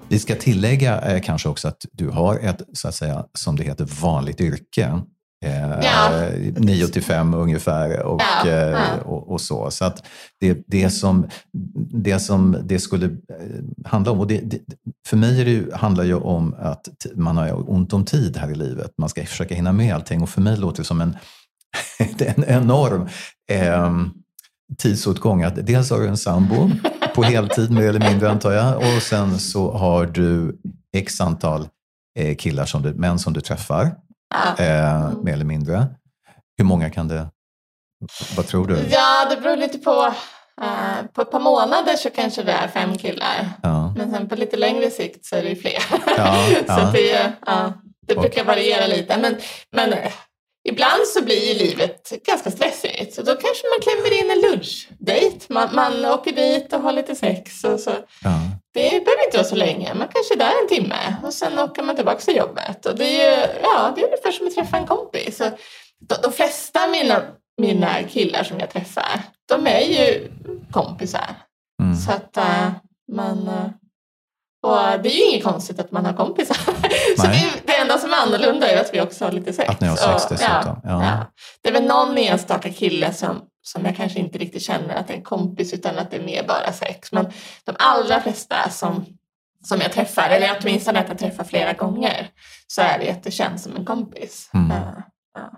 Vi 0.08 0.18
ska 0.18 0.34
tillägga 0.34 1.00
eh, 1.00 1.22
kanske 1.22 1.48
också 1.48 1.68
att 1.68 1.86
du 1.92 2.08
har 2.08 2.38
ett, 2.38 2.62
så 2.72 2.88
att 2.88 2.94
säga, 2.94 3.24
som 3.34 3.56
det 3.56 3.64
heter, 3.64 3.84
vanligt 4.00 4.40
yrke. 4.40 5.00
Eh, 5.44 5.80
ja. 5.82 6.30
9 6.56 6.86
till 6.86 7.02
5 7.02 7.34
ungefär 7.34 8.02
och, 8.02 8.22
ja. 8.44 8.50
eh, 8.50 8.98
och, 8.98 9.30
och, 9.32 9.40
så. 9.40 9.70
Så 9.70 9.84
att 9.84 10.06
det, 10.40 10.64
det, 10.66 10.90
som, 10.90 11.28
det 11.92 12.18
som 12.18 12.56
det 12.62 12.78
skulle 12.78 13.06
eh, 13.06 13.10
handla 13.84 14.12
om, 14.12 14.20
och 14.20 14.26
det, 14.26 14.40
det, 14.40 14.58
för 15.06 15.16
mig 15.16 15.44
det, 15.44 15.76
handlar 15.76 16.04
ju 16.04 16.14
om 16.14 16.54
att 16.58 16.88
man 17.14 17.36
har 17.36 17.70
ont 17.70 17.92
om 17.92 18.04
tid 18.04 18.36
här 18.36 18.50
i 18.50 18.54
livet. 18.54 18.90
Man 18.98 19.08
ska 19.08 19.24
försöka 19.26 19.54
hinna 19.54 19.72
med 19.72 19.94
allting 19.94 20.22
och 20.22 20.30
för 20.30 20.40
mig 20.40 20.56
låter 20.56 20.78
det 20.78 20.86
som 20.86 21.00
en, 21.00 21.16
en 22.18 22.44
enorm 22.44 23.08
eh, 23.50 23.96
tidsåtgång. 24.78 25.42
Att 25.42 25.66
dels 25.66 25.90
har 25.90 26.00
du 26.00 26.08
en 26.08 26.16
sambo 26.16 26.70
på 27.22 27.28
heltid 27.28 27.70
mer 27.70 27.88
eller 27.88 28.10
mindre 28.10 28.30
antar 28.30 28.52
jag. 28.52 28.76
Och 28.76 29.02
sen 29.02 29.38
så 29.38 29.72
har 29.72 30.06
du 30.06 30.58
x 30.96 31.20
antal 31.20 31.68
eh, 32.18 32.36
killar, 32.36 32.64
som 32.64 32.82
du, 32.82 32.94
män 32.94 33.18
som 33.18 33.32
du 33.32 33.40
träffar. 33.40 33.82
Eh, 34.58 35.10
mer 35.22 35.32
eller 35.32 35.44
mindre. 35.44 35.86
Hur 36.58 36.64
många 36.64 36.90
kan 36.90 37.08
det... 37.08 37.26
Vad 38.36 38.46
tror 38.46 38.66
du? 38.66 38.88
Ja, 38.90 39.26
det 39.30 39.36
beror 39.40 39.56
lite 39.56 39.78
på. 39.78 40.14
Uh, 40.60 41.06
på 41.12 41.22
ett 41.22 41.30
par 41.30 41.40
månader 41.40 41.96
så 41.96 42.10
kanske 42.10 42.42
det 42.42 42.52
är 42.52 42.68
fem 42.68 42.98
killar. 42.98 43.50
Ja. 43.62 43.94
Men 43.96 44.10
sen 44.10 44.28
på 44.28 44.34
lite 44.34 44.56
längre 44.56 44.90
sikt 44.90 45.26
så 45.26 45.36
är 45.36 45.42
det 45.42 45.48
ju 45.48 45.56
fler. 45.56 45.82
Ja, 46.16 46.46
så 46.66 46.72
ja. 46.72 46.90
det, 46.92 47.32
uh, 47.48 47.70
det 48.06 48.14
brukar 48.14 48.44
variera 48.44 48.86
lite. 48.86 49.18
Men, 49.18 49.36
men 49.72 49.94
Ibland 50.68 51.06
så 51.06 51.22
blir 51.24 51.48
ju 51.48 51.54
livet 51.66 52.12
ganska 52.26 52.50
stressigt 52.50 53.14
så 53.14 53.22
då 53.22 53.32
kanske 53.32 53.64
man 53.66 53.80
klämmer 53.82 54.20
in 54.20 54.30
en 54.30 54.50
lunchdejt. 54.50 55.48
Man, 55.48 55.68
man 55.74 56.04
åker 56.04 56.32
dit 56.32 56.72
och 56.72 56.80
har 56.80 56.92
lite 56.92 57.14
sex. 57.14 57.64
Och 57.64 57.80
så. 57.80 57.90
Ja. 58.22 58.40
Det 58.74 59.04
behöver 59.04 59.24
inte 59.24 59.36
vara 59.36 59.46
så 59.46 59.56
länge, 59.56 59.94
man 59.94 60.08
kanske 60.08 60.34
är 60.34 60.38
där 60.38 60.62
en 60.62 60.68
timme 60.68 61.16
och 61.22 61.32
sen 61.32 61.58
åker 61.58 61.82
man 61.82 61.96
tillbaka 61.96 62.20
till 62.20 62.36
jobbet. 62.36 62.86
Och 62.86 62.96
det 62.96 63.04
är 63.04 63.36
ju 63.36 63.46
ja, 63.62 63.92
det 63.94 64.00
är 64.00 64.04
ungefär 64.04 64.32
som 64.32 64.46
att 64.46 64.54
träffa 64.54 64.76
en 64.76 64.86
kompis. 64.86 65.36
Så 65.36 65.44
de, 66.00 66.14
de 66.22 66.32
flesta 66.32 66.86
mina, 66.86 67.22
mina 67.58 68.02
killar 68.02 68.44
som 68.44 68.60
jag 68.60 68.70
träffar, 68.70 69.22
de 69.48 69.66
är 69.66 69.80
ju 69.80 70.32
kompisar. 70.72 71.34
Mm. 71.82 71.96
Så 71.96 72.12
att 72.12 72.36
uh, 72.38 72.70
man... 73.12 73.48
Uh, 73.48 73.70
och 74.62 75.02
det 75.02 75.08
är 75.08 75.16
ju 75.16 75.24
inget 75.24 75.44
konstigt 75.44 75.80
att 75.80 75.92
man 75.92 76.06
har 76.06 76.12
kompisar. 76.12 76.54
så 77.16 77.26
det 77.26 77.67
enda 77.88 77.98
som 78.00 78.12
är 78.12 78.16
annorlunda 78.16 78.70
är 78.70 78.80
att 78.80 78.94
vi 78.94 79.00
också 79.00 79.24
har 79.24 79.32
lite 79.32 79.52
sex. 79.52 79.68
Att 79.68 79.80
ni 79.80 79.88
har 79.88 79.96
sex 79.96 80.24
och, 80.24 80.30
dessutom. 80.30 80.80
Ja, 80.84 81.04
ja. 81.04 81.26
Det 81.62 81.68
är 81.68 81.72
väl 81.72 81.84
någon 81.84 82.18
enstaka 82.18 82.72
kille 82.72 83.12
som, 83.12 83.42
som 83.62 83.84
jag 83.84 83.96
kanske 83.96 84.18
inte 84.18 84.38
riktigt 84.38 84.62
känner 84.62 84.94
att 84.94 85.06
det 85.06 85.12
är 85.12 85.16
en 85.16 85.24
kompis 85.24 85.74
utan 85.74 85.98
att 85.98 86.10
det 86.10 86.16
är 86.16 86.24
mer 86.24 86.44
bara 86.46 86.72
sex. 86.72 87.12
Men 87.12 87.32
de 87.64 87.76
allra 87.78 88.20
flesta 88.20 88.70
som, 88.70 89.06
som 89.64 89.80
jag 89.80 89.92
träffar, 89.92 90.30
eller 90.30 90.58
åtminstone 90.60 91.00
att 91.00 91.08
jag 91.08 91.18
träffar 91.18 91.44
flera 91.44 91.72
gånger, 91.72 92.30
så 92.66 92.82
är 92.82 92.98
det 92.98 93.10
att 93.10 93.22
det 93.22 93.30
känns 93.30 93.62
som 93.62 93.76
en 93.76 93.84
kompis. 93.84 94.50
Mm. 94.54 94.70
Uh, 94.70 94.98
ja. 95.34 95.50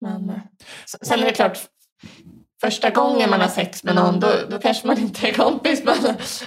Men, 0.00 0.40
sen 1.02 1.20
är 1.20 1.24
det 1.24 1.32
klart, 1.32 1.58
första 2.60 2.90
gången 2.90 3.30
man 3.30 3.40
har 3.40 3.48
sex 3.48 3.84
med 3.84 3.94
någon 3.94 4.20
då, 4.20 4.28
då 4.50 4.58
kanske 4.58 4.86
man 4.86 4.98
inte 4.98 5.28
är 5.28 5.32
kompis. 5.32 5.84
Men 5.84 5.96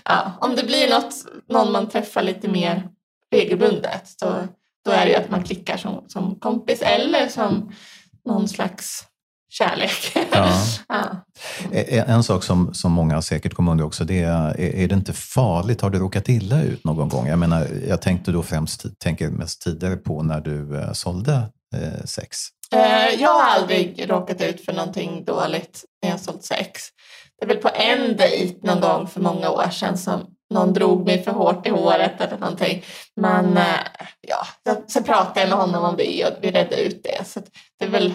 ja, 0.06 0.32
om 0.42 0.56
det 0.56 0.64
blir 0.64 0.90
något, 0.90 1.14
någon 1.50 1.72
man 1.72 1.90
träffar 1.90 2.24
lite 2.24 2.48
mer 2.48 2.90
regelbundet 3.32 4.02
så 4.20 4.48
då 4.86 4.92
är 4.92 5.06
det 5.06 5.16
att 5.16 5.30
man 5.30 5.44
klickar 5.44 5.78
som, 5.78 6.04
som 6.08 6.40
kompis 6.40 6.82
eller 6.82 7.28
som 7.28 7.72
någon 8.26 8.48
slags 8.48 9.06
kärlek. 9.50 10.18
Ja. 10.32 10.52
ja. 11.72 12.04
En 12.08 12.24
sak 12.24 12.44
som, 12.44 12.74
som 12.74 12.92
många 12.92 13.22
säkert 13.22 13.54
kommer 13.54 13.72
undra 13.72 13.86
också, 13.86 14.04
det 14.04 14.22
är, 14.22 14.60
är 14.60 14.88
det 14.88 14.96
inte 14.96 15.14
farligt? 15.14 15.82
Har 15.82 15.90
du 15.90 16.00
råkat 16.00 16.30
illa 16.30 16.64
ut 16.64 16.84
någon 16.84 17.10
gång? 17.10 17.28
Jag 17.28 17.40
menar, 17.40 17.68
jag 17.88 18.02
tänkte 18.02 18.32
då 18.32 18.44
främst, 18.44 19.00
tänker 19.00 19.30
mest 19.30 19.62
tidigare 19.62 19.96
på 19.96 20.24
när 20.24 20.42
du 20.42 20.80
eh, 20.80 20.92
sålde 20.92 21.34
eh, 21.76 22.06
sex. 22.06 22.38
Eh, 22.74 23.22
jag 23.22 23.30
har 23.30 23.44
aldrig 23.44 24.10
råkat 24.10 24.42
ut 24.42 24.66
för 24.66 24.74
någonting 24.74 25.26
dåligt 25.26 25.86
när 26.04 26.10
jag 26.10 26.20
sålt 26.20 26.44
sex. 26.44 26.82
Det 27.40 27.46
är 27.46 27.48
väl 27.48 27.58
på 27.58 27.70
en 27.70 28.18
dejt 28.18 28.68
någon 28.68 28.82
gång 28.82 29.08
för 29.08 29.22
många 29.22 29.50
år 29.50 29.70
sedan 29.70 29.98
som 29.98 30.35
någon 30.54 30.74
drog 30.74 31.06
mig 31.06 31.24
för 31.24 31.32
hårt 31.32 31.68
i 31.68 31.70
håret 31.70 32.22
eller 32.22 32.38
någonting. 32.38 32.84
Men 33.16 33.58
eh, 33.58 33.64
ja, 34.22 34.48
sen 34.88 35.04
pratade 35.04 35.40
jag 35.40 35.50
med 35.50 35.58
honom 35.58 35.84
om 35.84 35.96
det 35.98 36.26
och 36.26 36.34
vi 36.42 36.52
redde 36.52 36.76
ut 36.82 37.04
det. 37.04 37.28
Så 37.28 37.40
det 37.80 37.86
är 37.86 37.90
väl, 37.90 38.14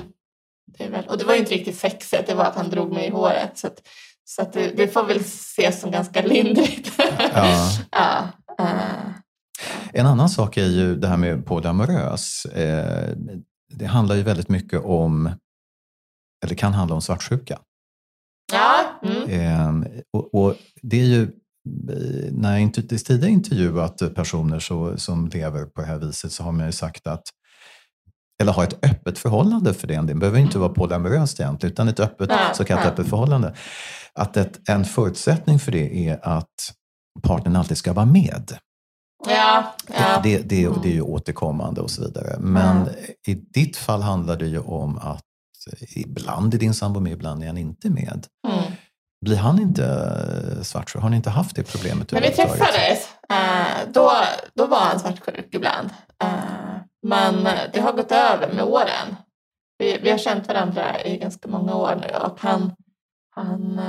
det 0.79 0.85
är 0.85 0.91
väl, 0.91 1.05
och 1.09 1.19
det 1.19 1.25
var 1.25 1.35
ju 1.35 1.41
inte 1.41 1.55
riktigt 1.55 1.79
sexet, 1.79 2.27
det 2.27 2.35
var 2.35 2.45
att 2.45 2.57
han 2.57 2.71
drog 2.71 2.93
mig 2.93 3.07
i 3.07 3.11
håret. 3.11 3.59
Så, 3.59 3.69
Så 4.25 4.43
att 4.43 4.53
det, 4.53 4.71
det 4.77 4.89
får 4.89 5.05
väl 5.05 5.21
ses 5.21 5.81
som 5.81 5.91
ganska 5.91 6.23
lindrigt. 6.23 6.93
Ja. 7.35 7.71
ja, 7.91 8.29
eh, 8.59 9.13
En 9.93 10.07
annan 10.07 10.29
sak 10.29 10.57
är 10.57 10.67
ju 10.67 10.97
det 10.97 11.09
här 11.09 11.17
med 11.17 11.47
polyamorös. 11.47 12.45
Eh, 12.45 13.09
det 13.75 13.87
handlar 13.87 14.17
ju 14.17 14.23
väldigt 14.23 14.49
mycket 14.49 14.85
om, 14.85 15.31
eller 16.45 16.55
kan 16.55 16.73
handla 16.75 16.95
om 16.95 17.03
svartsjuka. 17.03 17.59
ja, 18.53 19.01
mm. 19.03 19.87
Och, 20.13 20.35
och 20.35 20.57
det 20.83 21.01
är 21.01 21.05
ju, 21.05 21.31
när 22.33 22.53
jag 22.53 22.61
inte, 22.61 22.83
tidigare 22.83 23.31
intervjuat 23.31 24.15
personer 24.15 24.59
så, 24.59 24.97
som 24.97 25.29
lever 25.29 25.65
på 25.65 25.81
det 25.81 25.87
här 25.87 25.99
viset 25.99 26.33
så 26.33 26.43
har 26.43 26.53
man 26.53 26.67
ju 26.67 26.73
sagt 26.73 27.07
att 27.07 27.23
eller 28.43 28.53
ha 28.53 28.65
ett 28.65 28.85
öppet 28.85 29.19
förhållande 29.19 29.75
för 29.75 29.87
det. 29.87 30.03
Det 30.03 30.15
behöver 30.15 30.39
inte 30.39 30.59
vara 30.59 30.69
polyamoröst 30.69 31.41
egentligen, 31.41 31.73
utan 31.73 31.89
ett 31.89 32.01
öppet, 32.01 32.31
så 32.55 32.65
kallat 32.65 32.87
öppet 32.87 33.09
förhållande. 33.09 33.55
Att 34.15 34.37
ett, 34.37 34.69
en 34.69 34.85
förutsättning 34.85 35.59
för 35.59 35.73
det 35.73 36.09
är 36.09 36.21
att 36.23 36.75
partnern 37.23 37.57
alltid 37.57 37.77
ska 37.77 37.93
vara 37.93 38.07
med. 38.07 38.53
ja, 39.29 39.75
ja. 39.89 40.21
Det, 40.23 40.39
det, 40.49 40.65
Mm. 40.67 40.79
det 40.83 40.89
är 40.89 40.93
ju 40.93 41.03
återkommande 41.03 41.81
och 41.81 41.91
så 41.91 42.03
vidare. 42.03 42.37
Men 42.39 42.89
i 43.27 43.35
ditt 43.35 43.77
fall 43.77 44.03
handlar 44.03 44.37
det 44.37 44.47
ju 44.47 44.59
om 44.59 44.99
att 44.99 45.25
ibland 45.97 46.55
är 46.55 46.59
din 46.59 46.75
sambo 46.75 47.01
med, 47.01 47.13
ibland 47.13 47.43
är 47.43 47.47
han 47.47 47.59
inte 47.59 47.91
med. 47.91 48.27
Mm. 48.49 48.70
Blir 49.21 49.37
han 49.37 49.59
inte 49.59 49.85
eh, 49.85 50.63
svartsjuk? 50.63 51.03
Har 51.03 51.11
ni 51.11 51.17
inte 51.17 51.31
haft 51.31 51.57
det 51.57 51.63
problemet 51.73 52.13
När 52.13 52.21
vi 52.21 52.31
träffades, 52.31 53.09
eh, 53.31 53.89
då, 53.93 54.13
då 54.55 54.67
var 54.67 54.79
han 54.79 55.01
svartsjuk 55.01 55.55
ibland. 55.55 55.91
Eh, 56.23 56.29
men 57.03 57.49
det 57.73 57.81
har 57.81 57.93
gått 57.93 58.13
över 58.13 58.53
med 58.53 58.65
åren. 58.65 59.17
Vi, 59.79 59.99
vi 60.03 60.11
har 60.11 60.19
känt 60.19 60.49
varandra 60.49 61.03
i 61.05 61.17
ganska 61.17 61.49
många 61.49 61.75
år 61.75 61.95
nu 62.01 62.17
och 62.27 62.41
han, 62.41 62.73
han 63.35 63.81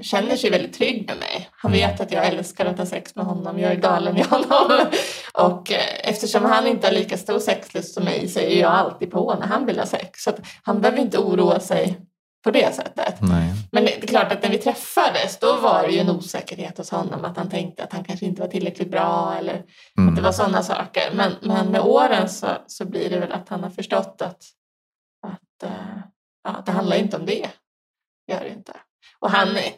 känner 0.00 0.36
sig 0.36 0.50
väldigt 0.50 0.74
trygg 0.74 1.06
med 1.08 1.16
mig. 1.18 1.48
Han 1.52 1.72
Mm. 1.74 1.88
vet 1.90 2.00
att 2.00 2.12
jag 2.12 2.26
älskar 2.26 2.66
att 2.66 2.78
ha 2.78 2.86
sex 2.86 3.16
med 3.16 3.24
honom. 3.24 3.58
Jag 3.58 3.72
är 3.72 3.76
galen 3.76 4.16
i 4.16 4.22
honom. 4.22 4.86
Och 5.34 5.72
eftersom 6.04 6.44
han 6.44 6.66
inte 6.66 6.86
har 6.86 6.94
lika 6.94 7.18
stor 7.18 7.38
sexlust 7.38 7.94
som 7.94 8.04
mig 8.04 8.28
så 8.28 8.40
är 8.40 8.60
jag 8.60 8.72
alltid 8.72 9.10
på 9.10 9.34
när 9.34 9.46
han 9.46 9.66
vill 9.66 9.78
ha 9.78 9.86
sex. 9.86 10.22
Så 10.22 10.30
han 10.62 10.80
behöver 10.80 11.00
inte 11.02 11.18
oroa 11.18 11.60
sig 11.60 11.98
på 12.44 12.50
det 12.50 12.74
sättet. 12.74 13.14
Nej. 13.20 13.52
Men 13.72 13.84
det 13.84 14.02
är 14.02 14.06
klart 14.06 14.32
att 14.32 14.42
när 14.42 14.50
vi 14.50 14.58
träffades 14.58 15.38
då 15.38 15.56
var 15.60 15.82
det 15.82 15.92
ju 15.92 15.98
en 15.98 16.10
osäkerhet 16.10 16.78
hos 16.78 16.90
honom 16.90 17.24
att 17.24 17.36
han 17.36 17.50
tänkte 17.50 17.84
att 17.84 17.92
han 17.92 18.04
kanske 18.04 18.26
inte 18.26 18.40
var 18.42 18.48
tillräckligt 18.48 18.90
bra 18.90 19.34
eller 19.38 19.54
att 19.54 19.66
det 19.96 20.02
Mm. 20.02 20.22
var 20.22 20.32
sådana 20.32 20.62
saker. 20.62 21.02
Men, 21.14 21.32
men 21.42 21.66
med 21.66 21.80
åren 21.80 22.28
så, 22.28 22.46
så 22.66 22.84
blir 22.84 23.10
det 23.10 23.18
väl 23.20 23.32
att 23.32 23.48
han 23.48 23.62
har 23.62 23.70
förstått 23.70 24.22
att, 24.22 24.42
att 25.26 25.62
eh, 25.62 25.98
ja, 26.44 26.62
det 26.66 26.72
handlar 26.72 26.96
inte 26.96 27.16
om 27.16 27.26
det. 27.26 27.48
Gör 28.30 28.40
det 28.40 28.48
inte. 28.48 28.72
Och 29.18 29.30
han, 29.30 29.48
är- 29.48 29.72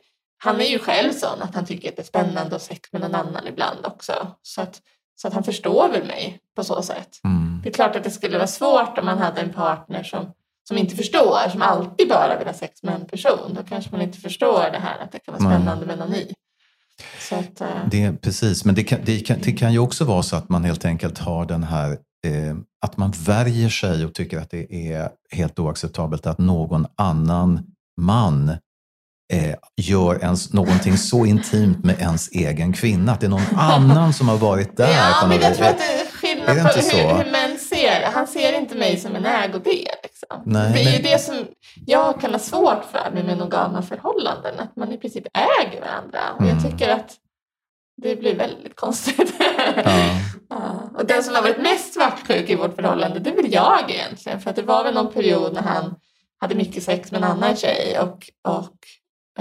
han 0.44 0.60
är 0.60 0.64
ju 0.64 0.78
själv 0.78 1.12
sån 1.12 1.42
att 1.42 1.54
han 1.54 1.66
tycker 1.66 1.88
att 1.88 1.96
det 1.96 2.02
är 2.02 2.06
spännande 2.06 2.42
att 2.42 2.52
ha 2.52 2.58
sex 2.58 2.92
med 2.92 3.00
någon 3.02 3.14
annan 3.14 3.46
ibland 3.46 3.86
också. 3.86 4.12
Så 4.42 4.62
att, 4.62 4.80
så 5.14 5.28
att 5.28 5.34
han 5.34 5.44
förstår 5.44 5.88
väl 5.88 6.06
mig 6.06 6.40
på 6.56 6.64
så 6.64 6.82
sätt. 6.82 7.18
Mm. 7.24 7.60
Det 7.62 7.68
är 7.68 7.72
klart 7.72 7.96
att 7.96 8.04
det 8.04 8.10
skulle 8.10 8.36
vara 8.38 8.46
svårt 8.46 8.98
om 8.98 9.04
man 9.06 9.18
hade 9.18 9.40
en 9.40 9.52
partner 9.52 10.02
som, 10.02 10.32
som 10.72 10.78
inte 10.78 10.96
förstår, 10.96 11.50
som 11.50 11.62
alltid 11.62 12.08
bara 12.08 12.38
vill 12.38 12.46
ha 12.46 12.54
sex 12.54 12.82
med 12.82 12.94
en 12.94 13.06
person. 13.06 13.54
Då 13.54 13.62
kanske 13.62 13.90
man 13.90 14.02
inte 14.02 14.18
förstår 14.18 14.68
det 14.72 14.78
här 14.78 14.98
att 15.04 15.12
det 15.12 15.18
kan 15.18 15.34
vara 15.34 15.52
spännande 15.52 15.86
med 15.86 15.98
någon 15.98 16.10
ny. 16.10 16.26
Så 17.20 17.34
att, 17.34 17.60
eh, 17.60 17.68
Det, 17.90 18.12
precis, 18.22 18.64
men 18.64 18.74
det 18.74 18.84
kan, 18.84 18.98
det, 19.04 19.20
kan, 19.20 19.38
det 19.42 19.52
kan 19.52 19.72
ju 19.72 19.78
också 19.78 20.04
vara 20.04 20.22
så 20.22 20.36
att 20.36 20.48
man 20.48 20.64
helt 20.64 20.84
enkelt 20.84 21.18
har 21.18 21.46
den 21.46 21.62
här 21.62 21.90
eh, 22.26 22.56
att 22.86 22.96
man 22.96 23.10
värjer 23.10 23.68
sig 23.68 24.04
och 24.04 24.14
tycker 24.14 24.38
att 24.38 24.50
det 24.50 24.92
är 24.92 25.08
helt 25.30 25.58
oacceptabelt 25.58 26.26
att 26.26 26.38
någon 26.38 26.86
annan 26.96 27.60
man 28.00 28.48
eh, 29.32 29.54
gör 29.76 30.18
ens, 30.22 30.52
någonting 30.52 30.98
så 30.98 31.26
intimt 31.26 31.84
med 31.84 32.00
ens 32.00 32.28
egen 32.28 32.72
kvinna. 32.72 33.12
Att 33.12 33.20
det 33.20 33.26
är 33.26 33.30
någon 33.30 33.56
annan 33.56 34.12
som 34.12 34.28
har 34.28 34.36
varit 34.36 34.76
där. 34.76 34.88
ja, 34.90 35.26
men 35.28 35.40
jag 35.40 35.54
tror 35.54 35.66
att 35.66 35.78
det 35.78 36.00
är 36.00 36.06
skillnad 36.06 36.48
Är 36.48 36.54
det 36.54 36.90
på 36.90 36.96
hur, 36.96 37.24
hur 37.24 37.32
män 37.32 37.58
ser 37.58 38.00
det. 38.00 38.10
Han 38.14 38.26
ser 38.26 38.58
inte 38.58 38.74
mig 38.74 38.96
som 38.96 39.16
en 39.16 39.26
ägodel. 39.26 39.86
Liksom. 40.22 40.42
Nej, 40.52 40.72
det 40.72 40.80
är 40.80 40.84
ju 40.84 40.92
men- 40.92 41.02
det 41.02 41.18
som 41.18 41.46
jag 41.86 42.20
kan 42.20 42.32
ha 42.32 42.38
svårt 42.38 42.84
för 42.92 43.10
med 43.14 43.24
monogama 43.24 43.82
förhållanden. 43.82 44.54
Att 44.60 44.76
man 44.76 44.92
i 44.92 44.98
princip 44.98 45.24
äger 45.60 45.80
varandra. 45.80 46.20
Och 46.38 46.42
jag 46.46 46.50
Mm. 46.58 46.62
tycker 46.70 46.88
att 46.88 47.16
det 48.02 48.16
blir 48.16 48.36
väldigt 48.36 48.76
konstigt. 48.76 49.34
Ja. 49.38 49.84
Ja, 50.48 50.90
och 50.98 51.06
den 51.06 51.22
som 51.22 51.34
har 51.34 51.42
varit 51.42 51.58
mest 51.62 51.94
svartsjuk 51.94 52.50
i 52.50 52.54
vårt 52.54 52.74
förhållande 52.74 53.18
det 53.18 53.30
är 53.30 53.36
väl 53.36 53.52
jag 53.52 53.90
egentligen. 53.90 54.40
För 54.40 54.50
att 54.50 54.56
det 54.56 54.62
var 54.62 54.84
väl 54.84 54.94
någon 54.94 55.12
period 55.12 55.52
när 55.54 55.62
han 55.62 55.94
hade 56.40 56.54
mycket 56.54 56.82
sex 56.82 57.12
med 57.12 57.18
en 57.22 57.28
annan 57.30 57.56
tjej 57.56 57.98
och, 57.98 58.30
och 58.48 58.76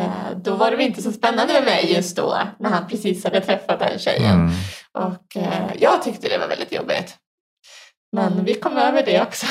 eh, 0.03 0.37
då 0.43 0.55
var 0.55 0.71
det 0.71 0.77
väl 0.77 0.85
inte 0.85 1.01
så 1.01 1.11
spännande 1.11 1.53
med 1.53 1.63
mig 1.63 1.93
just 1.93 2.15
då 2.17 2.37
när 2.59 2.69
han 2.69 2.87
precis 2.87 3.23
hade 3.23 3.41
träffat 3.41 3.79
den 3.79 3.99
tjejen. 3.99 4.31
Mm. 4.33 4.51
Och 4.93 5.37
eh, 5.37 5.71
jag 5.79 6.03
tyckte 6.03 6.29
det 6.29 6.37
var 6.37 6.47
väldigt 6.47 6.71
jobbigt. 6.71 7.17
Men 8.11 8.43
vi 8.45 8.53
kom 8.53 8.77
över 8.77 9.03
det 9.05 9.21
också. 9.21 9.45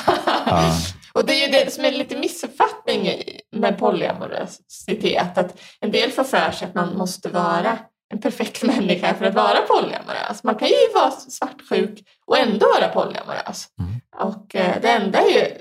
Ja. 0.46 0.72
Och 1.12 1.26
det 1.26 1.32
är 1.32 1.46
ju 1.46 1.52
det 1.52 1.72
som 1.72 1.84
är 1.84 1.92
lite 1.92 2.16
missuppfattning 2.16 3.22
med 3.52 3.78
polyamorositet. 3.78 5.38
Att 5.38 5.60
en 5.80 5.90
del 5.90 6.10
får 6.10 6.24
för 6.24 6.50
sig 6.50 6.68
att 6.68 6.74
man 6.74 6.96
måste 6.96 7.28
vara 7.28 7.78
en 8.10 8.20
perfekt 8.20 8.62
människa 8.62 9.14
för 9.14 9.24
att 9.24 9.34
vara 9.34 9.62
polyamorös. 9.62 10.44
Man 10.44 10.54
kan 10.54 10.68
ju 10.68 10.92
vara 10.94 11.10
svartsjuk 11.10 12.04
och 12.26 12.38
ändå 12.38 12.66
vara 12.66 12.88
polyamorös. 12.88 13.66
Mm. 13.78 14.00
Och 14.30 14.54
eh, 14.54 14.80
det 14.82 14.90
enda 14.90 15.18
är 15.18 15.30
ju, 15.30 15.56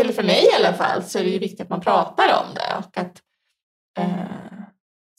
eller 0.00 0.12
för 0.12 0.22
mig 0.22 0.44
i 0.44 0.54
alla 0.54 0.72
fall, 0.72 1.02
så 1.02 1.18
är 1.18 1.24
det 1.24 1.30
ju 1.30 1.38
viktigt 1.38 1.60
att 1.60 1.70
man 1.70 1.80
pratar 1.80 2.28
om 2.28 2.54
det. 2.54 2.76
Och 2.78 2.98
att, 2.98 3.20
eh, 3.98 4.40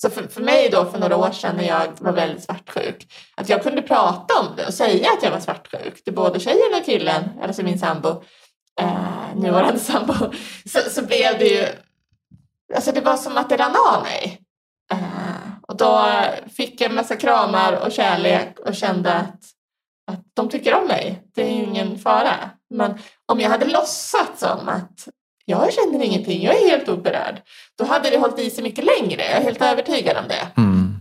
så 0.01 0.09
för, 0.09 0.27
för 0.27 0.41
mig 0.41 0.69
då 0.69 0.85
för 0.85 0.99
några 0.99 1.17
år 1.17 1.31
sedan 1.31 1.55
när 1.55 1.67
jag 1.67 1.87
var 1.99 2.11
väldigt 2.11 2.43
svartsjuk, 2.43 3.13
att 3.35 3.49
jag 3.49 3.63
kunde 3.63 3.81
prata 3.81 4.39
om 4.39 4.55
det 4.55 4.67
och 4.67 4.73
säga 4.73 5.09
att 5.17 5.23
jag 5.23 5.31
var 5.31 5.39
svartsjuk 5.39 6.03
till 6.03 6.13
både 6.13 6.39
tjejen 6.39 6.73
och 6.79 6.85
killen, 6.85 7.23
alltså 7.41 7.63
min 7.63 7.79
sambo, 7.79 8.23
eh, 8.79 9.35
nuvarande 9.35 9.79
sambo, 9.79 10.13
så, 10.65 10.79
så 10.89 11.05
blev 11.05 11.39
det 11.39 11.45
ju, 11.45 11.65
alltså 12.75 12.91
det 12.91 13.01
var 13.01 13.17
som 13.17 13.37
att 13.37 13.49
det 13.49 13.57
rann 13.57 13.75
av 13.89 14.03
mig. 14.03 14.41
Eh, 14.91 15.51
och 15.61 15.77
då 15.77 16.11
fick 16.57 16.81
jag 16.81 16.89
en 16.89 16.95
massa 16.95 17.15
kramar 17.15 17.85
och 17.85 17.91
kärlek 17.91 18.59
och 18.59 18.75
kände 18.75 19.13
att, 19.13 19.39
att 20.11 20.25
de 20.33 20.49
tycker 20.49 20.73
om 20.73 20.87
mig. 20.87 21.23
Det 21.35 21.41
är 21.41 21.49
ingen 21.49 21.99
fara. 21.99 22.49
Men 22.69 22.97
om 23.25 23.39
jag 23.39 23.49
hade 23.49 23.65
låtsats 23.65 24.39
som 24.39 24.69
att 24.69 25.07
jag 25.45 25.73
känner 25.73 26.03
ingenting, 26.05 26.43
jag 26.43 26.61
är 26.61 26.69
helt 26.69 26.89
oberörd, 26.89 27.41
då 27.77 27.85
hade 27.85 28.09
det 28.09 28.17
hållit 28.17 28.39
i 28.39 28.49
sig 28.49 28.63
mycket 28.63 28.85
längre. 28.85 29.21
Jag 29.21 29.37
är 29.37 29.43
helt 29.43 29.61
övertygad 29.61 30.17
om 30.17 30.27
det. 30.27 30.61
Mm. 30.61 30.95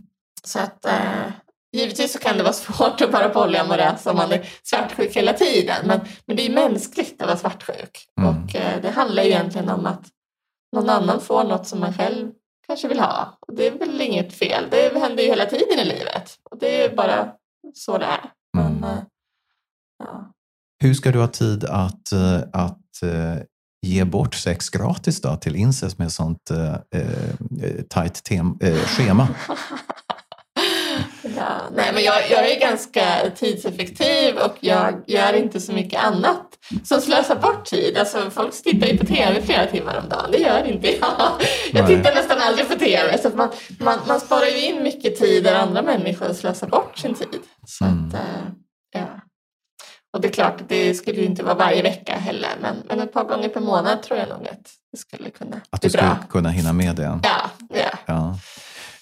Så 0.45 0.59
att 0.59 0.85
eh, 0.85 1.27
givetvis 1.73 2.13
så 2.13 2.19
kan 2.19 2.37
det 2.37 2.43
vara 2.43 2.53
svårt 2.53 3.01
att 3.01 3.11
vara 3.13 3.29
polyamorös 3.29 4.07
om 4.07 4.17
man 4.17 4.33
är 4.33 4.49
svartsjuk 4.63 5.17
hela 5.17 5.33
tiden. 5.33 5.87
Men, 5.87 6.01
men 6.27 6.37
det 6.37 6.47
är 6.47 6.51
mänskligt 6.55 7.23
att 7.23 7.27
vara 7.29 7.39
svartsjuk. 7.39 8.07
Mm. 8.21 8.29
Och 8.45 8.57
eh, 8.57 8.81
det 8.83 8.91
handlar 8.91 9.23
egentligen 9.23 9.69
om 9.69 9.87
att 9.87 10.03
någon 10.77 10.89
annan 10.89 11.21
får 11.21 11.45
något 11.45 11.67
som 11.67 11.81
man 11.81 11.93
själv 11.95 12.31
kanske 12.67 12.89
vill 12.89 13.01
ha. 13.01 13.39
Och 13.41 13.55
det 13.55 13.67
är 13.67 13.79
väl 13.79 14.01
inget 14.01 14.33
fel. 14.33 14.65
Det 14.71 14.99
händer 15.01 15.23
ju 15.23 15.29
hela 15.29 15.47
tiden 15.47 15.79
i 15.79 15.85
livet. 15.85 16.39
Och 16.51 16.59
det 16.59 16.83
är 16.85 16.97
bara 16.97 17.33
så 17.75 17.99
det 17.99 18.05
är. 18.05 18.31
Men, 18.57 18.67
Mm. 18.77 18.85
eh, 18.85 19.03
ja. 19.99 20.33
Hur 20.83 20.95
ska 20.95 21.13
du 21.13 21.21
ha 21.21 21.29
tid 21.29 21.65
att, 21.65 22.13
eh, 22.13 22.41
att 22.53 23.03
eh, 23.03 23.43
ge 23.87 24.05
bort 24.05 24.35
sex 24.35 24.69
gratis 24.71 25.21
då, 25.21 25.37
till 25.37 25.57
incest 25.57 25.99
med 25.99 26.13
sånt 26.13 26.51
eh, 26.51 26.75
eh, 27.01 27.83
tajt 27.89 28.25
tem, 28.25 28.59
eh, 28.61 28.75
schema? 28.79 29.29
Ja, 31.41 31.47
nej, 31.77 31.91
men 31.95 32.03
jag, 32.03 32.31
jag 32.31 32.51
är 32.51 32.61
ganska 32.61 33.05
tidseffektiv 33.37 34.37
och 34.37 34.57
jag 34.61 34.95
gör 35.07 35.33
inte 35.33 35.61
så 35.61 35.73
mycket 35.73 36.05
annat 36.05 36.47
som 36.85 37.01
slösar 37.01 37.37
bort 37.37 37.65
tid. 37.65 37.99
Alltså, 37.99 38.31
folk 38.31 38.63
tittar 38.63 38.87
ju 38.87 38.99
på 38.99 39.07
tv 39.07 39.43
flera 39.43 39.67
timmar 39.67 39.99
om 40.03 40.09
dagen. 40.09 40.31
Det 40.31 40.39
gör 40.39 40.65
inte 40.65 40.89
jag. 40.97 41.11
Jag 41.73 41.89
Nej. 41.89 41.97
tittar 41.97 42.15
nästan 42.15 42.39
aldrig 42.41 42.69
på 42.69 42.75
tv. 42.79 43.19
Så 43.19 43.29
att 43.29 43.35
man, 43.35 43.49
man, 43.79 43.99
man 44.09 44.21
sparar 44.21 44.47
ju 44.47 44.61
in 44.67 44.83
mycket 44.83 45.19
tid 45.19 45.45
där 45.45 45.55
andra 45.55 45.83
människor 45.83 46.33
slösar 46.33 46.67
bort 46.67 46.99
sin 46.99 47.15
tid. 47.15 47.41
Så 47.67 47.85
Mm. 47.85 48.09
att, 48.09 48.15
eh, 48.15 48.21
ja. 48.93 49.07
Och 50.13 50.21
det 50.21 50.29
är 50.29 50.33
klart 50.33 50.61
att 50.61 50.69
det 50.69 50.95
skulle 50.95 51.21
ju 51.21 51.25
inte 51.27 51.43
vara 51.43 51.55
varje 51.55 51.83
vecka 51.83 52.13
heller. 52.17 52.51
Men, 52.63 52.77
men 52.89 53.01
ett 53.01 53.13
par 53.13 53.25
gånger 53.25 53.49
per 53.49 53.61
månad 53.61 54.03
tror 54.03 54.19
jag 54.19 54.29
nog 54.29 54.49
att 54.49 54.71
det 54.93 54.99
skulle 54.99 55.31
kunna 55.31 55.61
Att 55.71 55.83
du 55.83 55.89
bli 55.89 55.99
bra. 55.99 56.17
ska 56.21 56.27
kunna 56.29 56.49
hinna 56.51 56.73
med 56.73 56.97
det? 56.97 57.21
Ja, 57.23 57.51
ja. 57.75 57.99
Ja. 58.07 58.39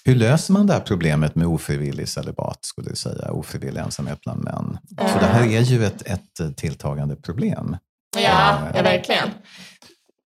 Hur 0.09 0.15
löser 0.15 0.53
man 0.53 0.67
det 0.67 0.73
här 0.73 0.79
problemet 0.79 1.35
med 1.35 1.47
ofrivillig 1.47 2.09
celibat, 2.09 2.65
skulle 2.65 2.89
du 2.89 2.95
säga? 2.95 3.31
Ofrivillig 3.31 3.81
ensamhet 3.81 4.21
bland 4.21 4.43
män? 4.43 4.77
För 4.97 5.19
det 5.19 5.25
här 5.25 5.43
är 5.43 5.61
ju 5.61 5.85
ett, 5.85 6.07
ett 6.07 6.57
tilltagande 6.57 7.15
problem. 7.15 7.77
Ja, 8.15 8.71
ja, 8.75 8.81
verkligen. 8.81 9.29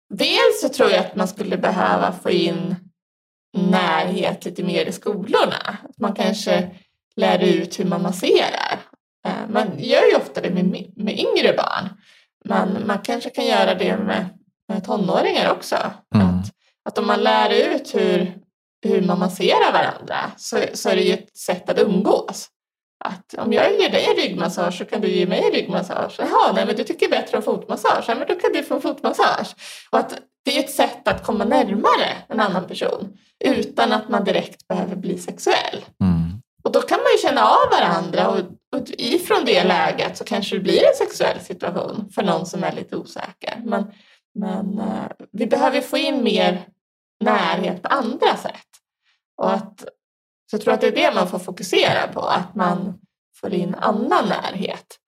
Dels 0.09 0.61
så 0.61 0.69
tror 0.69 0.89
jag 0.89 0.99
att 0.99 1.15
man 1.15 1.27
skulle 1.27 1.57
behöva 1.57 2.11
få 2.11 2.29
in 2.29 2.75
närhet 3.57 4.45
lite 4.45 4.63
mer 4.63 4.85
i 4.85 4.91
skolorna. 4.91 5.77
Att 5.89 5.99
man 5.99 6.13
kanske 6.13 6.69
lär 7.15 7.39
ut 7.39 7.79
hur 7.79 7.85
man 7.85 8.01
masserar. 8.01 8.79
Eh, 9.27 9.49
Man 9.49 9.67
gör 9.77 10.03
ju 10.11 10.15
ofta 10.15 10.41
det 10.41 10.49
med, 10.49 10.65
med 10.95 11.19
yngre 11.19 11.53
barn. 11.57 11.89
Men 12.45 12.87
man 12.87 12.97
kanske 13.03 13.29
kan 13.29 13.45
göra 13.45 13.75
det 13.75 13.97
med, 13.97 14.29
med 14.69 14.83
tonåringar 14.83 15.51
också. 15.51 15.75
Mm. 16.15 16.27
Att, 16.27 16.51
att 16.85 16.97
om 16.97 17.07
man 17.07 17.23
lär 17.23 17.49
ut 17.49 17.95
hur, 17.95 18.42
hur 18.83 19.01
man 19.01 19.19
masserar 19.19 19.71
varandra 19.73 20.31
så, 20.37 20.57
så 20.73 20.89
är 20.89 20.95
det 20.95 21.01
ju 21.01 21.13
ett 21.13 21.37
sätt 21.37 21.69
att 21.69 21.79
umgås. 21.79 22.49
Att 23.05 23.33
om 23.37 23.53
jag 23.53 23.71
ger 23.79 23.89
dig 23.89 24.05
en 24.05 24.15
ryggmassage 24.15 24.77
så 24.77 24.85
kan 24.85 25.01
du 25.01 25.07
ge 25.07 25.25
mig 25.25 25.43
en 25.45 25.51
ryggmassage. 25.51 26.15
Jaha, 26.17 26.51
nej 26.55 26.65
men 26.65 26.75
du 26.75 26.83
tycker 26.83 27.09
bättre 27.09 27.37
om 27.37 27.43
fotmassage. 27.43 28.05
Ja, 28.07 28.15
men 28.15 28.27
då 28.27 28.35
kan 28.35 28.53
du 28.53 28.63
få 28.63 28.79
fotmassage. 28.79 29.55
Och 29.89 29.99
att 29.99 30.19
det 30.45 30.57
är 30.57 30.59
ett 30.59 30.71
sätt 30.71 31.07
att 31.07 31.23
komma 31.23 31.45
närmare 31.45 32.17
en 32.29 32.39
annan 32.39 32.67
person 32.67 33.17
utan 33.43 33.91
att 33.91 34.09
man 34.09 34.23
direkt 34.23 34.67
behöver 34.67 34.95
bli 34.95 35.17
sexuell. 35.17 35.85
Mm. 36.01 36.41
Och 36.63 36.71
då 36.71 36.81
kan 36.81 36.97
man 36.97 37.11
ju 37.15 37.27
känna 37.27 37.41
av 37.41 37.69
varandra 37.71 38.29
och, 38.29 38.39
och 38.75 38.89
ifrån 38.97 39.45
det 39.45 39.63
läget 39.63 40.17
så 40.17 40.23
kanske 40.23 40.55
det 40.55 40.61
blir 40.61 40.87
en 40.87 40.95
sexuell 41.07 41.39
situation 41.39 42.09
för 42.15 42.23
någon 42.23 42.45
som 42.45 42.63
är 42.63 42.71
lite 42.71 42.95
osäker. 42.95 43.61
Men, 43.63 43.91
men 44.35 44.79
uh, 44.79 45.07
vi 45.31 45.45
behöver 45.45 45.81
få 45.81 45.97
in 45.97 46.23
mer 46.23 46.67
närhet 47.23 47.81
på 47.81 47.87
andra 47.87 48.37
sätt. 48.37 48.72
Och 49.37 49.53
att, 49.53 49.79
så 50.49 50.55
jag 50.55 50.61
tror 50.61 50.73
att 50.73 50.81
det 50.81 50.87
är 50.87 50.95
det 50.95 51.15
man 51.15 51.27
får 51.27 51.39
fokusera 51.39 52.07
på, 52.07 52.21
att 52.21 52.55
man 52.55 52.99
får 53.41 53.53
in 53.53 53.75
annan 53.75 54.29
närhet. 54.29 54.99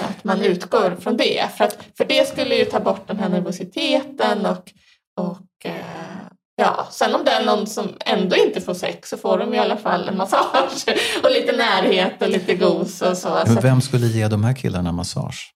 Att 0.00 0.24
man 0.24 0.40
utgår 0.40 0.96
från 1.00 1.16
det. 1.16 1.50
För, 1.56 1.64
att, 1.64 1.78
för 1.96 2.04
det 2.04 2.28
skulle 2.28 2.54
ju 2.54 2.64
ta 2.64 2.80
bort 2.80 3.08
den 3.08 3.18
här 3.18 3.28
nervositeten 3.28 4.46
och, 4.46 4.72
och 5.16 5.66
uh, 5.66 6.16
Ja, 6.58 6.86
sen 6.90 7.14
om 7.14 7.24
det 7.24 7.30
är 7.30 7.44
någon 7.44 7.66
som 7.66 7.88
ändå 8.00 8.36
inte 8.36 8.60
får 8.60 8.74
sex 8.74 9.08
så 9.08 9.16
får 9.16 9.38
de 9.38 9.54
i 9.54 9.58
alla 9.58 9.76
fall 9.76 10.08
en 10.08 10.16
massage 10.16 10.84
och 11.22 11.30
lite 11.30 11.56
närhet 11.56 12.22
och 12.22 12.28
lite 12.28 12.54
gos 12.54 13.02
och 13.02 13.16
så. 13.16 13.42
Men 13.46 13.62
vem 13.62 13.80
skulle 13.80 14.06
ge 14.06 14.28
de 14.28 14.44
här 14.44 14.54
killarna 14.54 14.92
massage? 14.92 15.52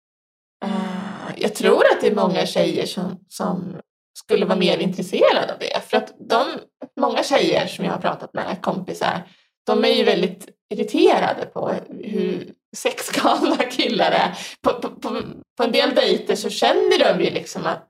Uh, 0.64 1.30
jag 1.36 1.54
tror 1.54 1.82
att 1.92 2.00
det 2.00 2.06
är 2.06 2.14
många 2.14 2.46
tjejer 2.46 2.86
som, 2.86 3.18
som 3.28 3.76
skulle 4.14 4.46
vara 4.46 4.58
mer 4.58 4.78
intresserade 4.78 5.52
av 5.52 5.58
det. 5.58 5.80
För 5.90 5.96
att 5.96 6.14
de, 6.28 6.44
många 7.00 7.22
tjejer 7.22 7.66
som 7.66 7.84
jag 7.84 7.92
har 7.92 8.00
pratat 8.00 8.34
med, 8.34 8.58
kompisar, 8.62 9.22
de 9.66 9.84
är 9.84 9.88
ju 9.88 10.04
väldigt 10.04 10.48
irriterade 10.74 11.46
på 11.46 11.74
hur 12.04 12.52
sexgalna 12.76 13.56
killar 13.56 14.11
är. 14.11 14.38
På, 14.62 14.72
på, 14.72 14.88
på, 14.88 15.22
på 15.56 15.62
en 15.64 15.72
del 15.72 15.94
dejter 15.94 16.36
så 16.36 16.50
känner 16.50 16.98
de 16.98 17.24
ju 17.24 17.30
liksom 17.30 17.66
att 17.66 17.86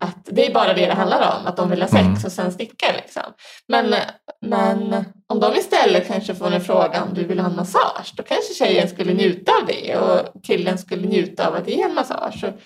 att 0.00 0.24
det 0.24 0.46
är 0.46 0.54
bara 0.54 0.74
det 0.74 0.86
det 0.86 0.94
handlar 0.94 1.38
om, 1.38 1.46
att 1.46 1.56
de 1.56 1.70
vill 1.70 1.82
ha 1.82 1.88
sex 1.88 2.02
mm. 2.02 2.24
och 2.24 2.32
sen 2.32 2.52
sticka. 2.52 2.86
Liksom. 2.96 3.22
Men, 3.68 3.94
men 4.40 5.04
om 5.26 5.40
de 5.40 5.56
istället 5.56 6.06
kanske 6.06 6.34
får 6.34 6.50
en 6.50 6.60
fråga 6.60 7.02
om 7.02 7.14
du 7.14 7.24
vill 7.24 7.40
ha 7.40 7.50
en 7.50 7.56
massage, 7.56 8.12
då 8.16 8.22
kanske 8.22 8.54
tjejen 8.54 8.88
skulle 8.88 9.12
njuta 9.14 9.52
av 9.52 9.66
det 9.66 9.96
och 9.96 10.42
killen 10.42 10.78
skulle 10.78 11.08
njuta 11.08 11.48
av 11.48 11.54
att 11.54 11.68
ge 11.68 11.82
en 11.82 11.94
massage. 11.94 12.44
Och, 12.44 12.60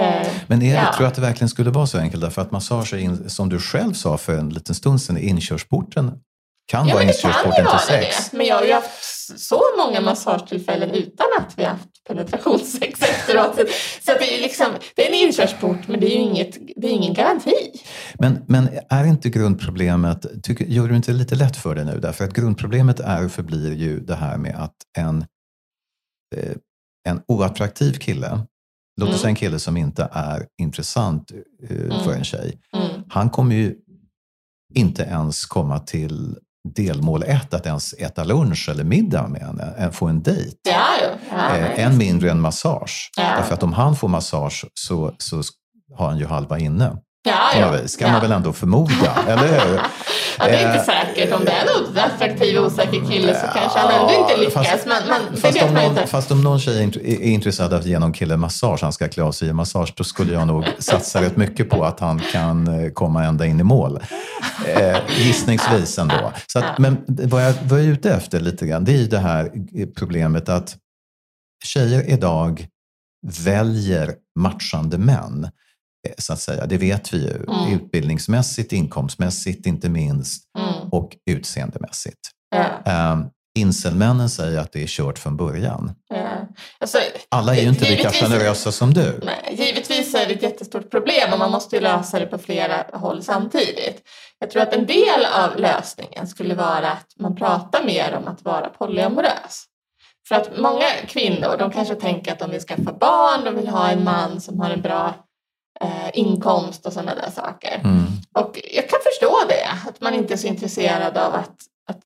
eh, 0.00 0.28
men 0.46 0.62
är, 0.62 0.74
ja. 0.74 0.92
tror 0.92 1.02
du 1.02 1.08
att 1.08 1.14
det 1.14 1.20
verkligen 1.20 1.48
skulle 1.48 1.70
vara 1.70 1.86
så 1.86 1.98
enkelt? 1.98 2.22
Därför 2.22 2.42
att 2.42 2.50
massage, 2.50 2.94
in, 2.94 3.30
som 3.30 3.48
du 3.48 3.58
själv 3.58 3.92
sa 3.92 4.18
för 4.18 4.38
en 4.38 4.48
liten 4.48 4.74
stund 4.74 5.02
sedan, 5.02 5.18
inkörsporten 5.18 6.12
kan 6.66 6.88
ja, 6.88 6.94
vara 6.94 7.04
inkörsporten 7.04 7.66
till 7.66 7.86
sex. 7.86 8.30
Det. 8.30 8.36
Men 8.36 8.46
jag 8.46 8.56
har 8.56 8.64
ju 8.64 8.72
haft 8.72 9.04
så 9.36 9.62
många 9.78 10.00
massagetillfällen 10.00 10.90
utan 10.90 11.26
att 11.38 11.58
vi 11.58 11.64
haft 11.64 11.88
penetrationssex 12.08 13.02
efteråt. 13.02 13.54
Så 14.00 14.12
det 14.12 14.38
är, 14.38 14.42
liksom, 14.42 14.66
det 14.96 15.06
är 15.06 15.08
en 15.08 15.14
inkörsport, 15.14 15.88
men 15.88 16.00
det 16.00 16.06
är 16.06 16.16
ju 16.16 16.22
inget, 16.22 16.58
det 16.76 16.86
är 16.86 16.90
ingen 16.90 17.14
garanti. 17.14 17.54
Men, 18.18 18.44
men 18.48 18.68
är 18.88 19.04
inte 19.04 19.28
grundproblemet, 19.30 20.26
tycker, 20.42 20.64
gör 20.64 20.88
du 20.88 20.96
inte 20.96 21.12
lite 21.12 21.34
lätt 21.34 21.56
för 21.56 21.74
dig 21.74 21.84
nu? 21.84 22.00
Därför 22.00 22.24
att 22.24 22.32
grundproblemet 22.32 23.00
är 23.00 23.24
och 23.24 23.32
förblir 23.32 23.72
ju 23.72 24.00
det 24.00 24.14
här 24.14 24.36
med 24.36 24.54
att 24.56 24.76
en, 24.98 25.24
eh, 26.36 26.52
en 27.08 27.22
oattraktiv 27.28 27.92
kille 27.92 28.40
Låt 29.00 29.08
oss 29.08 29.20
säga 29.20 29.28
en 29.28 29.34
kille 29.34 29.58
som 29.58 29.76
inte 29.76 30.08
är 30.12 30.46
intressant 30.60 31.32
eh, 31.62 31.68
för 31.68 32.06
mm. 32.06 32.18
en 32.18 32.24
tjej. 32.24 32.60
Mm. 32.76 33.02
Han 33.08 33.30
kommer 33.30 33.54
ju 33.54 33.74
inte 34.74 35.02
ens 35.02 35.46
komma 35.46 35.78
till 35.78 36.36
delmål 36.68 37.22
ett, 37.22 37.54
att 37.54 37.66
ens 37.66 37.92
äta 37.92 38.24
lunch 38.24 38.68
eller 38.68 38.84
middag 38.84 39.28
med 39.28 39.42
henne, 39.42 39.92
få 39.92 40.06
en 40.06 40.22
dejt. 40.22 40.56
Ja, 40.68 40.86
ja, 41.30 41.56
eh, 41.56 41.84
än 41.84 41.98
mindre 41.98 42.30
en 42.30 42.40
massage. 42.40 43.10
Därför 43.16 43.54
att 43.54 43.62
om 43.62 43.72
han 43.72 43.96
får 43.96 44.08
massage 44.08 44.64
så, 44.74 45.14
så 45.18 45.42
har 45.94 46.08
han 46.08 46.18
ju 46.18 46.26
halva 46.26 46.58
inne. 46.58 46.96
Ja, 47.26 47.58
ja. 47.58 47.70
Vis, 47.70 47.96
kan 47.96 48.12
man 48.12 48.20
väl 48.20 48.32
ändå 48.32 48.52
förmoda, 48.52 49.24
eller 49.28 49.68
hur? 49.68 49.80
Ja, 50.38 50.44
det 50.44 50.56
är 50.56 50.66
inte 50.66 50.92
eh, 50.92 51.04
säkert. 51.04 51.34
Om 51.34 51.44
det 51.44 51.50
är 51.50 51.62
en 51.62 51.98
attraktiv, 51.98 52.58
osäker 52.58 53.10
kille 53.10 53.34
så 53.34 53.46
kanske 53.54 53.78
han 53.78 54.00
ändå 54.00 54.20
inte 54.20 54.36
lyckas. 54.36 54.68
Fast, 54.68 54.86
men, 54.86 55.02
men 55.08 55.36
fast, 55.36 55.62
om 55.62 55.74
någon, 55.74 56.06
fast 56.06 56.30
om 56.30 56.42
någon 56.42 56.60
tjej 56.60 56.82
är 57.04 57.22
intresserad 57.22 57.72
av 57.72 57.80
att 57.80 57.86
ge 57.86 57.98
någon 57.98 58.12
kille 58.12 58.36
massage, 58.36 58.82
han 58.82 58.92
ska 58.92 59.08
klä 59.08 59.22
av 59.22 59.32
sig 59.32 59.48
i 59.48 59.52
massage, 59.52 59.92
då 59.96 60.04
skulle 60.04 60.32
jag 60.32 60.46
nog 60.46 60.64
satsa 60.78 61.22
rätt 61.22 61.36
mycket 61.36 61.70
på 61.70 61.84
att 61.84 62.00
han 62.00 62.20
kan 62.32 62.84
eh, 62.84 62.90
komma 62.90 63.24
ända 63.24 63.46
in 63.46 63.60
i 63.60 63.62
mål. 63.62 64.00
Eh, 64.66 64.96
gissningsvis 65.18 65.98
ändå. 65.98 66.32
Så 66.46 66.58
att, 66.58 66.78
men 66.78 67.04
vad 67.06 67.44
jag, 67.44 67.54
är 67.70 67.78
ute 67.78 68.10
efter 68.10 68.40
lite 68.40 68.66
grann, 68.66 68.84
det 68.84 68.92
är 68.92 68.96
ju 68.96 69.06
det 69.06 69.18
här 69.18 69.50
problemet 69.96 70.48
att 70.48 70.76
tjejer 71.64 72.10
idag 72.10 72.66
väljer 73.44 74.14
matchande 74.38 74.98
män 74.98 75.48
så 76.18 76.32
att 76.32 76.40
säga. 76.40 76.66
Det 76.66 76.76
vet 76.76 77.14
vi 77.14 77.18
ju. 77.18 77.44
Mm. 77.48 77.72
Utbildningsmässigt, 77.72 78.72
inkomstmässigt 78.72 79.66
inte 79.66 79.88
minst 79.88 80.44
mm. 80.58 80.88
och 80.90 81.16
utseendemässigt. 81.30 82.20
Ja. 82.50 83.12
Um, 83.12 83.30
Inselmännen 83.58 84.30
säger 84.30 84.60
att 84.60 84.72
det 84.72 84.82
är 84.82 84.86
kört 84.86 85.18
från 85.18 85.36
början. 85.36 85.94
Ja. 86.08 86.48
Alltså, 86.78 86.98
Alla 87.28 87.56
är 87.56 87.62
ju 87.62 87.68
inte 87.68 87.90
lika 87.90 88.10
generösa 88.10 88.72
som 88.72 88.94
du. 88.94 89.20
Nej, 89.22 89.54
givetvis 89.64 90.14
är 90.14 90.26
det 90.26 90.34
ett 90.34 90.42
jättestort 90.42 90.90
problem 90.90 91.32
och 91.32 91.38
man 91.38 91.50
måste 91.50 91.76
ju 91.76 91.82
lösa 91.82 92.18
det 92.18 92.26
på 92.26 92.38
flera 92.38 92.84
håll 92.92 93.22
samtidigt. 93.22 94.02
Jag 94.38 94.50
tror 94.50 94.62
att 94.62 94.72
en 94.72 94.86
del 94.86 95.24
av 95.34 95.56
lösningen 95.56 96.26
skulle 96.26 96.54
vara 96.54 96.90
att 96.90 97.06
man 97.20 97.36
pratar 97.36 97.84
mer 97.84 98.14
om 98.14 98.28
att 98.28 98.44
vara 98.44 98.68
polyamorös. 98.68 99.64
För 100.28 100.34
att 100.34 100.58
många 100.58 100.86
kvinnor 101.06 101.56
de 101.58 101.70
kanske 101.70 101.94
tänker 101.94 102.32
att 102.32 102.38
de 102.38 102.50
vill 102.50 102.60
skaffa 102.60 102.92
barn, 102.92 103.44
de 103.44 103.56
vill 103.56 103.68
ha 103.68 103.90
en 103.90 104.04
man 104.04 104.40
som 104.40 104.60
har 104.60 104.70
en 104.70 104.82
bra 104.82 105.14
eh, 105.80 106.10
inkomst 106.12 106.86
och 106.86 106.92
sådana 106.92 107.14
där 107.14 107.30
saker. 107.30 107.80
Mm. 107.84 108.06
Och 108.38 108.60
jag 108.72 108.88
kan 108.88 109.00
förstå 109.04 109.38
det, 109.48 109.88
att 109.88 110.00
man 110.00 110.14
inte 110.14 110.34
är 110.34 110.38
så 110.38 110.46
intresserad 110.46 111.18
av 111.18 111.34
att, 111.34 111.56
att 111.90 112.00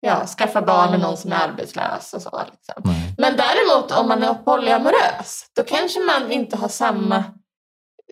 ja, 0.00 0.26
skaffa 0.26 0.62
barn 0.62 0.90
med 0.90 1.00
någon 1.00 1.16
som 1.16 1.32
är 1.32 1.36
arbetslös 1.36 2.14
och 2.14 2.22
så. 2.22 2.42
Liksom. 2.52 2.94
Men 3.18 3.36
däremot 3.36 3.92
om 3.92 4.08
man 4.08 4.22
är 4.22 4.34
polyamorös, 4.34 5.46
då 5.56 5.62
kanske 5.62 6.00
man 6.00 6.32
inte 6.32 6.56
har 6.56 6.68
samma 6.68 7.24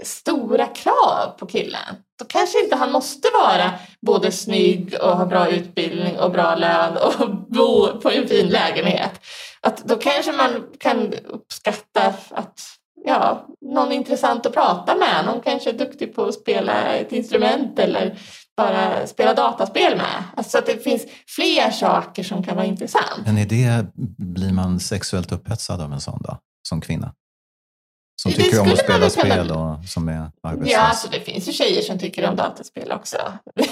stora 0.05 0.67
krav 0.67 1.39
på 1.39 1.47
killen. 1.47 1.97
Då 2.19 2.25
kanske 2.25 2.65
inte 2.65 2.77
han 2.77 2.93
måste 2.93 3.29
vara 3.35 3.71
både 4.07 4.33
snygg 4.33 4.97
och 5.03 5.17
ha 5.17 5.27
bra 5.27 5.49
utbildning 5.49 6.19
och 6.19 6.31
bra 6.31 6.55
lön 6.55 6.97
och 6.97 7.31
bo 7.49 8.01
på 8.01 8.11
en 8.11 8.29
fin 8.29 8.47
lägenhet. 8.47 9.21
Att 9.61 9.85
då 9.85 9.97
kanske 9.97 10.33
man 10.33 10.67
kan 10.79 11.15
uppskatta 11.15 12.15
att 12.31 12.61
ja, 13.07 13.47
någon 13.61 13.93
intressant 13.93 14.47
att 14.47 14.55
prata 14.55 14.97
med. 14.97 15.25
Någon 15.27 15.41
kanske 15.41 15.71
är 15.71 15.79
duktig 15.79 16.15
på 16.15 16.25
att 16.25 16.35
spela 16.35 16.73
ett 16.83 17.13
instrument 17.13 17.79
eller 17.79 18.19
bara 18.57 19.07
spela 19.07 19.35
dataspel 19.35 19.97
med. 19.97 20.25
Alltså 20.37 20.59
att 20.59 20.67
det 20.67 20.85
finns 20.85 21.03
fler 21.37 21.71
saker 21.71 22.23
som 22.23 22.43
kan 22.43 22.57
vara 22.57 22.67
intressant. 22.67 23.27
Men 23.27 23.39
är 23.39 23.47
det, 23.47 23.87
blir 24.19 24.53
man 24.53 24.81
sexuellt 24.81 25.33
upphetsad 25.33 25.81
av 25.81 25.93
en 25.93 26.01
sån 26.01 26.23
då, 26.23 26.39
som 26.69 26.81
kvinna? 26.81 27.13
Som 28.17 28.33
det 28.33 28.43
tycker 28.43 28.61
om 28.61 28.73
att 28.73 28.79
spela 28.79 29.11
spel 29.11 29.51
och 29.51 29.85
som 29.89 30.09
är 30.09 30.31
arbetslös? 30.43 30.73
Ja, 30.73 30.81
alltså 30.81 31.09
det 31.11 31.21
finns 31.21 31.49
ju 31.49 31.53
tjejer 31.53 31.83
som 31.83 31.99
tycker 31.99 32.29
om 32.29 32.37
dataspel 32.37 32.93
också. 32.93 33.17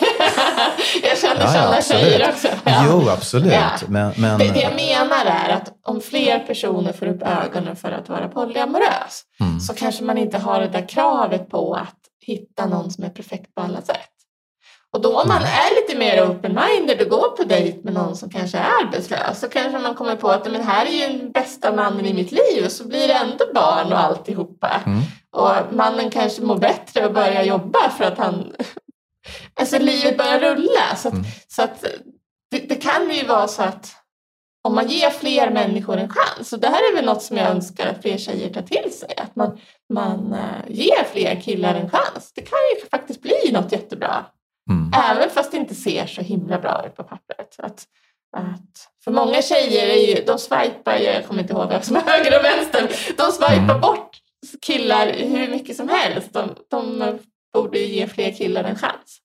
jag 1.03 1.19
känner 1.19 1.41
ja, 1.41 1.53
sådana 1.53 1.83
tjejer 1.83 2.29
också. 2.31 2.49
Ja. 2.65 2.85
Jo, 2.89 3.09
absolut. 3.09 3.53
Ja. 3.53 3.71
Men, 3.89 4.13
men... 4.17 4.39
Det, 4.39 4.53
det, 4.53 4.61
jag 4.61 4.75
menar 4.75 5.25
är 5.25 5.49
att 5.49 5.73
om 5.83 6.01
fler 6.01 6.39
personer 6.39 6.93
får 6.93 7.07
upp 7.07 7.23
ögonen 7.23 7.77
för 7.77 7.93
att 7.93 8.09
vara 8.09 8.29
polyamorös 8.29 9.23
mm. 9.41 9.61
så 9.61 9.75
kanske 9.75 10.05
man 10.05 10.19
inte 10.19 10.39
har 10.39 10.61
det 10.61 10.69
där 10.69 10.89
kravet 10.89 11.51
på 11.51 11.75
att 11.75 11.99
hitta 12.27 12.67
någon 12.67 12.91
som 12.91 13.05
är 13.05 13.11
perfekt 13.11 13.55
på 13.55 13.63
alla 13.63 13.83
sätt. 13.83 14.14
Och 14.95 15.01
då 15.01 15.21
om 15.21 15.29
man 15.29 15.43
är 15.43 15.75
lite 15.75 15.99
mer 15.99 16.23
open-minded 16.23 17.03
och 17.03 17.09
går 17.09 17.37
på 17.37 17.45
dejt 17.45 17.79
med 17.85 17.95
någon 17.95 18.17
som 18.17 18.31
kanske 18.31 18.59
är 18.59 18.71
arbetslös 18.83 19.41
så 19.41 19.49
kanske 19.49 19.79
man 19.79 19.95
kommer 19.95 20.17
på 20.17 20.31
att 20.31 20.53
men 20.53 20.61
här 20.61 20.87
är 20.87 20.91
ju 20.91 21.19
den 21.19 21.33
bästa 21.33 21.73
mannen 21.73 22.07
i 22.07 22.15
mitt 22.15 22.33
liv 22.33 22.65
och 22.65 22.73
så 22.73 22.89
blir 22.89 23.09
det 23.09 23.15
ändå 23.15 23.45
barn 23.55 23.93
och 23.93 23.99
alltihopa. 23.99 24.83
Mm. 24.87 25.01
Och 25.31 25.75
mannen 25.75 26.11
kanske 26.11 26.43
mår 26.43 26.59
bättre 26.59 27.07
och 27.07 27.13
börjar 27.13 27.43
jobba 27.43 27.91
för 27.91 28.05
att 28.05 28.19
han... 28.19 28.53
alltså 29.61 29.79
livet 29.79 30.19
börjar 30.19 30.41
rulla. 30.41 30.97
Så 30.97 31.09
att, 31.09 31.15
mm. 31.15 31.27
så 31.49 31.63
att 31.63 31.85
det, 32.51 32.59
det, 32.59 32.77
kan 32.77 33.11
ju 33.11 33.27
vara 33.27 33.49
så 33.49 33.63
att 33.63 33.97
om 34.63 34.75
man 34.75 34.89
ger 34.89 35.11
fler 35.11 35.51
människor 35.51 35.97
en 35.97 36.09
chans, 36.09 36.53
och 36.53 36.61
det 36.61 36.69
här 36.69 36.91
är 36.91 36.95
väl 36.97 37.05
något 37.05 37.23
som 37.23 37.37
jag 37.37 37.51
önskar 37.51 37.87
att 37.87 38.03
fler 38.03 38.19
tjejer 38.19 38.55
tar 38.55 38.63
till 38.63 38.93
sig, 38.93 39.15
att 39.17 39.37
man, 39.37 39.59
man 39.93 40.33
uh, 40.33 40.75
ger 40.75 41.05
fler 41.13 41.41
killar 41.41 41.75
en 41.75 41.91
chans. 41.91 42.33
Det 42.35 42.43
kan 42.43 42.59
ju 42.75 42.89
faktiskt 42.91 43.23
bli 43.23 43.53
något 43.53 43.73
jättebra. 43.73 44.25
Mm. 44.71 44.93
Även 45.11 45.31
fast 45.31 45.51
det 45.51 45.57
inte 45.57 45.75
ser 45.75 46.07
så 46.07 46.21
himla 46.21 46.59
bra 46.59 46.87
ut 46.87 46.97
på 46.97 47.05
pappret. 47.05 47.57
Att, 47.59 47.87
att, 48.37 48.89
för 49.05 49.11
många 49.11 49.43
tjejer 49.43 49.87
är 49.87 50.17
ju, 50.17 50.25
de 50.25 50.39
swipar, 50.39 50.97
jag 50.97 51.27
kommer 51.27 51.41
inte 51.41 51.53
ihåg 51.53 51.69
vem 51.69 51.83
som 51.83 51.97
är 51.97 52.01
höger 52.01 52.39
och 52.39 52.45
vänster, 52.45 52.81
de 53.17 53.33
swipar 53.33 53.65
mm. 53.65 53.81
bort 53.81 54.17
killar 54.62 55.12
hur 55.12 55.49
mycket 55.49 55.77
som 55.77 55.89
helst. 55.89 56.33
De, 56.33 56.55
de 56.71 57.19
borde 57.53 57.79
ge 57.79 58.07
fler 58.07 58.33
killar 58.33 58.65
en 58.65 58.77
chans. 58.77 59.21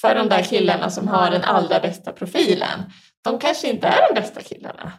för 0.00 0.14
de 0.14 0.28
där 0.28 0.42
killarna 0.42 0.90
som 0.90 1.08
har 1.08 1.30
den 1.30 1.44
allra 1.44 1.80
bästa 1.80 2.12
profilen. 2.12 2.92
De 3.24 3.38
kanske 3.38 3.68
inte 3.68 3.86
är 3.86 4.08
de 4.08 4.20
bästa 4.20 4.40
killarna. 4.40 4.92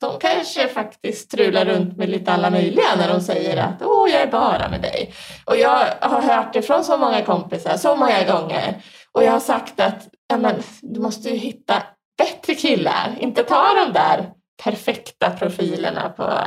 De 0.00 0.18
kanske 0.18 0.68
faktiskt 0.68 1.24
strular 1.24 1.64
runt 1.64 1.96
med 1.96 2.08
lite 2.08 2.32
alla 2.32 2.50
möjliga 2.50 2.96
när 2.98 3.08
de 3.08 3.20
säger 3.20 3.56
att 3.56 3.82
åh, 3.82 4.10
jag 4.10 4.22
är 4.22 4.30
bara 4.30 4.68
med 4.68 4.82
dig. 4.82 5.14
Och 5.44 5.56
jag 5.56 5.86
har 6.00 6.22
hört 6.22 6.52
det 6.52 6.62
från 6.62 6.84
så 6.84 6.96
många 6.96 7.22
kompisar 7.22 7.76
så 7.76 7.96
många 7.96 8.24
gånger. 8.24 8.82
Och 9.12 9.24
jag 9.24 9.32
har 9.32 9.40
sagt 9.40 9.80
att 9.80 10.08
men, 10.38 10.62
du 10.82 11.00
måste 11.00 11.28
ju 11.28 11.36
hitta 11.36 11.82
bättre 12.18 12.54
killar, 12.54 13.16
inte 13.20 13.42
ta 13.42 13.74
de 13.74 13.92
där 13.92 14.30
perfekta 14.64 15.30
profilerna 15.30 16.08
på 16.08 16.38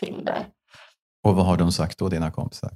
Tinder. 0.00 0.46
Och 1.26 1.36
vad 1.36 1.46
har 1.46 1.56
de 1.56 1.72
sagt 1.72 1.98
då, 1.98 2.08
dina 2.08 2.30
kompisar? 2.30 2.70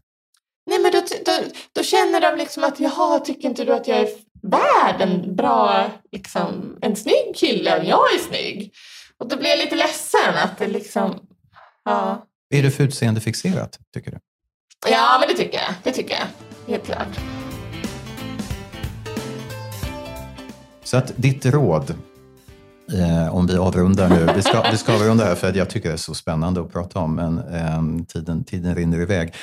Nej, 0.66 0.79
men 0.79 0.93
då, 0.93 1.01
då, 1.25 1.33
då 1.72 1.83
känner 1.83 2.20
de 2.20 2.37
liksom 2.37 2.64
att 2.64 2.81
jaha, 2.81 3.20
tycker 3.20 3.49
inte 3.49 3.64
du 3.64 3.72
att 3.75 3.89
jag 3.89 3.99
är 3.99 4.09
värd 4.43 5.01
en 5.01 5.37
bra, 5.37 5.87
liksom, 6.12 6.79
en 6.81 6.97
snygg 6.97 7.37
kille 7.37 7.79
om 7.79 7.87
jag 7.87 8.14
är 8.14 8.18
snygg? 8.18 8.75
Och 9.21 9.29
då 9.29 9.37
blir 9.37 9.51
jag 9.51 9.59
lite 9.59 9.77
ledsen 9.77 10.35
att 10.45 10.59
det 10.59 10.67
liksom, 10.67 11.21
ja. 11.85 12.27
Är 12.55 12.62
det 12.62 12.71
för 12.71 12.85
utseendefixerat, 12.85 13.79
tycker 13.95 14.11
du? 14.11 14.19
Ja, 14.91 15.17
men 15.21 15.29
det 15.29 15.43
tycker 15.43 15.59
jag. 15.59 15.75
Det 15.83 15.93
tycker 15.93 16.15
jag. 16.15 16.27
Helt 16.73 16.87
klart. 16.87 17.21
Så 20.85 20.97
att 20.97 21.12
ditt 21.17 21.47
råd, 21.47 21.95
eh, 22.93 23.35
om 23.35 23.47
vi 23.47 23.57
avrundar 23.57 24.09
nu, 24.09 24.33
vi 24.37 24.43
ska, 24.43 24.71
vi 24.71 24.77
ska 24.77 24.95
avrunda 24.95 25.25
här 25.25 25.35
för 25.35 25.57
jag 25.57 25.71
tycker 25.71 25.89
det 25.89 25.95
är 25.95 25.97
så 25.97 26.15
spännande 26.15 26.61
att 26.61 26.73
prata 26.73 26.99
om, 26.99 27.15
men 27.15 27.39
eh, 27.39 28.07
tiden, 28.09 28.45
tiden 28.45 28.75
rinner 28.75 29.01
iväg. 29.01 29.35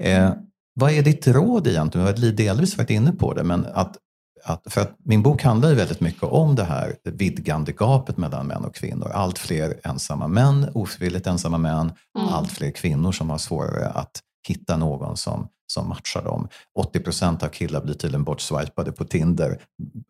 Eh, 0.00 0.32
vad 0.74 0.92
är 0.92 1.02
ditt 1.02 1.26
råd 1.26 1.66
egentligen? 1.66 2.14
Du 2.14 2.22
har 2.22 2.32
delvis 2.32 2.78
varit 2.78 2.90
inne 2.90 3.12
på 3.12 3.34
det, 3.34 3.44
men 3.44 3.66
att, 3.74 3.96
att, 4.44 4.62
för 4.66 4.80
att 4.80 4.96
min 5.04 5.22
bok 5.22 5.42
handlar 5.42 5.68
ju 5.68 5.74
väldigt 5.74 6.00
mycket 6.00 6.22
om 6.22 6.54
det 6.54 6.64
här 6.64 6.96
vidgande 7.04 7.72
gapet 7.72 8.16
mellan 8.16 8.46
män 8.46 8.64
och 8.64 8.74
kvinnor. 8.74 9.10
Allt 9.14 9.38
fler 9.38 9.80
ensamma 9.84 10.28
män, 10.28 10.70
ofrivilligt 10.74 11.26
ensamma 11.26 11.58
män, 11.58 11.92
mm. 12.18 12.28
allt 12.28 12.52
fler 12.52 12.70
kvinnor 12.70 13.12
som 13.12 13.30
har 13.30 13.38
svårare 13.38 13.88
att 13.88 14.20
hitta 14.48 14.76
någon 14.76 15.16
som, 15.16 15.48
som 15.72 15.88
matchar 15.88 16.22
dem. 16.22 16.48
80 16.78 17.00
procent 17.00 17.42
av 17.42 17.48
killar 17.48 17.80
blir 17.80 17.94
tydligen 17.94 18.24
bortswipade 18.24 18.92
på 18.92 19.04
Tinder 19.04 19.58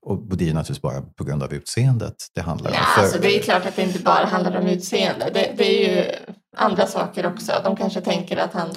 och 0.06 0.36
det 0.36 0.48
är 0.48 0.54
naturligtvis 0.54 0.82
bara 0.82 1.02
på 1.02 1.24
grund 1.24 1.42
av 1.42 1.54
utseendet 1.54 2.14
det 2.34 2.40
handlar 2.40 2.70
om. 2.70 2.76
Ja, 2.76 2.84
För... 2.94 3.02
alltså 3.02 3.18
det 3.20 3.38
är 3.38 3.42
klart 3.42 3.66
att 3.66 3.76
det 3.76 3.82
inte 3.82 3.98
bara 3.98 4.26
handlar 4.26 4.60
om 4.60 4.66
utseende. 4.66 5.30
Det, 5.34 5.54
det 5.56 5.64
är 5.64 5.96
ju 5.96 6.04
andra 6.56 6.86
saker 6.86 7.26
också. 7.26 7.52
De 7.64 7.76
kanske 7.76 8.00
tänker 8.00 8.36
att 8.36 8.52
han 8.52 8.68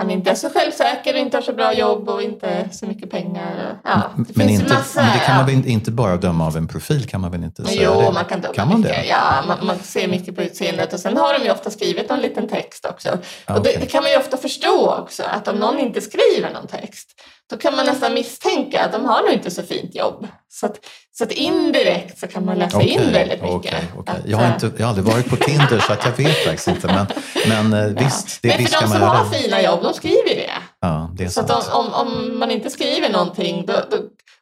han 0.00 0.10
inte 0.10 0.30
är 0.30 0.34
så 0.34 0.50
självsäker, 0.50 1.14
inte 1.14 1.36
har 1.36 1.42
så 1.42 1.52
bra 1.52 1.74
jobb 1.74 2.08
och 2.08 2.22
inte 2.22 2.68
så 2.72 2.86
mycket 2.86 3.10
pengar. 3.10 3.78
Ja, 3.84 4.02
det 4.16 4.36
men, 4.36 4.48
inte, 4.48 4.74
massa, 4.74 5.02
men 5.02 5.12
det 5.12 5.24
kan 5.24 5.36
man 5.36 5.46
väl 5.46 5.66
inte 5.66 5.90
bara 5.90 6.16
döma 6.16 6.46
av 6.46 6.56
en 6.56 6.68
profil? 6.68 7.08
kan 7.08 7.20
man 7.20 7.30
väl 7.30 7.44
inte 7.44 7.64
säga 7.64 7.82
Jo, 7.84 8.00
det? 8.00 8.12
man 8.12 8.24
kan 8.24 8.40
döma 8.40 8.54
kan 8.54 8.68
man 8.68 8.80
mycket. 8.80 8.96
Det? 8.96 9.06
Ja, 9.06 9.44
man, 9.48 9.66
man, 9.66 9.78
ser 9.78 10.08
mycket 10.08 10.36
på 10.36 10.42
utseendet 10.42 10.92
och 10.92 11.00
sen 11.00 11.16
har 11.16 11.38
de 11.38 11.44
ju 11.44 11.50
ofta 11.50 11.70
skrivit 11.70 12.08
någon 12.08 12.20
liten 12.20 12.48
text 12.48 12.84
också. 12.84 13.08
Och 13.48 13.62
det, 13.62 13.80
det, 13.80 13.86
kan 13.86 14.02
man 14.02 14.12
ju 14.12 14.18
ofta 14.18 14.36
förstå 14.36 14.94
också, 14.94 15.22
att 15.22 15.48
om 15.48 15.56
någon 15.56 15.78
inte 15.78 16.00
skriver 16.00 16.52
någon 16.52 16.66
text 16.66 17.08
då 17.50 17.56
kan 17.56 17.76
man 17.76 17.86
nästan 17.86 18.14
misstänka 18.14 18.84
att 18.84 18.92
de 18.92 19.04
har 19.04 19.22
nog 19.22 19.32
inte 19.32 19.50
så 19.50 19.62
fint 19.62 19.94
jobb. 19.94 20.26
Så 20.48 20.66
att, 20.66 20.78
så 21.12 21.24
att 21.24 21.32
indirekt 21.32 22.18
så 22.18 22.26
kan 22.26 22.44
man 22.44 22.58
läsa 22.58 22.76
okay, 22.76 22.88
in 22.88 23.12
väldigt 23.12 23.42
mycket. 23.42 23.54
Okay, 23.54 23.84
okay. 23.98 24.14
Att, 24.16 24.28
jag, 24.28 24.38
har 24.38 24.54
inte, 24.54 24.70
jag 24.76 24.86
har 24.86 24.88
aldrig 24.88 25.06
varit 25.06 25.30
på 25.30 25.36
Tinder 25.36 25.78
så 25.78 25.92
att 25.92 26.04
jag 26.04 26.24
vet 26.24 26.36
faktiskt 26.36 26.68
inte. 26.68 26.86
Men, 26.86 27.06
men 27.48 27.72
eh, 27.72 27.92
ja. 27.96 28.04
visst, 28.04 28.42
det, 28.42 28.48
men 28.48 28.58
visst 28.58 28.74
för 28.74 28.82
de 28.82 28.88
som 28.88 29.02
har 29.02 29.24
fina 29.24 29.62
jobb, 29.62 29.82
de 29.82 29.94
skriver 29.94 30.34
det. 30.34 30.50
Ja, 30.80 31.10
det 31.16 31.24
är 31.24 31.28
så 31.28 31.40
att 31.40 31.68
om, 31.72 31.92
om, 31.94 32.38
man 32.38 32.50
inte 32.50 32.70
skriver 32.70 33.10
någonting 33.10 33.66
då, 33.66 33.72
då, 33.72 33.96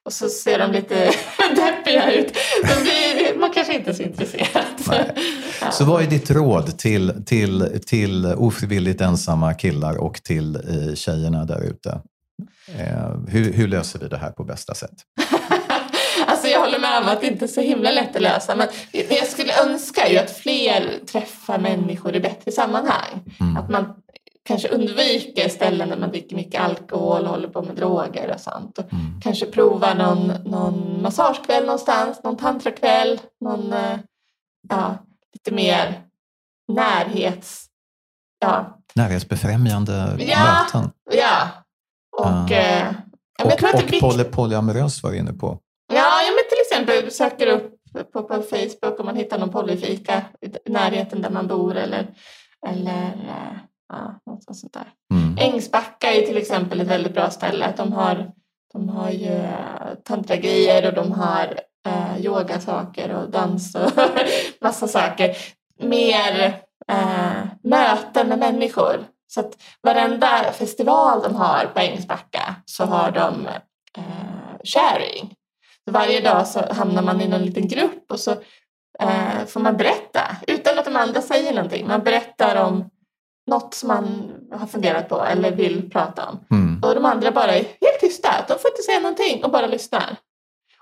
och 0.05 0.13
så 0.13 0.29
ser 0.29 0.59
de 0.59 0.73
lite 0.73 0.95
deppiga 1.57 2.13
ut, 2.13 2.33
då 2.63 2.83
blir 2.83 3.39
man 3.39 3.51
kanske 3.51 3.75
inte 3.75 3.95
så 3.95 4.03
intresserad. 4.03 4.65
Ja. 5.61 5.71
Så 5.71 5.85
vad 5.85 6.03
är 6.03 6.07
ditt 6.07 6.31
råd 6.31 6.79
till, 6.79 7.25
till, 7.27 7.81
till 7.87 8.27
ofrivilligt 8.27 9.01
ensamma 9.01 9.55
killar 9.55 9.97
och 9.97 10.23
till 10.23 10.57
eh, 10.57 10.95
tjejerna 10.95 11.45
där 11.45 11.61
ute? 11.61 12.01
Eh, 12.79 13.11
hur, 13.29 13.53
hur, 13.53 13.69
löser 13.69 13.99
vi 13.99 14.09
det 14.09 14.17
här 14.17 14.31
på 14.31 14.45
bästa 14.45 14.75
sätt? 14.75 14.95
alltså 16.27 16.49
jag 16.49 16.61
håller 16.61 16.79
med 16.79 17.03
om 17.03 17.09
att 17.09 17.21
det 17.21 17.27
inte 17.27 17.45
är 17.45 17.47
så 17.47 17.61
himla 17.61 17.91
lätt 17.91 18.17
att 18.17 18.23
lösa 18.23 18.57
men 18.57 18.69
det 18.93 19.17
jag 19.17 19.27
skulle 19.27 19.63
önska 19.63 20.07
är 20.07 20.13
ju 20.13 20.19
att 20.19 20.31
fler 20.31 21.07
träffar 21.13 21.59
människor 21.59 22.15
i 22.17 22.21
bättre 22.21 22.53
sammanhang. 22.53 23.37
Mm. 23.41 23.57
Att 23.57 23.71
man 23.71 23.95
kanske 24.49 24.69
undviker 24.69 25.49
ställen 25.49 25.89
där 25.89 25.97
man 25.97 26.11
dricker 26.11 26.37
mycket 26.37 26.61
alkohol 26.61 27.23
och 27.23 27.29
håller 27.29 27.49
på 27.49 27.63
med 27.63 27.77
droger 27.77 28.35
och 28.35 28.41
sånt. 28.41 28.79
Och 28.79 28.93
mm. 28.93 29.21
Kanske 29.21 29.47
prova 29.47 29.95
någon, 29.95 30.27
någon 30.27 31.03
massagekväll 31.03 31.65
någonstans, 31.65 32.21
någon 32.25 32.37
tantrakväll, 32.37 33.21
någon 33.41 33.73
eh, 33.73 33.99
ja, 34.69 34.99
lite 35.33 35.55
mer 35.55 36.03
närhets... 36.73 37.65
Ja. 38.41 38.79
Närhetsbefrämjande 38.95 40.17
ja, 40.19 40.65
möten. 40.65 40.91
Ja, 41.11 41.49
och, 42.19 42.51
uh. 42.51 42.89
och, 43.45 43.51
jag 43.51 43.59
tror 43.59 43.69
att 43.69 43.83
och 43.83 44.01
poly, 44.01 44.25
polyamorös 44.25 45.03
var 45.03 45.11
du 45.11 45.17
inne 45.17 45.33
på. 45.33 45.59
Ja, 45.93 46.23
ja 46.27 46.31
men 46.35 46.45
till 46.49 46.61
exempel 46.61 47.11
söker 47.11 47.47
upp 47.47 47.75
på, 48.13 48.23
på 48.23 48.43
Facebook 48.43 49.01
om 49.01 49.07
man 49.07 49.17
hittar 49.17 49.39
någon 49.39 49.51
polyfika 49.51 50.23
i 50.67 50.71
närheten 50.71 51.23
där 51.23 51.31
man 51.31 51.47
bor 51.47 51.77
eller, 51.77 52.07
eller 52.67 53.13
ja, 53.89 54.21
något 54.27 54.57
sånt 54.57 54.73
där. 54.73 54.93
Mm. 55.15 55.37
Ängsbacka 55.39 56.13
är 56.13 56.23
till 56.23 56.37
exempel 56.37 56.81
ett 56.81 56.89
väldigt 56.89 57.15
bra 57.15 57.31
ställe. 57.31 57.75
De 57.77 57.93
har, 57.93 58.31
de 58.73 58.89
har 58.89 59.11
ju 59.11 59.33
eh, 59.33 59.95
tantragrejer 60.05 60.89
och 60.89 60.95
de 60.95 61.13
har 61.13 61.61
eh, 61.87 62.25
yogasaker 62.25 63.15
och 63.15 63.31
dans 63.31 63.75
och 63.75 63.91
massa 64.61 64.89
saker. 64.89 65.37
Mer 65.83 66.63
eh, 66.89 67.47
möten 67.63 68.29
med 68.29 68.39
människor 68.39 69.05
så 69.29 69.41
att 69.41 69.57
varenda 69.83 70.53
festival 70.53 71.23
de 71.23 71.35
har 71.35 71.71
på 71.75 71.81
Ängsbacka 71.81 72.55
så 72.65 72.85
har 72.85 73.11
de 73.11 73.47
eh, 73.97 74.03
sharing. 74.65 75.35
Så 75.85 75.93
varje 75.93 76.21
dag 76.21 76.47
så 76.47 76.73
hamnar 76.73 77.03
man 77.03 77.21
i 77.21 77.29
någon 77.29 77.43
liten 77.43 77.69
grupp 77.69 78.13
och 78.13 78.21
så 78.21 78.31
eh, 79.01 79.47
får 79.47 79.61
man 79.61 79.77
berätta 79.77 80.21
utan 80.47 80.79
att 80.79 80.85
de 80.85 80.97
andra 80.97 81.23
säger 81.23 81.55
någonting. 81.55 81.87
Man 81.87 82.05
berättar 82.05 82.65
om 82.65 82.91
något 83.47 83.75
som 83.75 83.89
man 83.89 84.31
har 84.53 84.67
funderat 84.67 85.09
på 85.09 85.25
eller 85.25 85.51
vill 85.51 85.91
prata 85.91 86.29
om. 86.29 86.47
Mm. 86.51 86.83
Och 86.83 86.95
de 86.95 87.05
andra 87.05 87.31
bara 87.31 87.55
är 87.55 87.65
helt 87.65 88.01
tysta. 88.01 88.45
De 88.49 88.59
får 88.59 88.71
inte 88.71 88.83
säga 88.83 89.01
någonting 89.01 89.45
och 89.45 89.51
bara 89.51 89.67
lyssnar. 89.67 90.17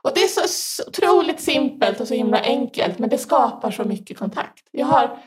Och 0.02 0.10
det 0.14 0.20
är 0.20 0.48
så 0.48 0.82
otroligt 0.88 1.40
simpelt 1.40 2.00
och 2.00 2.08
så 2.08 2.14
himla 2.14 2.40
enkelt 2.40 2.98
men 2.98 3.10
det 3.10 3.18
skapar 3.18 3.70
så 3.70 3.84
mycket 3.84 4.18
kontakt. 4.18 4.68
Jag 4.70 4.86
har 4.86 5.18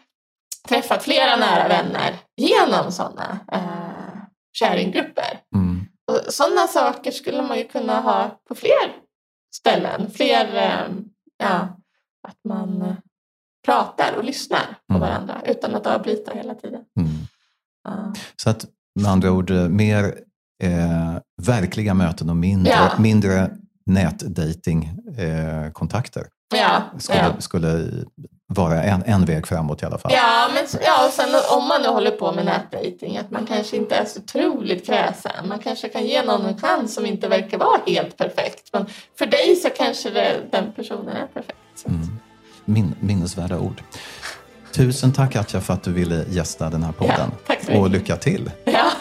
träffat 0.68 1.04
flera 1.04 1.36
nära 1.36 1.68
vänner 1.68 2.16
genom 2.38 2.92
sådana 2.92 3.40
eh, 3.52 4.24
sharinggrupper. 4.60 5.40
Mm. 5.56 5.86
Och 6.12 6.34
sådana 6.34 6.68
saker 6.68 7.12
skulle 7.12 7.42
man 7.42 7.58
ju 7.58 7.68
kunna 7.68 8.00
ha 8.00 8.40
på 8.50 8.56
fler 8.56 8.96
ställen. 9.56 10.12
Fler, 10.12 10.56
eh, 10.56 10.88
ja, 11.38 11.78
att 12.28 12.38
man 12.48 12.82
eh, 12.82 12.96
pratar 13.66 14.14
och 14.18 14.24
lyssnar 14.24 14.78
på 14.88 14.96
mm. 14.96 15.02
varandra 15.02 15.42
utan 15.46 15.76
att 15.76 15.88
avbryta 15.88 16.34
hela 16.34 16.56
tiden. 16.56 16.82
Mm. 17.00 17.12
Uh. 17.90 18.14
Så 18.36 18.50
att 18.50 18.66
med 19.00 19.12
andra 19.12 19.32
ord 19.32 19.52
eh, 19.52 19.70
mer 19.70 20.04
eh, 20.64 21.18
verkliga 21.42 21.94
möten 21.94 22.30
och 22.30 22.38
mindre, 22.38 22.72
ja. 22.72 22.92
mindre 23.00 23.52
nätdatingkontakter. 23.86 26.22
Eh, 26.22 26.28
ja, 26.60 26.84
skulle, 26.98 27.20
ja. 27.20 27.36
skulle 27.40 27.90
vara 28.52 28.84
en, 28.84 29.04
en 29.06 29.26
väg 29.26 29.48
framåt 29.48 29.82
i 29.82 29.86
alla 29.86 29.98
fall. 29.98 30.12
Ja, 30.16 30.50
men 30.54 30.66
ja, 30.86 31.08
och 31.08 31.14
sen 31.14 31.30
om 31.58 31.68
man 31.68 31.82
nu 31.82 31.88
håller 31.88 32.12
på 32.12 32.32
med 32.32 32.46
nätdating, 32.46 33.18
att 33.18 33.32
man 33.32 33.46
kanske 33.46 33.78
inte 33.78 33.96
är 33.96 34.06
så 34.06 34.20
otroligt 34.20 34.86
kräsen. 34.86 35.48
Man 35.48 35.60
kanske 35.60 35.90
kan 35.90 36.06
ge 36.06 36.24
någon 36.24 36.46
en 36.46 36.58
chans 36.58 36.94
som 36.94 37.06
inte 37.06 37.28
verkar 37.28 37.58
vara 37.58 37.80
helt 37.88 38.18
perfekt. 38.18 38.70
Men 38.74 38.86
för 39.18 39.26
dig 39.26 39.56
så 39.56 39.70
kanske 39.70 40.10
det, 40.10 40.36
den 40.52 40.72
personen 40.76 41.16
är 41.16 41.28
perfekt. 41.28 41.86
Mm. 41.86 42.20
Min, 42.66 42.96
minnesvärda 43.00 43.60
ord. 43.60 43.82
Tusen 44.72 45.14
tack 45.14 45.36
Atja 45.36 45.62
för 45.62 45.74
att 45.74 45.84
du 45.84 45.94
ville 45.94 46.26
gästa 46.30 46.70
den 46.70 46.84
här 46.84 46.92
podden. 46.92 47.32
Ja, 47.68 47.80
och 47.80 47.90
lycka 47.90 48.16
till! 48.16 48.52
Ja, 48.66 48.92